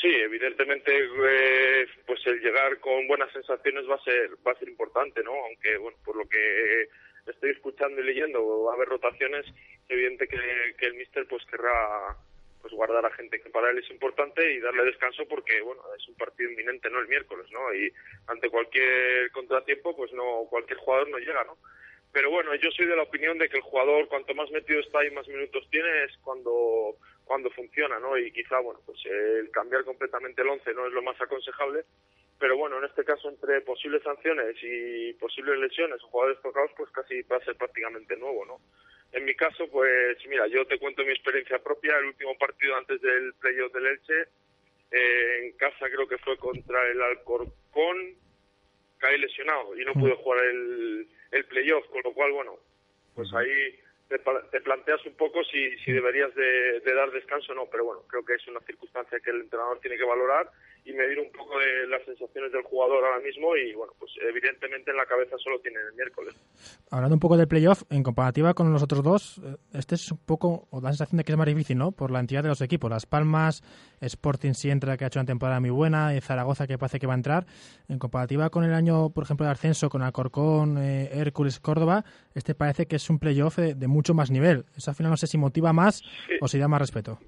[0.01, 4.69] Sí, evidentemente, eh, pues el llegar con buenas sensaciones va a ser va a ser
[4.69, 5.33] importante, ¿no?
[5.33, 6.89] Aunque bueno, por lo que
[7.31, 10.39] estoy escuchando y leyendo va a haber rotaciones, es evidente que,
[10.79, 12.17] que el míster pues querrá
[12.61, 16.07] pues guardar a gente que para él es importante y darle descanso porque bueno es
[16.09, 17.93] un partido inminente no el miércoles no y
[18.27, 21.57] ante cualquier contratiempo pues no cualquier jugador no llega no
[22.13, 25.05] pero bueno yo soy de la opinión de que el jugador cuanto más metido está
[25.05, 29.85] y más minutos tiene es cuando cuando funciona no y quizá bueno pues el cambiar
[29.85, 31.85] completamente el once no es lo más aconsejable
[32.41, 37.23] pero bueno en este caso entre posibles sanciones y posibles lesiones jugadores tocados pues casi
[37.23, 38.61] va a ser prácticamente nuevo no
[39.13, 41.97] en mi caso, pues mira, yo te cuento mi experiencia propia.
[41.99, 44.23] El último partido antes del playoff del Elche,
[44.93, 48.15] eh, en casa creo que fue contra el Alcorcón,
[48.99, 52.57] caí lesionado y no pude jugar el, el playoff, con lo cual, bueno,
[53.15, 57.57] pues ahí te, te planteas un poco si, si deberías de, de dar descanso o
[57.57, 60.51] no, pero bueno, creo que es una circunstancia que el entrenador tiene que valorar
[60.85, 64.91] y medir un poco de las sensaciones del jugador ahora mismo y bueno, pues evidentemente
[64.91, 66.35] en la cabeza solo tiene el miércoles.
[66.91, 70.19] Hablando un poco del playoff, en comparativa con los otros dos, eh, este es un
[70.19, 71.93] poco, o da la sensación de que es más difícil, ¿no?
[71.93, 72.91] Por la entidad de los equipos.
[72.91, 73.63] Las Palmas,
[74.01, 77.15] Sporting Sientra, que ha hecho una temporada muy buena, y Zaragoza, que parece que va
[77.15, 77.47] a entrar.
[77.89, 82.05] En comparativa con el año, por ejemplo, de ascenso, con Alcorcón, eh, Hércules, Córdoba,
[82.35, 84.65] este parece que es un playoff de, de mucho más nivel.
[84.77, 86.03] Eso al final no sé si motiva más
[86.41, 87.19] o si da más respeto.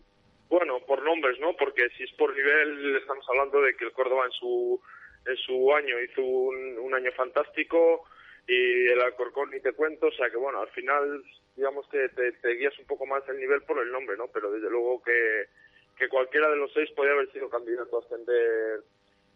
[0.48, 1.56] Bueno, por nombres, ¿no?
[1.82, 4.80] Porque si es por nivel, estamos hablando de que el Córdoba en su
[5.26, 8.04] en su año hizo un, año fantástico
[8.46, 11.24] y el Alcorcón ni te cuento, o sea que bueno, al final
[11.56, 14.28] digamos que te, te guías un poco más el nivel por el nombre, ¿no?
[14.28, 15.46] Pero desde luego que,
[15.96, 18.82] que cualquiera de los seis podría haber sido candidato a ascender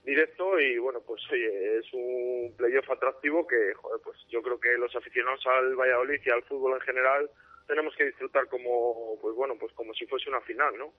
[0.04, 4.78] directo y bueno, pues oye, es un playoff atractivo que, joder, pues yo creo que
[4.78, 7.30] los aficionados al Valladolid y al fútbol en general
[7.66, 10.92] tenemos que disfrutar como, pues bueno, pues como si fuese una final, ¿no?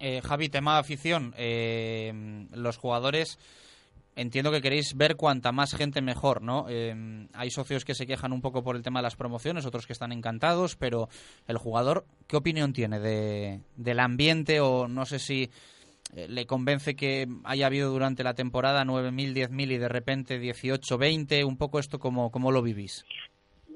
[0.00, 1.34] Eh, Javi, tema afición.
[1.36, 3.38] Eh, los jugadores,
[4.16, 6.66] entiendo que queréis ver cuanta más gente mejor, ¿no?
[6.68, 9.86] Eh, hay socios que se quejan un poco por el tema de las promociones, otros
[9.86, 11.08] que están encantados, pero
[11.46, 15.50] el jugador, ¿qué opinión tiene de, del ambiente o no sé si
[16.14, 20.98] eh, le convence que haya habido durante la temporada 9.000, 10.000 y de repente 18,
[20.98, 21.44] 20?
[21.44, 23.04] Un poco esto, ¿cómo, cómo lo vivís?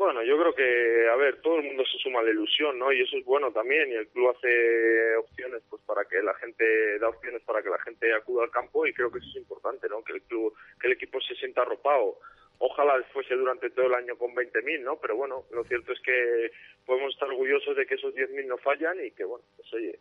[0.02, 2.92] Bueno, yo creo que, a ver, todo el mundo se suma a la ilusión, ¿no?
[2.92, 6.98] Y eso es bueno también, y el club hace opciones, pues para que la gente,
[6.98, 9.88] da opciones para que la gente acuda al campo, y creo que eso es importante,
[9.88, 10.02] ¿no?
[10.02, 12.18] Que el club, que el equipo se sienta arropado.
[12.58, 14.98] Ojalá fuese durante todo el año con 20.000, ¿no?
[15.00, 16.50] Pero bueno, lo cierto es que
[16.84, 20.00] podemos estar orgullosos de que esos 10.000 no fallan y que, bueno, pues oye,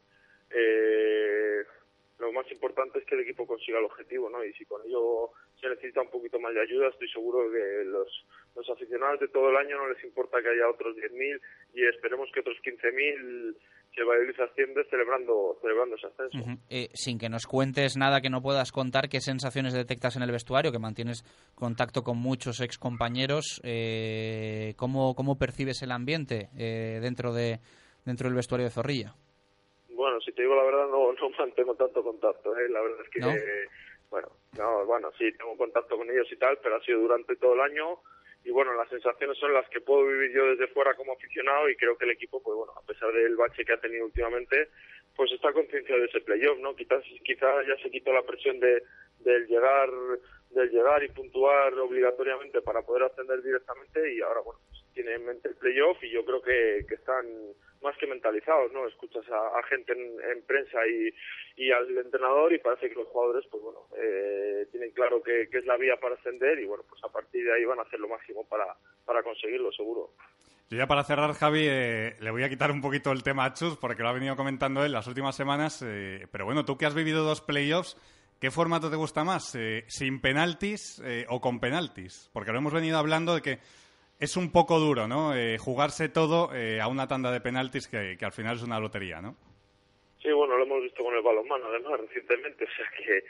[0.49, 1.63] eh,
[2.21, 4.43] lo más importante es que el equipo consiga el objetivo, ¿no?
[4.43, 8.25] Y si con ello se necesita un poquito más de ayuda, estoy seguro que los,
[8.55, 11.41] los aficionados de todo el año no les importa que haya otros 10.000
[11.73, 13.55] y esperemos que otros 15.000
[13.93, 16.61] se Valladolid asciende celebrando, celebrando ese ascenso.
[16.69, 20.31] Eh, sin que nos cuentes nada que no puedas contar, ¿qué sensaciones detectas en el
[20.31, 20.71] vestuario?
[20.71, 21.25] Que mantienes
[21.55, 23.59] contacto con muchos excompañeros.
[23.63, 27.59] Eh, ¿cómo, ¿Cómo percibes el ambiente eh, dentro, de,
[28.05, 29.15] dentro del vestuario de Zorrilla?
[30.01, 32.67] Bueno, si te digo la verdad, no, no mantengo tanto contacto, ¿eh?
[32.69, 33.29] La verdad es que, ¿No?
[33.29, 33.67] eh,
[34.09, 37.53] bueno, no, bueno, sí, tengo contacto con ellos y tal, pero ha sido durante todo
[37.53, 37.99] el año
[38.43, 41.75] y bueno, las sensaciones son las que puedo vivir yo desde fuera como aficionado y
[41.75, 44.69] creo que el equipo, pues bueno, a pesar del bache que ha tenido últimamente,
[45.15, 46.75] pues está concienciado de ese playoff, ¿no?
[46.75, 48.81] Quizás, quizás ya se quitó la presión de
[49.19, 49.87] del llegar
[50.49, 55.25] del llegar y puntuar obligatoriamente para poder ascender directamente y ahora, bueno, pues tiene en
[55.27, 57.27] mente el playoff y yo creo que, que están
[57.81, 58.87] más que mentalizados, ¿no?
[58.87, 63.87] Escuchas a, gente en, prensa y, al entrenador y parece que los jugadores, pues bueno,
[63.97, 67.53] eh, tienen claro que, es la vía para ascender y bueno, pues a partir de
[67.53, 68.65] ahí van a hacer lo máximo para,
[69.05, 70.11] para conseguirlo, seguro.
[70.69, 73.53] Yo ya para cerrar, Javi, eh, le voy a quitar un poquito el tema a
[73.53, 76.85] Chus porque lo ha venido comentando él las últimas semanas, eh, pero bueno, tú que
[76.85, 77.97] has vivido dos playoffs,
[78.39, 79.57] ¿qué formato te gusta más?
[79.87, 82.29] ¿Sin penaltis o con penaltis?
[82.31, 83.59] Porque lo hemos venido hablando de que
[84.21, 85.35] es un poco duro, ¿no?
[85.35, 89.19] Eh, jugarse todo eh, a una tanda de penaltis que, al final es una lotería,
[89.19, 89.35] ¿no?
[90.21, 93.25] Sí, bueno, lo hemos visto con el balonmano, además, recientemente, o sea que...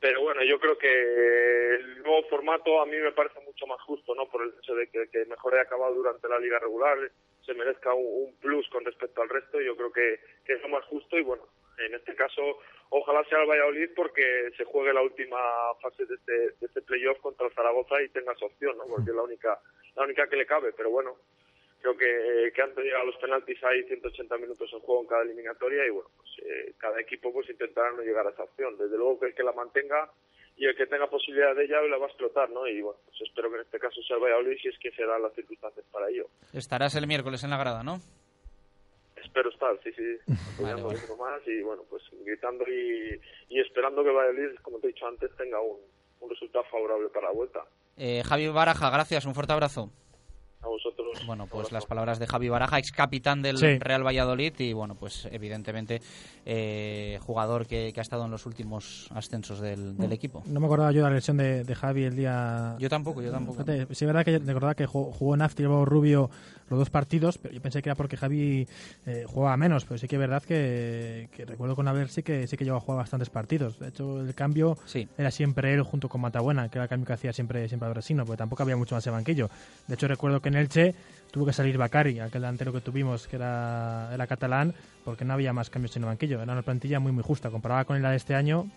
[0.00, 4.14] Pero bueno, yo creo que el nuevo formato a mí me parece mucho más justo,
[4.14, 4.26] ¿no?
[4.26, 7.10] Por el hecho de que, que mejor haya acabado durante la liga regular,
[7.44, 10.84] se merezca un, plus con respecto al resto, yo creo que, que es lo más
[10.84, 11.42] justo y bueno,
[11.78, 12.58] en este caso
[12.90, 15.38] ojalá sea el Valladolid porque se juegue la última
[15.80, 18.84] fase de este, de este playoff contra el Zaragoza y tenga esa opción, ¿no?
[18.84, 19.58] Porque es la única
[19.96, 21.16] la única que le cabe, pero bueno,
[21.80, 25.08] creo que, que antes de llegar a los penaltis hay 180 minutos en juego en
[25.08, 28.76] cada eliminatoria y bueno, pues eh, cada equipo pues intentará no llegar a esa opción.
[28.78, 30.10] Desde luego que el que la mantenga
[30.56, 32.66] y el que tenga posibilidad de ella la va a explotar, ¿no?
[32.66, 35.04] Y bueno, pues espero que en este caso sea el Valladolid si es que se
[35.04, 36.26] dan las circunstancias para ello.
[36.52, 38.00] Estarás el miércoles en la grada, ¿no?
[39.28, 40.16] Espero estar, sí, sí,
[40.64, 45.06] apoyando más y bueno, pues gritando y, y esperando que Valladolid, como te he dicho
[45.06, 45.78] antes, tenga un,
[46.20, 47.60] un resultado favorable para la vuelta.
[47.96, 49.90] Eh, Javi Baraja, gracias, un fuerte abrazo.
[50.60, 51.24] A vosotros.
[51.24, 55.28] Bueno, pues las palabras de Javi Baraja, ex capitán del Real Valladolid y, bueno, pues
[55.30, 56.00] evidentemente
[56.44, 60.42] eh, jugador que, ha estado en los últimos ascensos del, equipo.
[60.46, 62.74] No me acordaba yo de la lesión de, Javi el día.
[62.80, 63.62] Yo tampoco, yo tampoco.
[63.64, 66.28] sí, es verdad que recordaba que jugó, en Afti, Rubio
[66.70, 68.66] los dos partidos, pero yo pensé que era porque Javi
[69.06, 72.56] eh, jugaba menos, pero sí que es verdad que, recuerdo con Abel sí que sí
[72.56, 73.78] que llevaba a jugar bastantes partidos.
[73.78, 74.78] De hecho, el cambio
[75.16, 78.24] era siempre él junto con Matabuena, que era el cambio que hacía siempre siempre Bresino,
[78.24, 79.50] porque tampoco había mucho más de banquillo.
[79.86, 80.94] De hecho, recuerdo que en Elche
[81.30, 84.74] tuvo que salir Bacari, aquel delantero que tuvimos, que era, era catalán,
[85.08, 86.42] porque no había más cambios en el banquillo.
[86.42, 87.50] Era una plantilla muy, muy justa.
[87.50, 88.68] Comparada con la de este año,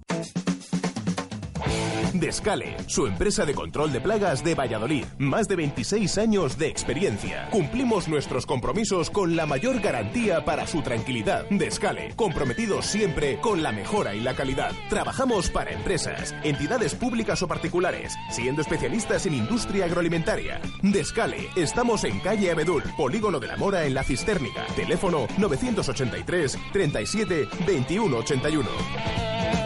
[2.15, 5.05] Descale, su empresa de control de plagas de Valladolid.
[5.19, 7.49] Más de 26 años de experiencia.
[7.51, 11.49] Cumplimos nuestros compromisos con la mayor garantía para su tranquilidad.
[11.51, 14.73] Descale, comprometidos siempre con la mejora y la calidad.
[14.89, 20.61] Trabajamos para empresas, entidades públicas o particulares, siendo especialistas en industria agroalimentaria.
[20.83, 24.67] Descale, estamos en calle Abedul, Polígono de la Mora en la Cistérnica.
[24.75, 29.66] Teléfono 983 37 21 81.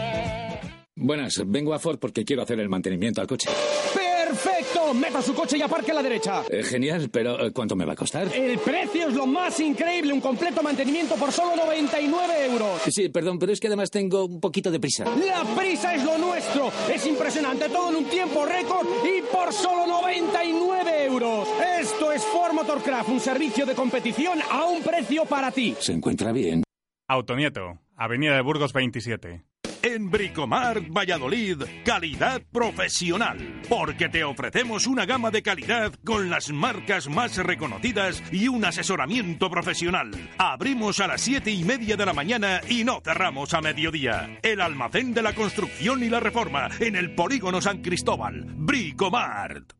[1.03, 3.49] Buenas, vengo a Ford porque quiero hacer el mantenimiento al coche.
[3.91, 4.93] ¡Perfecto!
[4.93, 6.43] Meta su coche y aparque a la derecha.
[6.47, 8.27] Eh, genial, pero eh, ¿cuánto me va a costar?
[8.35, 12.81] El precio es lo más increíble, un completo mantenimiento por solo 99 euros.
[12.87, 15.05] Sí, perdón, pero es que además tengo un poquito de prisa.
[15.05, 16.71] La prisa es lo nuestro.
[16.93, 21.47] Es impresionante, todo en un tiempo récord y por solo 99 euros.
[21.79, 25.75] Esto es Ford Motorcraft, un servicio de competición a un precio para ti.
[25.79, 26.61] ¿Se encuentra bien?
[27.07, 29.50] Autonieto, Avenida de Burgos 27.
[29.83, 33.63] En Bricomart Valladolid, calidad profesional.
[33.67, 39.49] Porque te ofrecemos una gama de calidad con las marcas más reconocidas y un asesoramiento
[39.49, 40.11] profesional.
[40.37, 44.37] Abrimos a las siete y media de la mañana y no cerramos a mediodía.
[44.43, 48.45] El almacén de la construcción y la reforma en el Polígono San Cristóbal.
[48.55, 49.73] Bricomart.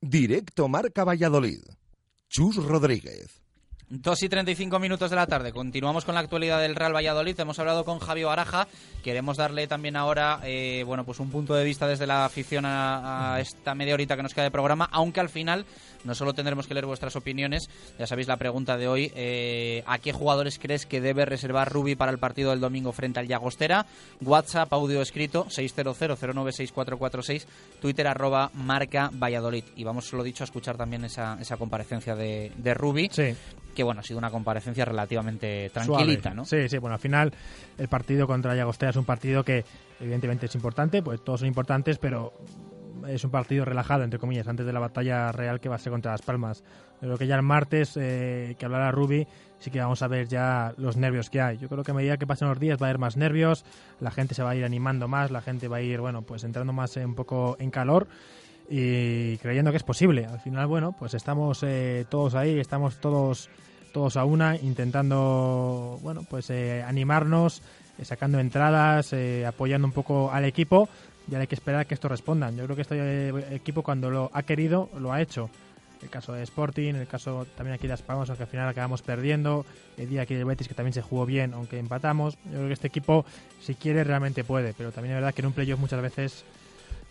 [0.00, 1.62] Directo Marca Valladolid.
[2.28, 3.39] Chus Rodríguez.
[3.90, 5.50] 2 y 35 minutos de la tarde.
[5.52, 7.40] Continuamos con la actualidad del Real Valladolid.
[7.40, 8.68] Hemos hablado con Javier Baraja.
[9.02, 13.38] Queremos darle también ahora, eh, bueno, pues un punto de vista desde la afición a,
[13.40, 15.66] esta media horita que nos queda de programa, aunque al final
[16.04, 17.68] no solo tendremos que leer vuestras opiniones.
[17.98, 19.10] Ya sabéis la pregunta de hoy.
[19.16, 23.18] Eh, ¿A qué jugadores crees que debe reservar Rubi para el partido del domingo frente
[23.18, 23.86] al Llagostera?
[24.20, 27.44] WhatsApp, audio escrito, 600-096446,
[27.80, 29.64] Twitter, arroba, marca Valladolid.
[29.74, 33.08] Y vamos, lo dicho, a escuchar también esa, esa comparecencia de, de Rubi.
[33.10, 33.34] Sí
[33.74, 36.36] que bueno, ha sido una comparecencia relativamente tranquilita, Suave.
[36.36, 36.44] ¿no?
[36.44, 37.32] Sí, sí, bueno, al final
[37.78, 39.64] el partido contra Llagostera es un partido que
[40.00, 42.32] evidentemente es importante, pues todos son importantes, pero
[43.08, 45.92] es un partido relajado, entre comillas, antes de la batalla real que va a ser
[45.92, 46.62] contra Las Palmas.
[47.00, 49.26] Creo que ya el martes, eh, que hablará Rubi,
[49.58, 51.56] sí que vamos a ver ya los nervios que hay.
[51.58, 53.64] Yo creo que a medida que pasen los días va a haber más nervios,
[54.00, 56.44] la gente se va a ir animando más, la gente va a ir, bueno, pues
[56.44, 58.06] entrando más eh, un poco en calor
[58.70, 60.24] y creyendo que es posible.
[60.24, 63.50] Al final, bueno, pues estamos eh, todos ahí, estamos todos
[63.90, 67.62] todos a una intentando, bueno, pues eh, animarnos,
[67.98, 70.88] eh, sacando entradas, eh, apoyando un poco al equipo
[71.30, 72.56] y hay que esperar que esto respondan.
[72.56, 75.50] Yo creo que este equipo cuando lo ha querido lo ha hecho.
[76.02, 79.02] El caso de Sporting, el caso también aquí de Las Palmas, aunque al final acabamos
[79.02, 79.66] perdiendo.
[79.98, 82.38] El día aquí de Betis, que también se jugó bien, aunque empatamos.
[82.46, 83.26] Yo creo que este equipo,
[83.60, 84.72] si quiere, realmente puede.
[84.72, 86.46] Pero también es verdad que en un playoff muchas veces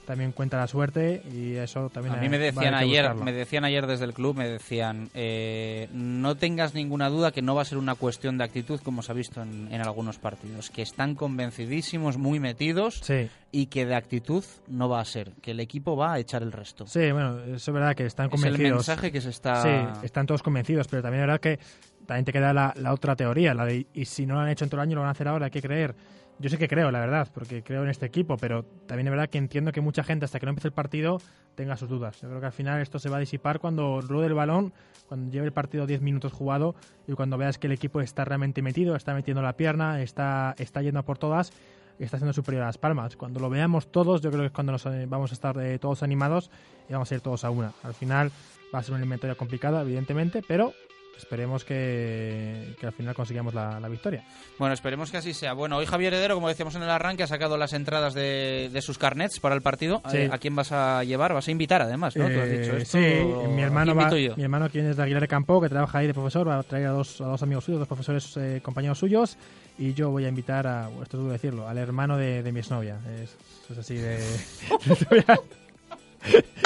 [0.10, 3.86] también cuenta la suerte y eso también a mí me decían ayer me decían ayer
[3.86, 7.78] desde el club me decían eh, no tengas ninguna duda que no va a ser
[7.78, 12.18] una cuestión de actitud como se ha visto en, en algunos partidos que están convencidísimos
[12.18, 13.30] muy metidos sí.
[13.52, 16.54] y que de actitud no va a ser que el equipo va a echar el
[16.54, 19.62] resto sí bueno eso es verdad que están convencidos es el mensaje que se está
[19.62, 21.60] sí están todos convencidos pero también es verdad que
[22.08, 24.64] también te queda la, la otra teoría la de y si no lo han hecho
[24.64, 25.94] en todo el año lo van a hacer ahora hay que creer
[26.40, 29.30] yo sé que creo, la verdad, porque creo en este equipo, pero también es verdad
[29.30, 31.22] que entiendo que mucha gente, hasta que no empiece el partido,
[31.56, 32.22] tenga sus dudas.
[32.22, 34.72] Yo creo que al final esto se va a disipar cuando ruede el balón,
[35.08, 36.76] cuando lleve el partido 10 minutos jugado
[37.08, 40.82] y cuando veas que el equipo está realmente metido, está metiendo la pierna, está, está
[40.82, 41.52] yendo a por todas
[42.00, 43.18] y está siendo superior a las palmas.
[43.18, 46.04] Cuando lo veamos todos, yo creo que es cuando nos vamos a estar eh, todos
[46.04, 46.50] animados
[46.88, 47.74] y vamos a ir todos a una.
[47.84, 48.32] Al final
[48.74, 50.74] va a ser una eliminatoria complicada, evidentemente, pero
[51.20, 54.24] esperemos que, que, al final consigamos la, la, victoria.
[54.58, 55.54] Bueno, esperemos que así sea.
[55.54, 58.82] Bueno, hoy Javier Heredero, como decíamos en el arranque, ha sacado las entradas de, de
[58.82, 60.02] sus carnets para el partido.
[60.10, 60.28] Sí.
[60.32, 61.34] ¿A, ¿A, quién vas a llevar?
[61.34, 62.28] Vas a invitar, además, ¿no?
[62.28, 62.98] Eh, ¿Tú has dicho esto?
[62.98, 66.08] Sí, mi hermano, va, mi hermano, quien es de Aguilar de Campo, que trabaja ahí
[66.08, 68.98] de profesor, va a traer a dos, a dos amigos suyos, dos profesores eh, compañeros
[68.98, 69.38] suyos,
[69.78, 72.98] y yo voy a invitar a, esto debo decirlo, al hermano de, de mi exnovia.
[73.22, 73.36] Es,
[73.70, 74.18] es así de...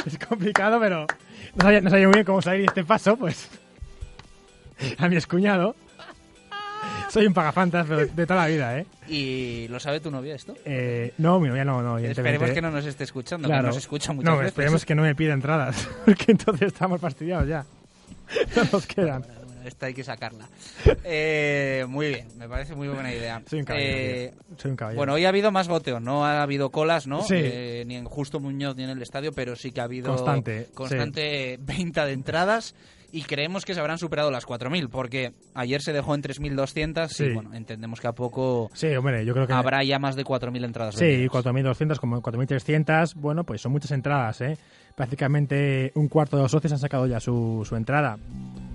[0.05, 1.05] es complicado, pero
[1.55, 3.49] no sabía, no sabía muy bien cómo salir este paso, pues
[4.97, 5.75] a mi excuñado.
[7.09, 8.85] Soy un pagafantas de, de toda la vida, ¿eh?
[9.07, 10.55] ¿Y lo sabe tu novia esto?
[10.65, 11.97] Eh, no, mi novia no, no.
[11.97, 13.63] Esperemos que no nos esté escuchando, claro.
[13.63, 14.49] que nos escucha muchas no, veces.
[14.49, 17.65] esperemos que no me pida entradas, porque entonces estamos fastidiados ya.
[18.55, 19.21] No nos quedan.
[19.21, 20.49] Bueno, bueno, esta hay que sacarla.
[21.03, 23.43] Eh, muy bien, me parece muy buena idea.
[23.47, 23.93] Soy un caballero.
[23.95, 24.97] Eh, Soy un caballero.
[24.97, 27.21] Bueno, hoy ha habido más boteo, no ha habido colas, ¿no?
[27.21, 27.35] Sí.
[27.37, 30.69] Eh, ni en Justo Muñoz ni en el estadio, pero sí que ha habido constante,
[30.73, 31.63] constante sí.
[31.63, 32.73] venta de entradas
[33.13, 37.23] y creemos que se habrán superado las 4.000, porque ayer se dejó en 3.200 Sí.
[37.25, 39.53] y bueno, entendemos que a poco Sí, hombre, yo creo que...
[39.53, 40.95] habrá ya más de 4.000 entradas.
[40.95, 41.31] Sí, vendidas.
[41.45, 44.57] 4.200 como 4.300, bueno, pues son muchas entradas, ¿eh?
[44.95, 48.17] Prácticamente un cuarto de los socios han sacado ya su, su entrada.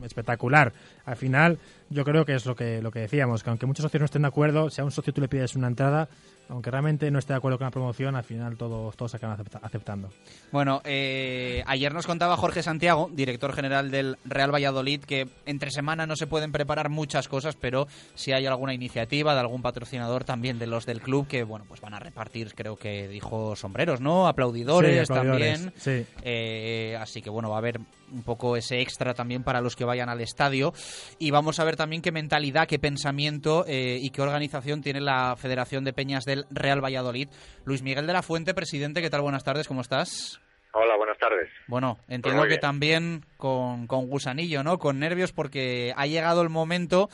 [0.04, 0.72] Espectacular.
[1.08, 1.58] Al final,
[1.90, 4.22] yo creo que es lo que, lo que decíamos, que aunque muchos socios no estén
[4.22, 6.08] de acuerdo, si a un socio tú le pides una entrada,
[6.50, 9.60] aunque realmente no esté de acuerdo con la promoción, al final todos, todos acaban acepta-
[9.62, 10.10] aceptando.
[10.52, 16.06] Bueno, eh, ayer nos contaba Jorge Santiago, director general del Real Valladolid, que entre semana
[16.06, 20.58] no se pueden preparar muchas cosas, pero si hay alguna iniciativa de algún patrocinador también
[20.58, 24.26] de los del club que, bueno, pues van a repartir, creo que dijo sombreros, ¿no?
[24.28, 25.74] Aplaudidores, Sí, aplaudidores, también.
[25.76, 26.06] sí.
[26.22, 27.78] Eh, así que, bueno, va a haber
[28.10, 30.72] un poco ese extra también para los que vayan al estadio.
[31.18, 35.36] Y vamos a ver también qué mentalidad, qué pensamiento eh, y qué organización tiene la
[35.36, 37.28] Federación de Peñas del Real Valladolid.
[37.64, 39.22] Luis Miguel de la Fuente, presidente, ¿qué tal?
[39.22, 40.40] Buenas tardes, ¿cómo estás?
[40.72, 41.48] Hola, buenas tardes.
[41.66, 44.78] Bueno, entiendo muy que también con, con gusanillo, ¿no?
[44.78, 47.08] Con nervios porque ha llegado el momento,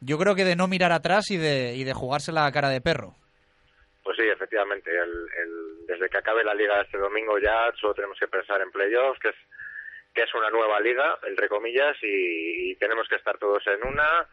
[0.00, 2.80] yo creo que de no mirar atrás y de, y de jugarse la cara de
[2.80, 3.14] perro.
[4.04, 4.90] Pues sí, efectivamente.
[4.90, 8.70] El, el- desde que acabe la liga este domingo ya solo tenemos que pensar en
[8.70, 9.34] playoffs, que es
[10.14, 14.26] que es una nueva liga, entre comillas, y, y tenemos que estar todos en una,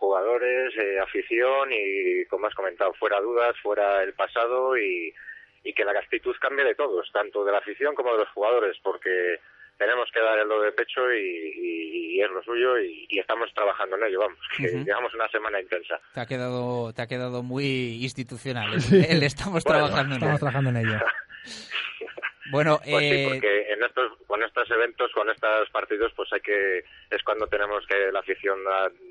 [0.00, 5.14] jugadores, eh, afición y, como has comentado, fuera dudas, fuera el pasado y,
[5.62, 8.76] y que la actitud cambie de todos, tanto de la afición como de los jugadores,
[8.82, 9.38] porque
[9.76, 13.52] tenemos que dar el lo de pecho y, y es lo suyo y, y estamos
[13.54, 16.00] trabajando en ello, vamos, que llevamos una semana intensa.
[16.14, 18.72] Te ha quedado, te ha quedado muy institucional.
[18.72, 20.98] El, estamos Bueno, trabajando Estamos trabajando en ello.
[22.50, 26.40] Bueno, Pues sí, eh, porque en estos, con estos eventos, con estos partidos, pues hay
[26.40, 28.58] que, es cuando tenemos que la afición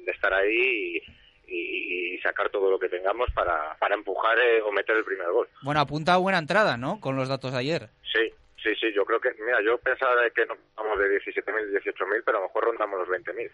[0.05, 1.01] de estar ahí
[1.47, 5.47] y, sacar todo lo que tengamos para, para empujar eh, o meter el primer gol.
[5.61, 6.99] bueno, apunta a buena entrada, ¿no?
[6.99, 7.87] Con los datos de ayer.
[8.11, 8.29] Sí,
[8.61, 12.39] sí, sí, yo creo que, mira, yo pensaba que no vamos de 17.000, 18.000, pero
[12.39, 13.49] a lo mejor rondamos los 20.000.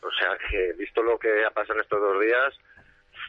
[0.00, 2.54] O sea que, visto lo que ha pasado en estos dos días,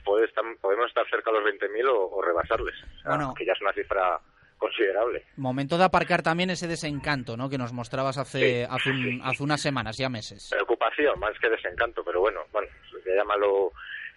[0.05, 2.75] puede estar- podemos estar cerca de los 20.000 o, o rebasarles.
[2.75, 3.34] O sea, Bueno.
[3.38, 4.19] que ya es una cifra
[4.57, 5.23] considerable.
[5.38, 7.49] Momento de aparcar también ese desencanto, ¿no?
[7.49, 10.49] Que nos mostrabas hace, Sí, hace, un- hace unas semanas, ya meses.
[10.51, 12.67] preocupación más que desencanto, pero bueno, bueno,
[13.05, 13.71] llámalo,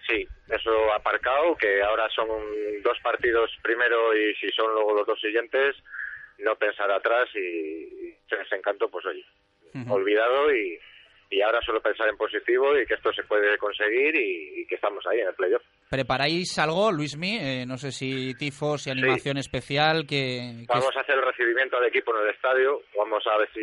[0.08, 2.28] sí, eso aparcado, que ahora son
[2.82, 5.76] dos partidos primero y si son luego los dos siguientes,
[6.38, 9.24] no pensar atrás y, ese desencanto, pues oye,
[9.88, 10.78] olvidado y,
[11.30, 14.74] y ahora solo pensar en positivo y que esto se puede conseguir y, y que
[14.74, 15.62] estamos ahí en el playoff.
[15.88, 17.38] ¿Preparáis algo, Luismi?
[17.40, 20.56] Eh, no sé si tifos y animación especial que...
[20.60, 23.60] que- Vamos a hacer el recibimiento al equipo en el estadio, vamos a ver si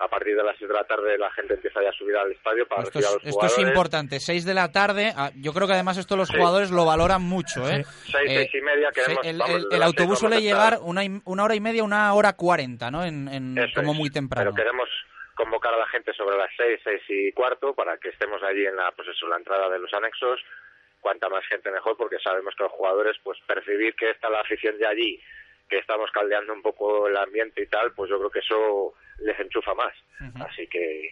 [0.00, 2.32] a partir de las 6 de la tarde la gente empieza ya a subir al
[2.32, 5.12] estadio para Esto recibir es, a los esto es importante, 6 de la tarde.
[5.16, 6.36] ah, Yo creo que además esto los Sí.
[6.36, 7.68] jugadores lo valoran mucho.
[7.70, 7.84] ¿eh?
[8.10, 10.78] Seis, Eh, seis y media queremos, el, vamos, el- desde el las autobús suele llegar
[10.82, 13.04] una, una hora y media, una hora cuarenta, ¿no?
[13.04, 13.98] En, en- como es.
[13.98, 14.50] muy temprano.
[14.52, 14.88] Pero queremos
[15.34, 18.76] convocar a la gente sobre las seis, seis y cuarto para que estemos allí en
[18.76, 20.40] la, pues eso, la entrada de los anexos.
[21.00, 24.76] Cuanta más gente mejor, porque sabemos que los jugadores, pues percibir que está la afición
[24.78, 25.20] ya allí,
[25.68, 29.38] que estamos caldeando un poco el ambiente y tal, pues yo creo que eso les
[29.38, 29.94] enchufa más.
[30.48, 31.10] Así que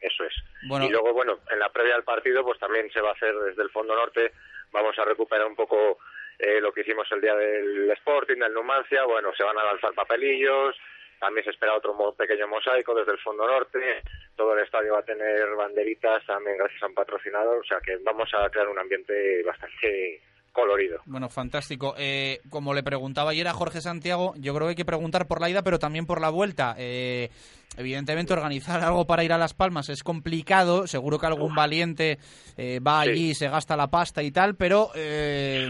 [0.00, 0.34] eso es.
[0.66, 0.86] Bueno.
[0.86, 3.62] Y luego, bueno, en la previa al partido, pues también se va a hacer desde
[3.62, 4.32] el Fondo Norte,
[4.72, 5.98] vamos a recuperar un poco
[6.38, 9.92] eh, lo que hicimos el día del Sporting, del Numancia, bueno, se van a lanzar
[9.94, 10.76] papelillos,
[11.18, 14.02] también se espera otro pequeño mosaico desde el Fondo Norte,
[14.36, 17.96] todo el estadio va a tener banderitas también gracias a un patrocinador, o sea que
[17.98, 20.22] vamos a crear un ambiente bastante
[20.52, 21.00] colorido.
[21.06, 21.94] Bueno, fantástico.
[21.98, 25.40] Eh, como le preguntaba ayer a Jorge Santiago, yo creo que hay que preguntar por
[25.40, 26.74] la ida, pero también por la vuelta.
[26.78, 27.30] Eh,
[27.76, 30.86] evidentemente, organizar algo para ir a Las Palmas es complicado.
[30.86, 32.18] Seguro que algún valiente
[32.56, 35.68] eh, va allí y se gasta la pasta y tal, pero eh,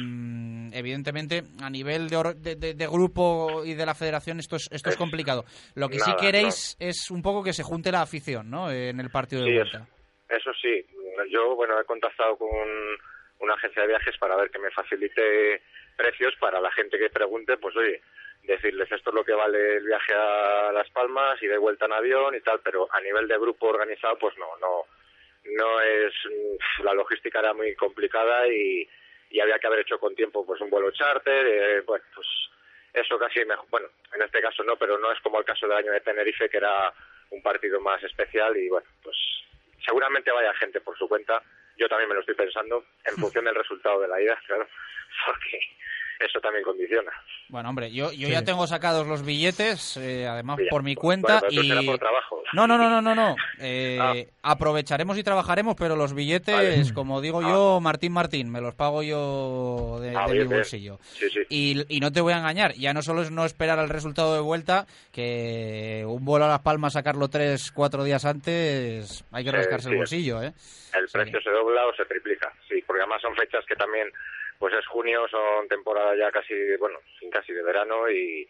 [0.72, 4.68] evidentemente, a nivel de, or- de- de- de grupo y de la federación, esto es,
[4.70, 5.44] esto es complicado.
[5.74, 8.70] Lo que sí queréis es un poco que se junte la afición, ¿no?
[8.70, 9.86] Eh, en el partido de vuelta.
[10.28, 10.84] Eso sí,
[11.32, 12.48] yo bueno he contactado con
[13.40, 15.62] una agencia de viajes para ver que me facilite
[15.97, 18.01] precios para la gente que pregunte, pues oye,
[18.43, 21.93] decirles esto es lo que vale el viaje a Las Palmas y de vuelta en
[21.93, 24.85] avión y tal, pero a nivel de grupo organizado pues no, no,
[25.44, 28.89] no es, mm, la logística era muy complicada y,
[29.31, 32.27] y había que haber hecho con tiempo pues un vuelo charter, eh, bueno, pues
[32.93, 35.77] eso casi mejor, bueno, en este caso no, pero no es como el caso del
[35.77, 36.93] año de Tenerife que era
[37.31, 39.16] un partido más especial y bueno, pues
[39.85, 41.43] seguramente vaya gente por su cuenta.
[41.78, 44.66] Yo también me lo estoy pensando en función del resultado de la ida, claro,
[45.26, 45.60] porque
[46.20, 47.10] eso también condiciona.
[47.48, 48.32] Bueno, hombre, yo, yo Sí.
[48.32, 52.42] ya tengo sacados los billetes, eh, además Mira, por mi cuenta y por trabajo.
[52.52, 53.36] no, no, no, no, no, no.
[53.60, 56.94] Eh, aprovecharemos y trabajaremos, pero los billetes, Vale.
[56.94, 60.98] como digo yo, Martín Martín, me los pago yo de, Ah, de mi bolsillo.
[61.02, 61.40] Sí, sí.
[61.48, 64.34] Y, y no te voy a engañar, ya no solo es no esperar al resultado
[64.34, 69.50] de vuelta, que un vuelo a Las Palmas, sacarlo tres, cuatro días antes, hay que
[69.50, 70.52] Sí, rascarse el bolsillo, ¿eh?
[70.94, 74.08] El precio se dobla o se triplica, sí, porque además son fechas que también,
[74.59, 76.98] pues es junio, son temporada ya casi, bueno,
[77.30, 78.47] casi de verano y,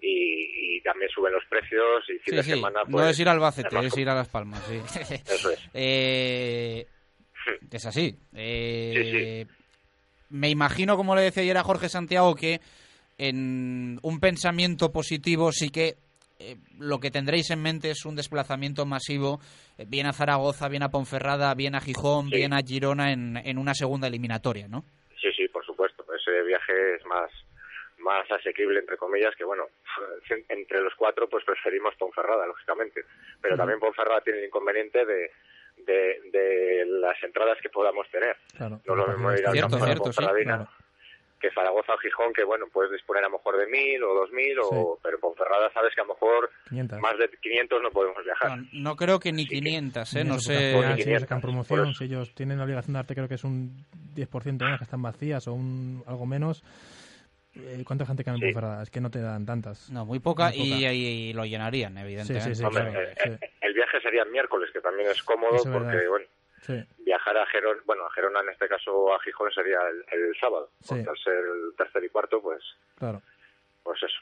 [0.00, 3.20] y, y también suben los precios y fin Sí, de sí, semana no pues, es
[3.20, 4.76] ir al Albacete, es ir a Las Palmas, sí.
[5.26, 5.60] Eso es.
[5.74, 6.86] Eh,
[7.70, 8.16] es así.
[8.34, 9.46] Eh,
[10.30, 12.60] Me imagino, como le decía ayer a Jorge Santiago, que
[13.18, 15.96] en un pensamiento positivo sí que
[16.38, 19.40] eh, lo que tendréis en mente es un desplazamiento masivo,
[19.78, 23.58] eh, bien a Zaragoza, bien a Ponferrada, bien a Gijón, bien a Girona en, en
[23.58, 24.84] una segunda eliminatoria, ¿no?
[25.22, 26.04] Sí, sí, por supuesto.
[26.14, 27.30] Ese viaje es más
[27.98, 29.68] más asequible, entre comillas, que bueno,
[30.48, 33.04] entre los cuatro pues preferimos Ponferrada, lógicamente.
[33.40, 35.30] Pero también Ponferrada tiene el inconveniente de,
[35.76, 38.36] de, de las entradas que podamos tener.
[38.56, 38.80] Claro.
[38.84, 40.70] No lo mismo ir al Cierto, campo de cierto, sí, Ponferradina claro.
[41.42, 44.30] Que Zaragoza o Gijón, que bueno, puedes disponer a lo mejor de mil o dos
[44.32, 47.00] mil, o, pero Ponferrada sabes que a lo mejor 500.
[47.00, 48.56] más de 500 no podemos viajar.
[48.58, 50.24] No, no creo que ni 500, ¿eh?
[50.24, 50.56] No sé.
[50.56, 53.34] si ellos 500, sacan por promoción, si ellos tienen la obligación de darte, creo que
[53.34, 56.62] es un 10% de las que están vacías o un algo menos.
[57.54, 58.82] eh, ¿Cuánta gente cabe en Ponferrada?
[58.82, 59.90] Es que no te dan tantas.
[59.90, 62.50] No, muy poca, Muy Y, y lo llenarían, evidentemente.
[62.50, 65.22] Sí, sí, sí, Hombre, claro, eh, eh, el viaje sería el miércoles, que también es
[65.22, 66.08] cómodo Eso porque, verdad.
[66.08, 66.26] bueno,
[66.98, 70.70] viajar a Gerona, bueno, a Gerona en este caso a Gijón sería el, el sábado,
[70.82, 70.94] Sí.
[70.94, 72.62] al ser el tercer y cuarto, pues,
[72.98, 73.20] Claro.
[73.82, 74.18] pues eso.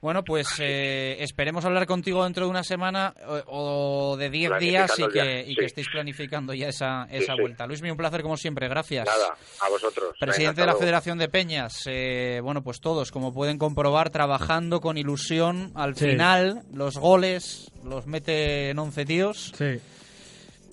[0.00, 3.14] Bueno, pues eh, esperemos hablar contigo dentro de una semana
[3.46, 5.66] o, o de 10 días y que, y que sí.
[5.66, 7.40] estéis planificando ya esa, esa sí.
[7.40, 7.66] vuelta.
[7.66, 9.06] Luis, un placer como siempre, gracias.
[9.06, 10.14] Nada, a vosotros.
[10.20, 10.78] Presidente Venga, de la.
[10.78, 15.72] Federación de Peñas, eh, bueno, pues todos, como pueden comprobar, trabajando con ilusión.
[15.74, 16.10] Al Sí.
[16.10, 19.80] final, los goles los meten 11 tíos, Sí.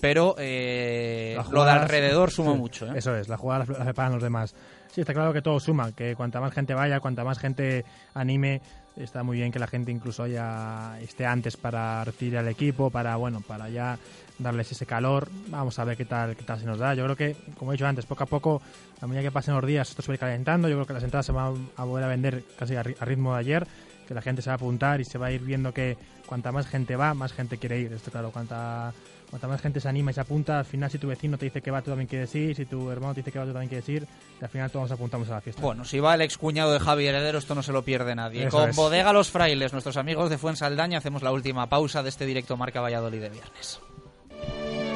[0.01, 2.87] Pero eh, lo de alrededor suma sí, mucho.
[2.87, 2.93] ¿eh?
[2.95, 4.55] Eso es, las jugadas las las preparan los demás.
[4.91, 8.61] Sí, está claro que todo suma, que cuanta más gente vaya, cuanta más gente anime,
[8.97, 13.15] está muy bien que la gente incluso ya esté antes para recibir al equipo, para
[13.15, 13.97] bueno, para ya
[14.37, 15.29] darles ese calor.
[15.47, 16.93] Vamos a ver qué tal, qué tal se nos da.
[16.93, 18.61] Yo creo que, como he dicho antes, poco a poco,
[18.99, 20.67] a medida que pasen los días, esto se va a ir calentando.
[20.67, 23.39] Yo creo que las entradas se van a volver a vender casi a ritmo de
[23.39, 23.67] ayer,
[24.07, 26.51] que la gente se va a apuntar y se va a ir viendo que cuanta
[26.51, 27.93] más gente va, más gente quiere ir.
[27.93, 28.93] Esto claro, cuanta
[29.31, 31.61] Cuanta más gente se anima y se apunta, al final si tu vecino te dice
[31.61, 33.69] que va, tú también quieres ir, si tu hermano te dice que va, tú también
[33.69, 34.05] quieres ir,
[34.41, 35.61] y al final todos nos apuntamos a la fiesta.
[35.61, 38.47] Bueno, si va el excuñado de Javi Heredero, esto no se lo pierde nadie.
[38.47, 38.75] Eso Con es.
[38.75, 42.81] Bodega Los Frailes, nuestros amigos de Fuensaldaña, hacemos la última pausa de este directo Marca
[42.81, 43.79] Valladolid de viernes.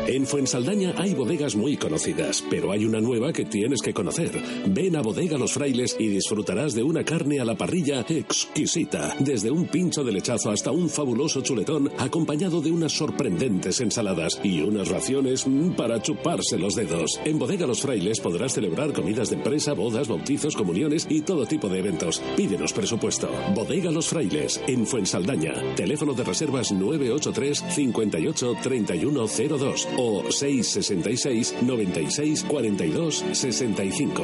[0.07, 4.39] En Fuensaldaña hay bodegas muy conocidas, pero hay una nueva que tienes que conocer.
[4.67, 9.49] Ven a Bodega Los Frailes y disfrutarás de una carne a la parrilla exquisita, desde
[9.49, 14.89] un pincho de lechazo hasta un fabuloso chuletón acompañado de unas sorprendentes ensaladas y unas
[14.89, 17.19] raciones mm, para chuparse los dedos.
[17.25, 21.67] En Bodega Los Frailes podrás celebrar comidas de empresa, bodas, bautizos, comuniones y todo tipo
[21.67, 22.21] de eventos.
[22.37, 23.27] Pídenos presupuesto.
[23.55, 25.75] Bodega Los Frailes, en Fuensaldaña.
[25.75, 34.23] Teléfono de reservas 983 58 3102 o 666 96 42 65.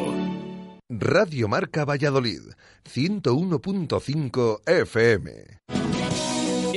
[0.89, 2.53] Radio Marca Valladolid,
[2.83, 5.80] 101.5 FM.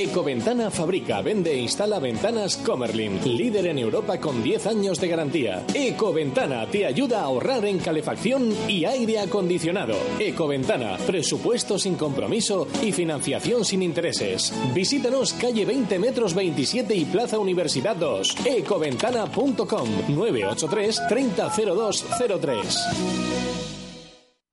[0.05, 5.65] Ecoventana fabrica, vende e instala ventanas Comerlin, líder en Europa con 10 años de garantía.
[5.73, 9.97] Ecoventana te ayuda a ahorrar en calefacción y aire acondicionado.
[10.19, 14.53] Ecoventana, presupuesto sin compromiso y financiación sin intereses.
[14.75, 18.37] Visítanos calle 20 metros 27 y Plaza Universidad 2.
[18.45, 22.87] Ecoventana.com 983 300203.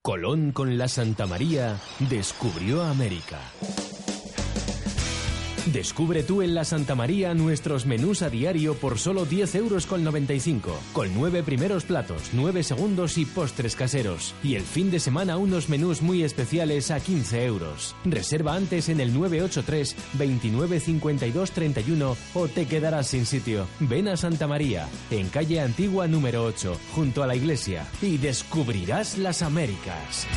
[0.01, 3.39] Colón con la Santa María descubrió América.
[5.67, 10.03] Descubre tú en la Santa María nuestros menús a diario por solo 10 euros con
[10.03, 14.33] 95, con nueve primeros platos, 9 segundos y postres caseros.
[14.43, 17.95] Y el fin de semana unos menús muy especiales a 15 euros.
[18.05, 23.67] Reserva antes en el 983 29 52 31 o te quedarás sin sitio.
[23.79, 29.19] Ven a Santa María, en calle Antigua número 8, junto a la iglesia, y descubrirás
[29.19, 30.27] las Américas.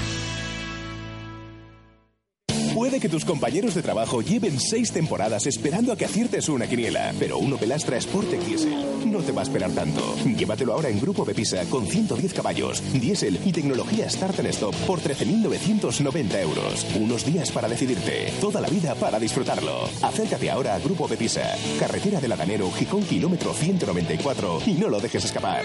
[2.75, 7.15] Puede que tus compañeros de trabajo lleven seis temporadas esperando a que aciertes una quiniela,
[7.21, 10.17] pero un Opel Astra Sportec Diesel no te va a esperar tanto.
[10.25, 15.01] Llévatelo ahora en Grupo Bepisa con 110 caballos, diésel y tecnología Start and Stop por
[15.01, 16.85] 13.990 euros.
[16.99, 19.89] Unos días para decidirte, toda la vida para disfrutarlo.
[20.03, 25.25] Acércate ahora a Grupo Bepisa, carretera del Adanero, Gijón, kilómetro 194 y no lo dejes
[25.25, 25.65] escapar.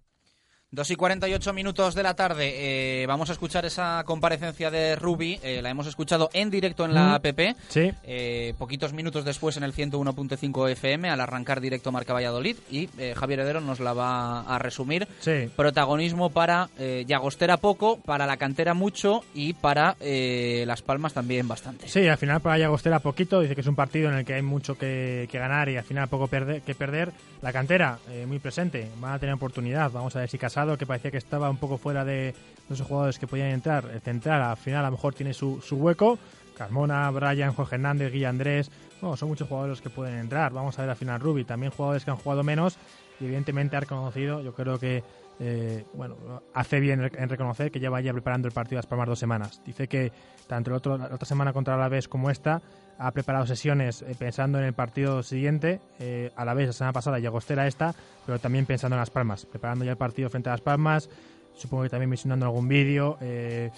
[0.73, 3.01] 2 y 48 minutos de la tarde.
[3.01, 5.37] eh, vamos a escuchar esa comparecencia de Ruby.
[5.43, 7.13] eh, la hemos escuchado en directo en la Mm.
[7.15, 7.57] app.
[7.67, 7.91] Sí.
[8.05, 12.55] eh, poquitos minutos después en el 101.5 FM al arrancar directo Marca Valladolid.
[12.71, 15.09] Y eh, Javier Heredero nos la va a resumir.
[15.19, 15.49] Sí.
[15.57, 21.49] Protagonismo para eh, Llagostera poco, para la cantera mucho y para eh, Las Palmas también
[21.49, 21.89] bastante.
[21.89, 24.41] Sí, al final para Llagostera poquito, dice que es un partido en el que hay
[24.41, 27.11] mucho que, que ganar y al final poco perder, que perder.
[27.41, 29.91] La cantera, muy presente, van a tener oportunidad.
[29.91, 30.37] Vamos a ver si
[30.77, 32.33] Que parecía que estaba un poco fuera de
[32.69, 35.77] esos jugadores que podían entrar, el central, al final a lo mejor tiene su, su
[35.77, 36.17] hueco.
[36.57, 38.69] Carmona, Brian, Jorge Hernández, Guilla Andrés,
[39.01, 40.53] bueno, son muchos jugadores los que pueden entrar.
[40.53, 42.77] Vamos a ver al final Rubi, también jugadores que han jugado menos
[43.19, 45.03] y evidentemente ha reconocido, yo creo que
[45.39, 46.15] eh, bueno,
[46.53, 49.61] hace bien en reconocer que ya vaya preparando el partido las próximas dos semanas.
[49.65, 50.11] Dice que
[50.45, 52.61] tanto el la otra semana contra la vez como esta
[53.01, 56.93] ha preparado sesiones eh, pensando en el partido siguiente, eh, a la vez la semana
[56.93, 57.93] pasada y Agostera esta,
[58.25, 61.09] pero también pensando en Las Palmas, preparando ya el partido frente a Las Palmas,
[61.55, 63.17] supongo que también visionando algún vídeo.
[63.21, 63.71] eh,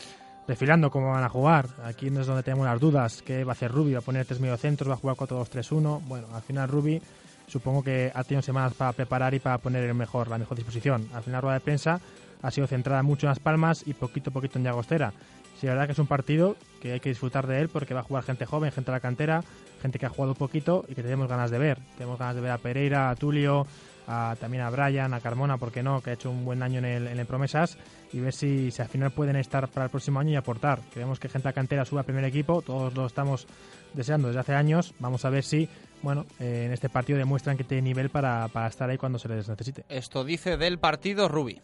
[0.45, 1.67] desfilando cómo van a jugar.
[1.85, 3.21] Aquí no es donde tenemos las dudas.
[3.21, 3.93] ¿Qué va a hacer Rubi?
[3.93, 4.89] ¿Va a poner tres mediocentros?
[4.89, 6.01] ¿Va a jugar 4-2-3-1?
[6.05, 7.01] Bueno, al final Rubi
[7.47, 11.07] supongo que ha tenido semanas para preparar y para poner el mejor, la mejor disposición.
[11.13, 11.99] Al final la rueda de prensa
[12.41, 15.13] ha sido centrada mucho en Las Palmas y poquito a poquito en Llagostera.
[15.63, 18.01] Sí, la verdad que es un partido que hay que disfrutar de él porque va
[18.01, 19.45] a jugar gente joven, gente de la cantera,
[19.81, 21.77] gente que ha jugado poquito y que tenemos ganas de ver.
[21.97, 23.65] Tenemos ganas de ver a Pereira, a Tulio,
[24.41, 26.01] también a Brian, a Carmona, ¿por qué no?
[26.01, 27.77] Que ha hecho un buen año en el, en Promesas
[28.11, 30.81] y ver si, si, al final pueden estar para el próximo año y aportar.
[30.93, 33.47] Queremos que gente a cantera suba al primer equipo, todos lo estamos
[33.93, 34.93] deseando desde hace años.
[34.99, 35.69] Vamos a ver si,
[36.01, 39.29] bueno, eh, en este partido demuestran que tiene nivel para, para estar ahí cuando se
[39.29, 39.85] les necesite.
[39.87, 41.61] Esto dice del partido Rubi.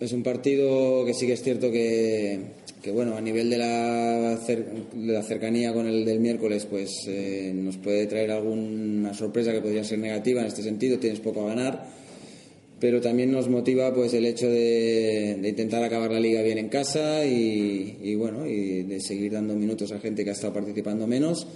[0.00, 2.40] Es un partido que sí que es cierto que,
[2.82, 7.52] que bueno, a nivel de la, de la, cercanía con el del miércoles, pues eh,
[7.54, 11.48] nos puede traer alguna sorpresa que podría ser negativa en este sentido, tienes poco a
[11.48, 11.86] ganar,
[12.80, 17.26] pero también nos motiva pues el hecho de, intentar acabar la liga bien en casa
[17.26, 21.46] y, bueno, y de seguir dando minutos a gente que ha estado participando menos,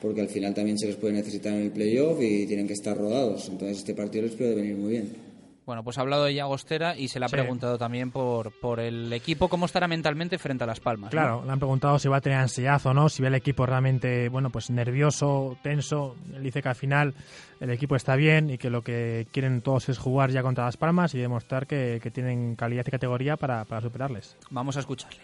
[0.00, 2.96] porque al final también se les puede necesitar en el playoff y tienen que estar
[2.96, 5.29] rodados, entonces este partido les puede venir muy bien.
[5.70, 9.12] Bueno, pues ha hablado de Llagostera y se le ha preguntado también por, por el
[9.12, 11.12] equipo, cómo estará mentalmente frente a Las Palmas.
[11.12, 13.66] Claro, le han preguntado si va a tener ansiedad o no, si ve el equipo
[13.66, 16.16] realmente, bueno, pues nervioso, tenso.
[16.34, 17.14] Él dice que al final
[17.60, 20.76] el equipo está bien y que lo que quieren todos es jugar ya contra Las
[20.76, 24.36] Palmas y demostrar que, tienen calidad y categoría para, para superarles.
[24.50, 25.20] Vamos a escucharle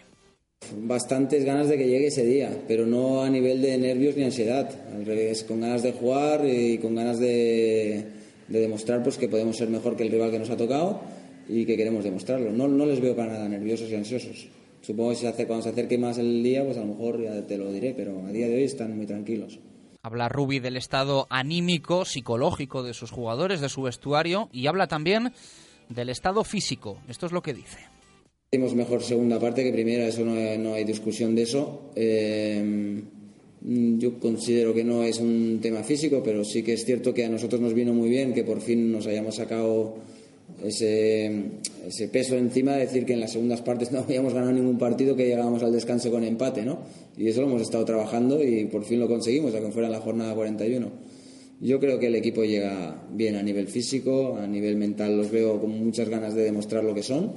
[0.75, 4.69] bastantes ganas de que llegue ese día, pero no a nivel de nervios ni ansiedad,
[4.95, 8.16] al revés, con ganas de jugar y con ganas de,
[8.47, 11.01] de demostrar pues que podemos ser mejor que el rival que nos ha tocado
[11.47, 12.51] y que queremos demostrarlo.
[12.51, 14.47] No, no les veo para nada nerviosos y ansiosos.
[14.81, 17.45] Supongo que si hace, cuando se acerque más el día, pues a lo mejor ya
[17.45, 19.59] te lo diré, pero a día de hoy están muy tranquilos.
[20.01, 25.33] Habla Rubi del estado anímico, psicológico de sus jugadores, de su vestuario y habla también
[25.89, 27.01] del estado físico.
[27.09, 27.79] Esto es lo que dice.
[28.49, 31.91] Hicimos mejor segunda parte que primera, eso no, no hay discusión de eso.
[31.95, 33.03] Eh,
[33.61, 37.29] yo considero que no es un tema físico, pero sí que es cierto que a
[37.29, 39.95] nosotros nos vino muy bien que por fin nos hayamos sacado
[40.63, 41.31] ese,
[41.85, 45.15] ese peso encima de decir que en las segundas partes no habíamos ganado ningún partido,
[45.15, 46.79] que llegábamos al descanso con empate, ¿no?
[47.17, 50.01] Y eso lo hemos estado trabajando y por fin lo conseguimos, aunque fuera en la
[50.01, 50.91] jornada 41.
[51.59, 55.59] Yo creo que el equipo llega bien a nivel físico, a nivel mental los veo
[55.59, 57.31] con muchas ganas de demostrar lo que son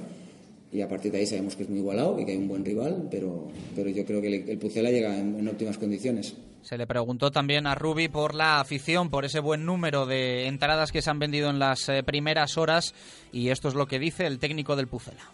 [0.71, 2.63] y a partir de ahí sabemos que es muy igualado y que hay un buen
[2.63, 6.33] rival, pero, pero yo creo que el, Pucela llega en, óptimas condiciones.
[6.61, 10.91] Se le preguntó también a Rubi por la afición, por ese buen número de entradas
[10.91, 12.93] que se han vendido en las eh, primeras horas
[13.33, 15.29] y esto es lo que dice el técnico del Pucela.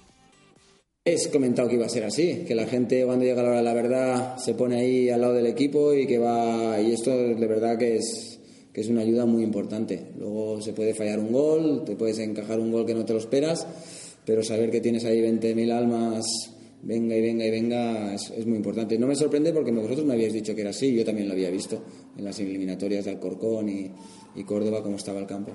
[1.06, 3.64] Es comentado que iba a ser así, que la gente cuando llega la hora de
[3.64, 7.48] la verdad se pone ahí al lado del equipo y que va y esto de
[7.48, 8.34] verdad que es
[8.74, 10.12] que es una ayuda muy importante.
[10.18, 13.20] Luego se puede fallar un gol, te puedes encajar un gol que no te lo
[13.20, 13.66] esperas
[14.28, 16.26] pero saber que tienes ahí 20.000 almas,
[16.84, 19.00] venga y venga y venga, es, muy importante.
[19.00, 21.50] No me sorprende porque vosotros me habíais dicho que era así, yo también lo había
[21.50, 21.82] visto
[22.18, 23.90] en las eliminatorias de Alcorcón y,
[24.36, 25.54] y Córdoba, cómo estaba el campo.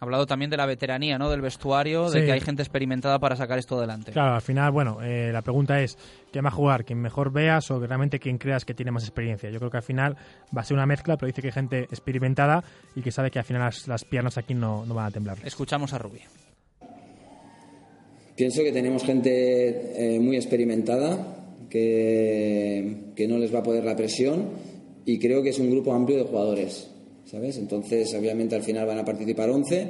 [0.00, 1.30] Ha hablado también de la veteranía, ¿no?
[1.30, 4.10] Del vestuario, de que hay gente experimentada para sacar esto adelante.
[4.10, 5.96] Claro, al final, bueno, eh, la pregunta es,
[6.32, 6.84] ¿quién va a jugar?
[6.86, 9.50] ¿Quién mejor veas o realmente quien creas que tiene más experiencia?
[9.50, 10.16] Yo creo que al final
[10.56, 12.64] va a ser una mezcla, pero dice que hay gente experimentada
[12.96, 15.36] y que sabe que al final las, piernas aquí no, no van a temblar.
[15.44, 16.22] Escuchamos a Rubí.
[18.40, 23.94] Pienso que tenemos gente eh, muy experimentada, que, que no les va a poder la
[23.94, 24.44] presión
[25.04, 26.88] y creo que es un grupo amplio de jugadores,
[27.26, 27.58] ¿sabes?
[27.58, 29.88] Entonces, obviamente al final van a participar 11,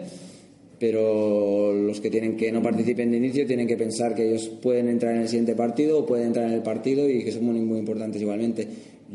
[0.81, 4.89] pero los que tienen que no participen de inicio tienen que pensar que ellos pueden
[4.89, 7.61] entrar en el siguiente partido o pueden entrar en el partido y que son muy,
[7.61, 8.67] muy importantes igualmente.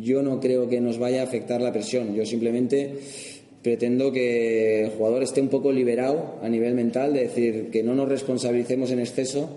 [0.02, 3.00] Yo no creo que nos vaya a afectar la presión, yo simplemente
[3.66, 7.96] pretendo que el jugador esté un poco liberado a nivel mental, de decir que no
[7.96, 9.50] nos responsabilicemos en exceso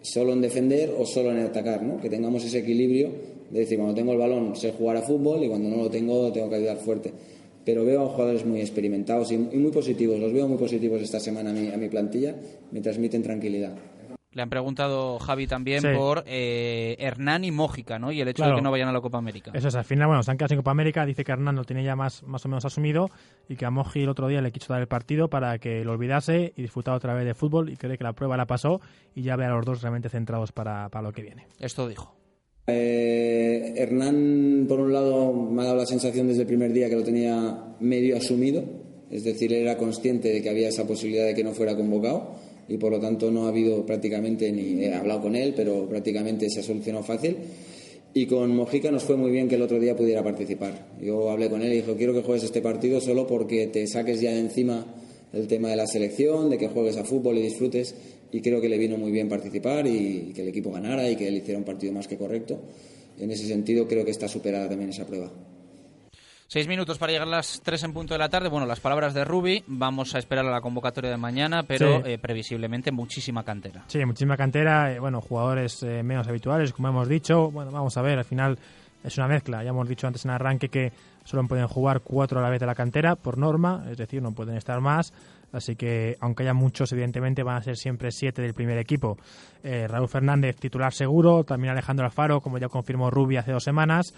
[0.00, 2.00] solo en defender o solo en atacar, ¿no?
[2.00, 3.10] que tengamos ese equilibrio
[3.50, 6.32] de decir, cuando tengo el balón sé jugar a fútbol y cuando no lo tengo
[6.32, 7.12] tengo que ayudar fuerte.
[7.62, 11.50] Pero veo a jugadores muy experimentados y muy positivos, los veo muy positivos esta semana
[11.50, 12.34] a mi, a mi plantilla,
[12.70, 13.74] me transmiten tranquilidad.
[14.34, 18.10] Le han preguntado Javi también por eh, Hernán y Mójica, ¿no?
[18.12, 19.50] Y el hecho de que no vayan a la Copa América.
[19.52, 21.04] Eso es, al final, bueno, se han quedado sin Copa América.
[21.04, 23.10] Dice que Hernán lo tiene ya más, más o menos asumido
[23.48, 25.92] y que a Moji el otro día le quiso dar el partido para que lo
[25.92, 28.80] olvidase y disfrutara otra vez de fútbol y cree que la prueba la pasó
[29.14, 31.46] y ya ve a los dos realmente centrados para, para lo que viene.
[31.58, 32.16] Esto dijo.
[32.66, 36.96] Eh, Hernán, por un lado, me ha dado la sensación desde el primer día que
[36.96, 38.64] lo tenía medio asumido,
[39.10, 42.34] es decir, era consciente de que había esa posibilidad de que no fuera convocado
[42.72, 46.48] y por lo tanto no ha habido prácticamente ni he hablado con él, pero prácticamente
[46.48, 47.36] se ha solucionado fácil.
[48.14, 50.86] Y con Mojica nos fue muy bien que el otro día pudiera participar.
[50.98, 54.22] Yo hablé con él y dijo, quiero que juegues este partido solo porque te saques
[54.22, 54.86] ya de encima
[55.34, 57.94] el tema de la selección, de que juegues a fútbol y disfrutes.
[58.32, 61.28] y creo que le vino muy bien participar y, que el equipo ganara y que
[61.28, 62.58] él hiciera un partido más que correcto.
[63.18, 65.30] En ese sentido creo que está superada también esa prueba.
[66.52, 68.50] Seis minutos para llegar a las tres en punto de la tarde.
[68.50, 69.64] Bueno, las palabras de Rubi.
[69.68, 73.84] Vamos a esperar a la convocatoria de mañana, pero eh, previsiblemente muchísima cantera.
[73.86, 74.92] Sí, muchísima cantera.
[74.92, 77.50] Eh, bueno, jugadores eh, menos habituales, como hemos dicho.
[77.50, 78.58] Bueno, vamos a ver, al final
[79.02, 79.64] es una mezcla.
[79.64, 80.92] Ya hemos dicho antes en arranque que
[81.24, 84.32] solo pueden jugar cuatro a la vez de la cantera por norma, es decir, no
[84.32, 85.14] pueden estar más.
[85.54, 89.16] Así que, aunque haya muchos, evidentemente van a ser siempre siete del primer equipo.
[89.62, 91.44] Raúl Fernández, titular seguro.
[91.44, 94.12] También Alejandro Alfaro, como ya confirmó Rubi hace dos semanas.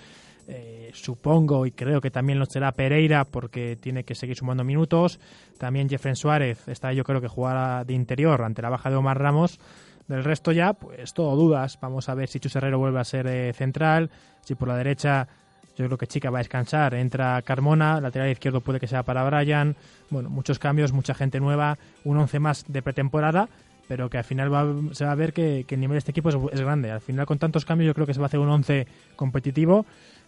[0.47, 5.19] Eh, supongo y creo que también lo será Pereira porque tiene que seguir sumando minutos.
[5.59, 9.19] También Jeffrey Suárez está yo creo que jugará de interior ante la baja de Omar
[9.19, 9.59] Ramos.
[10.07, 11.79] Del resto ya, pues todo dudas.
[11.81, 14.11] Vamos a ver si Chus Herrero vuelve a ser eh, central,
[14.43, 15.29] si por la derecha
[15.77, 16.95] yo creo que Chica va a descansar.
[16.95, 19.77] Entra Carmona, lateral izquierdo puede que sea para Brian.
[20.11, 23.49] Bueno, muchos cambios, mucha gente nueva, un once más de pretemporada,
[23.89, 24.51] pero que al final
[24.93, 26.91] se va a ver que, el nivel de este equipo es, grande.
[26.91, 29.85] Al final, con tantos cambios, yo creo que se va a hacer un once competitivo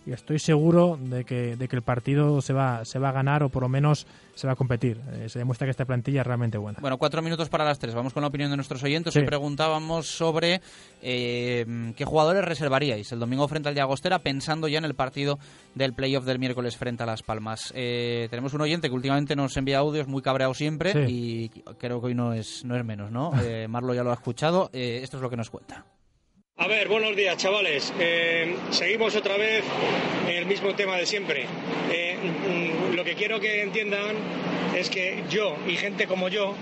[0.07, 3.43] y estoy seguro de que, de que el partido se va, se va a ganar
[3.43, 5.01] o por lo menos se va a competir.
[5.12, 6.78] Eh, se demuestra que esta plantilla es realmente buena.
[6.81, 7.95] Bueno, cuatro minutos para las tres.
[7.95, 9.16] Vamos con la opinión de nuestros oyentes.
[9.16, 10.61] Hoy preguntábamos sobre
[11.03, 15.41] eh, qué jugadores reservaríais el domingo frente al Llagostera pensando ya en el partido
[15.74, 17.73] del playoff del miércoles frente a Las Palmas.
[17.74, 22.07] Eh, tenemos un oyente que últimamente nos envía audios muy cabreado siempre y creo que
[22.07, 23.33] hoy no es, no es menos, ¿no?
[23.69, 24.70] Marlo ya lo ha escuchado.
[24.73, 25.85] esto es lo que nos cuenta.
[26.59, 27.93] A ver, buenos días chavales.
[28.01, 29.62] Eh, seguimos otra vez
[30.27, 31.45] el mismo tema de siempre.
[31.93, 34.16] Eh, mm, lo que quiero que entiendan
[34.74, 36.55] es que yo y gente como yo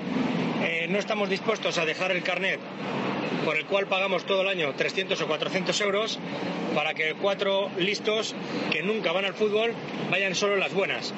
[0.64, 2.58] eh, no estamos dispuestos a dejar el carnet
[3.44, 6.18] por el cual pagamos todo el año 300 o 400 euros
[6.74, 8.34] para que cuatro listos
[8.72, 9.74] que nunca van al fútbol
[10.10, 11.14] vayan solo las buenas.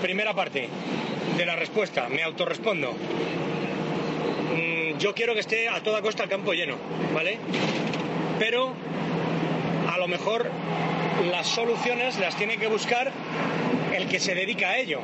[0.00, 0.66] primera parte
[1.36, 2.96] de la respuesta, me autorrespondo
[5.00, 6.76] yo quiero que esté a toda costa el campo lleno,
[7.14, 7.38] ¿vale?
[8.38, 8.74] Pero
[9.90, 10.50] a lo mejor
[11.30, 13.10] las soluciones las tiene que buscar
[13.94, 15.00] el que se dedica a ello.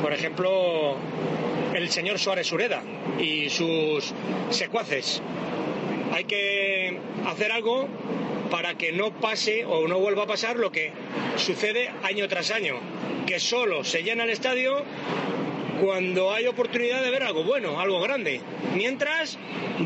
[0.00, 0.96] Por ejemplo,
[1.74, 2.80] el señor Suárez Ureda
[3.18, 4.14] y sus
[4.50, 5.20] secuaces.
[6.14, 6.96] Hay que
[7.26, 7.88] hacer algo
[8.48, 10.92] para que no pase o no vuelva a pasar lo que
[11.36, 12.76] sucede año tras año,
[13.26, 14.84] que solo se llena el estadio
[15.80, 18.40] cuando hay oportunidad de ver algo bueno, algo grande.
[18.76, 19.38] Mientras,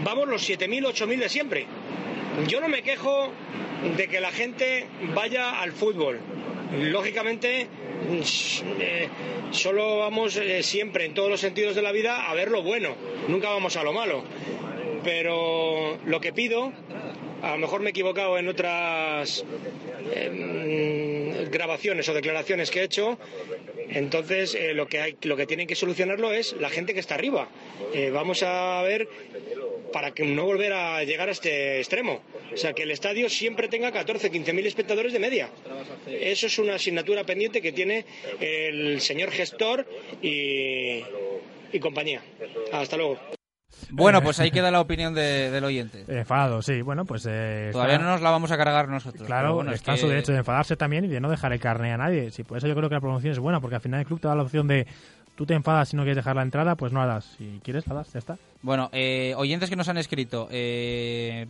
[0.04, 1.66] vamos los 7.000, 8.000 de siempre.
[2.46, 3.32] Yo no me quejo
[3.96, 6.20] de que la gente vaya al fútbol.
[6.78, 7.66] Lógicamente,
[8.80, 9.08] eh,
[9.50, 12.94] solo vamos eh, siempre, en todos los sentidos de la vida, a ver lo bueno.
[13.28, 14.24] Nunca vamos a lo malo.
[15.04, 16.72] Pero lo que pido
[17.42, 19.44] a lo mejor me he equivocado en otras
[20.14, 23.18] em, grabaciones o declaraciones que he hecho.
[23.90, 27.14] Entonces, eh, lo, que hay, lo que tienen que solucionarlo es la gente que está
[27.14, 27.48] arriba.
[27.94, 29.08] Eh, vamos a ver
[29.92, 32.20] para que no volver a llegar a este extremo.
[32.52, 35.48] O sea, que el estadio siempre tenga 14, 15 mil espectadores de media.
[36.06, 38.04] Eso es una asignatura pendiente que tiene
[38.40, 39.86] el señor gestor
[40.20, 41.02] y,
[41.72, 42.22] y compañía.
[42.72, 43.37] Hasta luego.
[43.90, 46.04] Bueno, pues ahí queda la opinión del oyente.
[46.08, 46.82] Enfadado, sí.
[46.82, 47.26] Bueno, pues...
[47.28, 49.26] Eh, Todavía no nos la vamos a cargar nosotros.
[49.26, 51.96] Claro, bueno, está su derecho de enfadarse también y de no dejar el carne a
[51.96, 52.30] nadie.
[52.30, 54.20] Sí, por eso yo creo que la promoción es buena, porque al final el club
[54.20, 54.86] te da la opción de
[55.36, 57.36] tú te enfadas si no quieres dejar la entrada, pues no la das.
[57.38, 58.38] Si quieres, la das, ya está.
[58.60, 60.48] Bueno, eh, oyentes que nos han escrito.
[60.50, 61.46] Eh,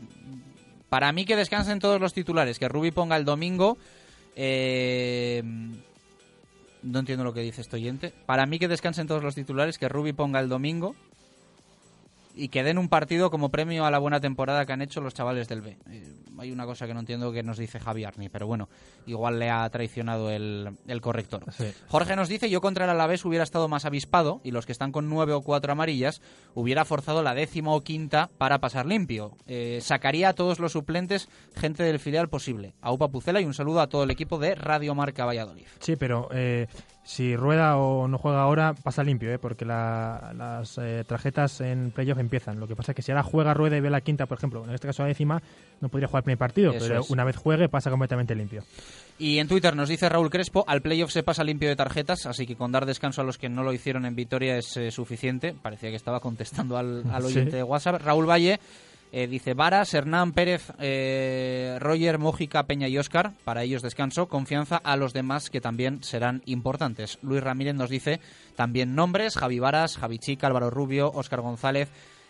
[0.91, 3.79] para mí que descansen todos los titulares, que Rubi ponga el domingo...
[4.37, 5.43] Eh,
[6.83, 8.13] no entiendo lo que dice este oyente.
[8.27, 10.95] Para mí que descansen todos los titulares, que Rubi ponga el domingo
[12.39, 15.13] y que den un partido como premio a la buena temporada que han hecho los
[15.13, 15.77] chavales del B.
[15.91, 18.69] Eh, hay una cosa que no entiendo que nos dice Javi Arni, pero bueno,
[19.07, 21.45] igual le ha traicionado el, corrector.
[21.89, 24.93] Jorge nos dice, yo contra el Alavés hubiera estado más avispado y los que están
[24.93, 26.23] con nueve o cuatro amarillas
[26.55, 29.37] hubiera forzado la décima o quinta para pasar limpio.
[29.47, 32.75] Eh, sacaría a todos los suplentes gente del filial posible.
[32.81, 35.67] A Upa Pucela y un saludo a todo el equipo de Radio Marca Valladolid.
[35.81, 36.29] Sí, pero...
[36.33, 36.69] Eh
[37.09, 39.39] si rueda o no juega ahora, pasa limpio, ¿eh?
[39.39, 42.61] porque las eh, tarjetas en playoff empiezan.
[42.61, 44.63] Lo que pasa es que si ahora juega, rueda y ve la quinta, por ejemplo,
[44.63, 45.43] en este caso la décima,
[45.81, 48.63] no podría jugar el primer partido, pero una vez juegue pasa completamente limpio.
[49.19, 52.47] Y en Twitter nos dice Raúl Crespo, al playoff se pasa limpio de tarjetas, así
[52.47, 55.55] que con dar descanso a los que no lo hicieron en Vitoria es eh, suficiente.
[55.55, 58.03] Parecía que estaba contestando al, oyente de WhatsApp.
[58.03, 58.61] Raúl Valle
[59.13, 63.33] eh, dice Varas, Hernán, Pérez, eh, Roger, Mójica, Peña y Óscar.
[63.45, 64.29] Para ellos descanso.
[64.29, 67.19] Confianza a los demás que también serán importantes.
[67.23, 68.21] Luis Ramírez nos dice
[68.57, 69.37] también nombres.
[69.37, 71.89] Javi Varas, Javi Chica, Álvaro Rubio, Óscar González,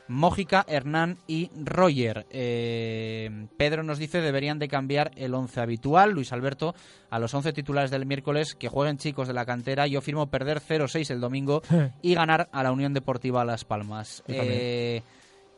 [0.08, 2.26] Mójica, Hernán y Roger.
[2.30, 6.12] Eh, Pedro nos dice deberían de cambiar el 11 habitual.
[6.12, 6.74] Luis Alberto,
[7.10, 9.86] a los 11 titulares del miércoles, que jueguen chicos de la cantera.
[9.86, 11.62] Yo firmo perder 0-6 el domingo
[12.02, 14.22] y ganar a la Unión Deportiva Las Palmas.
[14.26, 15.02] Eh,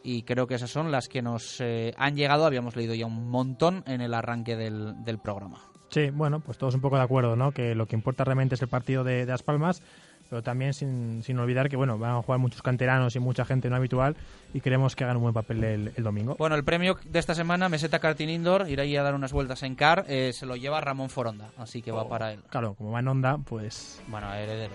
[0.03, 2.47] y creo que esas son las que nos eh, han llegado.
[2.47, 5.61] Habíamos leído ya un montón en el arranque del, programa.
[5.91, 7.53] Sí, bueno, pues todos un poco de acuerdo, ¿no?
[7.53, 9.83] Que lo que importa realmente es el partido de Las Palmas
[10.31, 13.69] pero también sin, sin, olvidar que bueno van a jugar muchos canteranos y mucha gente
[13.69, 14.17] no habitual
[14.55, 16.37] y queremos que hagan un buen papel el, el domingo.
[16.39, 19.63] Bueno, el premio de esta semana, Meseta Karting Indoor, ir ahí a dar unas vueltas
[19.63, 22.41] en car, eh, se lo lleva Ramón Foronda, así que va Oh, para él.
[22.49, 24.01] Claro, como va en onda, pues...
[24.09, 24.73] Bueno, heredero.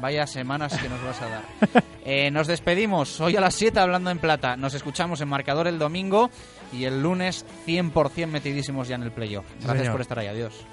[0.00, 1.42] Vaya semanas que nos vas a dar.
[2.04, 4.56] Eh, nos despedimos hoy a las 7 hablando en plata.
[4.56, 6.30] Nos escuchamos en marcador el domingo
[6.72, 9.46] y el lunes 100% metidísimos ya en el playoff.
[9.60, 9.92] Gracias señor.
[9.92, 10.26] por estar ahí.
[10.26, 10.66] Adiós.